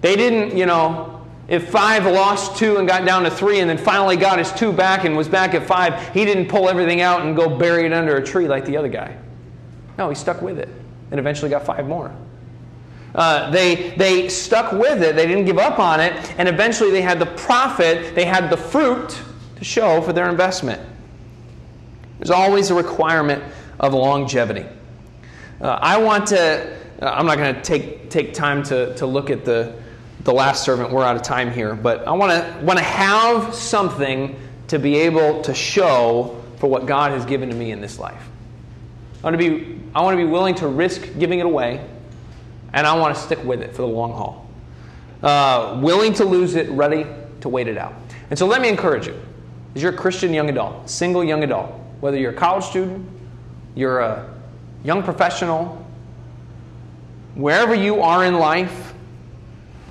They 0.00 0.16
didn't, 0.16 0.56
you 0.56 0.66
know, 0.66 1.24
if 1.48 1.70
five 1.70 2.06
lost 2.06 2.56
two 2.56 2.78
and 2.78 2.88
got 2.88 3.04
down 3.04 3.24
to 3.24 3.30
three 3.30 3.60
and 3.60 3.70
then 3.70 3.78
finally 3.78 4.16
got 4.16 4.38
his 4.38 4.52
two 4.52 4.72
back 4.72 5.04
and 5.04 5.16
was 5.16 5.28
back 5.28 5.54
at 5.54 5.64
five, 5.64 6.12
he 6.12 6.24
didn't 6.24 6.48
pull 6.48 6.68
everything 6.68 7.00
out 7.00 7.22
and 7.22 7.36
go 7.36 7.48
bury 7.56 7.86
it 7.86 7.92
under 7.92 8.16
a 8.16 8.24
tree 8.24 8.48
like 8.48 8.64
the 8.64 8.76
other 8.76 8.88
guy. 8.88 9.16
No, 9.98 10.08
he 10.08 10.14
stuck 10.14 10.42
with 10.42 10.58
it 10.58 10.68
and 11.10 11.20
eventually 11.20 11.50
got 11.50 11.64
five 11.64 11.86
more. 11.86 12.12
Uh, 13.14 13.50
they, 13.50 13.90
they 13.96 14.28
stuck 14.28 14.72
with 14.72 15.02
it, 15.02 15.16
they 15.16 15.26
didn't 15.26 15.44
give 15.44 15.58
up 15.58 15.78
on 15.78 16.00
it, 16.00 16.12
and 16.38 16.48
eventually 16.48 16.90
they 16.90 17.02
had 17.02 17.18
the 17.18 17.26
profit, 17.26 18.14
they 18.14 18.24
had 18.24 18.48
the 18.48 18.56
fruit 18.56 19.20
to 19.56 19.64
show 19.64 20.00
for 20.00 20.12
their 20.12 20.30
investment. 20.30 20.80
There's 22.18 22.30
always 22.30 22.70
a 22.70 22.74
requirement 22.74 23.42
of 23.78 23.92
longevity. 23.92 24.64
Uh, 25.60 25.78
I 25.80 25.98
want 25.98 26.28
to, 26.28 26.76
uh, 27.02 27.06
I'm 27.06 27.26
not 27.26 27.36
going 27.36 27.54
to 27.54 27.60
take, 27.60 28.08
take 28.08 28.32
time 28.32 28.62
to, 28.64 28.94
to 28.94 29.06
look 29.06 29.28
at 29.28 29.44
the, 29.44 29.74
the 30.24 30.32
last 30.32 30.64
servant, 30.64 30.90
we're 30.90 31.04
out 31.04 31.16
of 31.16 31.22
time 31.22 31.50
here, 31.50 31.74
but 31.74 32.06
I 32.06 32.12
want 32.12 32.32
to, 32.32 32.64
want 32.64 32.78
to 32.78 32.84
have 32.84 33.54
something 33.54 34.38
to 34.68 34.78
be 34.78 34.96
able 34.96 35.42
to 35.42 35.52
show 35.52 36.42
for 36.56 36.70
what 36.70 36.86
God 36.86 37.10
has 37.10 37.26
given 37.26 37.50
to 37.50 37.54
me 37.54 37.72
in 37.72 37.80
this 37.80 37.98
life. 37.98 38.22
I 39.22 39.26
want 39.26 39.38
to 39.38 39.50
be, 39.50 39.80
I 39.94 40.00
want 40.00 40.14
to 40.14 40.24
be 40.24 40.30
willing 40.30 40.54
to 40.56 40.68
risk 40.68 41.06
giving 41.18 41.40
it 41.40 41.46
away, 41.46 41.84
and 42.72 42.86
I 42.86 42.96
want 42.96 43.14
to 43.14 43.20
stick 43.20 43.42
with 43.44 43.62
it 43.62 43.70
for 43.74 43.82
the 43.82 43.88
long 43.88 44.12
haul. 44.12 44.48
Uh, 45.22 45.78
willing 45.82 46.12
to 46.14 46.24
lose 46.24 46.54
it, 46.54 46.68
ready 46.70 47.06
to 47.40 47.48
wait 47.48 47.68
it 47.68 47.78
out. 47.78 47.94
And 48.30 48.38
so 48.38 48.46
let 48.46 48.60
me 48.62 48.68
encourage 48.68 49.06
you. 49.06 49.20
As 49.74 49.82
you're 49.82 49.92
a 49.92 49.96
Christian 49.96 50.34
young 50.34 50.48
adult, 50.50 50.88
single 50.88 51.22
young 51.22 51.44
adult, 51.44 51.70
whether 52.00 52.18
you're 52.18 52.32
a 52.32 52.36
college 52.36 52.64
student, 52.64 53.08
you're 53.74 54.00
a 54.00 54.34
young 54.84 55.02
professional, 55.02 55.86
wherever 57.34 57.74
you 57.74 58.00
are 58.00 58.24
in 58.24 58.34
life, 58.34 58.94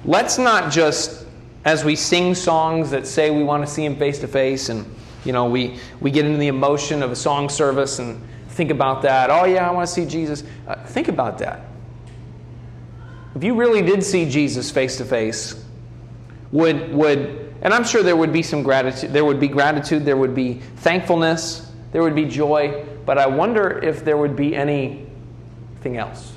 let's 0.05 0.37
not 0.37 0.71
just, 0.71 1.25
as 1.65 1.83
we 1.83 1.95
sing 1.95 2.35
songs 2.35 2.91
that 2.91 3.07
say 3.07 3.31
we 3.31 3.43
want 3.43 3.65
to 3.65 3.71
see 3.71 3.85
Him 3.85 3.95
face 3.95 4.19
to 4.19 4.27
face, 4.27 4.69
and 4.69 4.85
you 5.23 5.31
know 5.31 5.45
we 5.45 5.79
we 5.99 6.11
get 6.11 6.25
into 6.25 6.37
the 6.37 6.47
emotion 6.47 7.01
of 7.01 7.11
a 7.11 7.15
song 7.15 7.49
service 7.49 7.99
and 7.99 8.21
think 8.49 8.71
about 8.71 9.01
that. 9.03 9.29
Oh 9.29 9.45
yeah, 9.45 9.67
I 9.67 9.71
want 9.71 9.87
to 9.87 9.93
see 9.93 10.05
Jesus. 10.05 10.43
Uh, 10.67 10.75
think 10.85 11.07
about 11.07 11.37
that. 11.39 11.61
If 13.35 13.43
you 13.43 13.55
really 13.55 13.81
did 13.81 14.03
see 14.03 14.29
Jesus 14.29 14.69
face 14.71 14.97
to 14.97 15.05
face, 15.05 15.63
would 16.51 16.93
would 16.93 17.41
and 17.61 17.73
I'm 17.73 17.83
sure 17.83 18.01
there 18.01 18.15
would 18.15 18.33
be 18.33 18.41
some 18.41 18.63
gratitude. 18.63 19.13
There 19.13 19.23
would 19.23 19.39
be 19.39 19.47
gratitude. 19.47 20.03
There 20.03 20.17
would 20.17 20.33
be 20.33 20.55
thankfulness. 20.77 21.71
There 21.91 22.01
would 22.01 22.15
be 22.15 22.25
joy. 22.25 22.85
But 23.05 23.17
I 23.17 23.27
wonder 23.27 23.79
if 23.83 24.03
there 24.03 24.17
would 24.17 24.35
be 24.35 24.55
anything 24.55 25.97
else. 25.97 26.33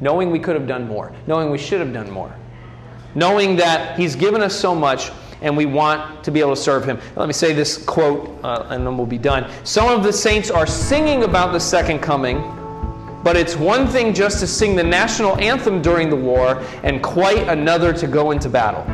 Knowing 0.00 0.30
we 0.30 0.38
could 0.38 0.54
have 0.54 0.66
done 0.66 0.86
more, 0.86 1.12
knowing 1.26 1.50
we 1.50 1.58
should 1.58 1.80
have 1.80 1.92
done 1.92 2.10
more, 2.10 2.34
knowing 3.14 3.56
that 3.56 3.98
He's 3.98 4.14
given 4.14 4.42
us 4.42 4.54
so 4.54 4.74
much 4.74 5.10
and 5.40 5.56
we 5.56 5.66
want 5.66 6.24
to 6.24 6.30
be 6.30 6.40
able 6.40 6.54
to 6.54 6.60
serve 6.60 6.84
Him. 6.84 7.00
Let 7.16 7.26
me 7.26 7.32
say 7.32 7.52
this 7.52 7.84
quote 7.84 8.38
uh, 8.44 8.66
and 8.70 8.86
then 8.86 8.96
we'll 8.96 9.06
be 9.06 9.18
done. 9.18 9.50
Some 9.64 9.88
of 9.88 10.04
the 10.04 10.12
saints 10.12 10.50
are 10.50 10.66
singing 10.66 11.24
about 11.24 11.52
the 11.52 11.60
second 11.60 11.98
coming, 12.00 12.36
but 13.22 13.36
it's 13.36 13.56
one 13.56 13.86
thing 13.86 14.14
just 14.14 14.40
to 14.40 14.46
sing 14.46 14.76
the 14.76 14.84
national 14.84 15.38
anthem 15.38 15.82
during 15.82 16.10
the 16.10 16.16
war 16.16 16.62
and 16.82 17.02
quite 17.02 17.48
another 17.48 17.92
to 17.92 18.06
go 18.06 18.30
into 18.30 18.48
battle. 18.48 18.84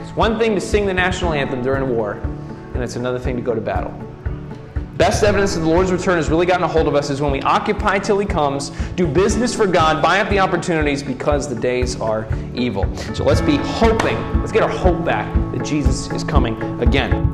It's 0.00 0.16
one 0.16 0.38
thing 0.38 0.54
to 0.54 0.60
sing 0.60 0.86
the 0.86 0.94
national 0.94 1.32
anthem 1.32 1.62
during 1.62 1.82
a 1.82 1.86
war, 1.86 2.12
and 2.74 2.82
it's 2.82 2.96
another 2.96 3.18
thing 3.18 3.36
to 3.36 3.42
go 3.42 3.54
to 3.54 3.60
battle. 3.60 3.92
Best 5.00 5.24
evidence 5.24 5.54
that 5.54 5.60
the 5.60 5.66
Lord's 5.66 5.90
return 5.90 6.16
has 6.16 6.28
really 6.28 6.44
gotten 6.44 6.62
a 6.62 6.68
hold 6.68 6.86
of 6.86 6.94
us 6.94 7.08
is 7.08 7.22
when 7.22 7.32
we 7.32 7.40
occupy 7.40 7.98
till 7.98 8.18
He 8.18 8.26
comes, 8.26 8.68
do 8.96 9.06
business 9.06 9.54
for 9.54 9.66
God, 9.66 10.02
buy 10.02 10.20
up 10.20 10.28
the 10.28 10.38
opportunities 10.38 11.02
because 11.02 11.48
the 11.48 11.58
days 11.58 11.98
are 12.02 12.28
evil. 12.54 12.94
So 13.14 13.24
let's 13.24 13.40
be 13.40 13.56
hoping, 13.56 14.18
let's 14.40 14.52
get 14.52 14.62
our 14.62 14.68
hope 14.68 15.02
back 15.02 15.32
that 15.52 15.64
Jesus 15.64 16.10
is 16.12 16.22
coming 16.22 16.60
again. 16.82 17.32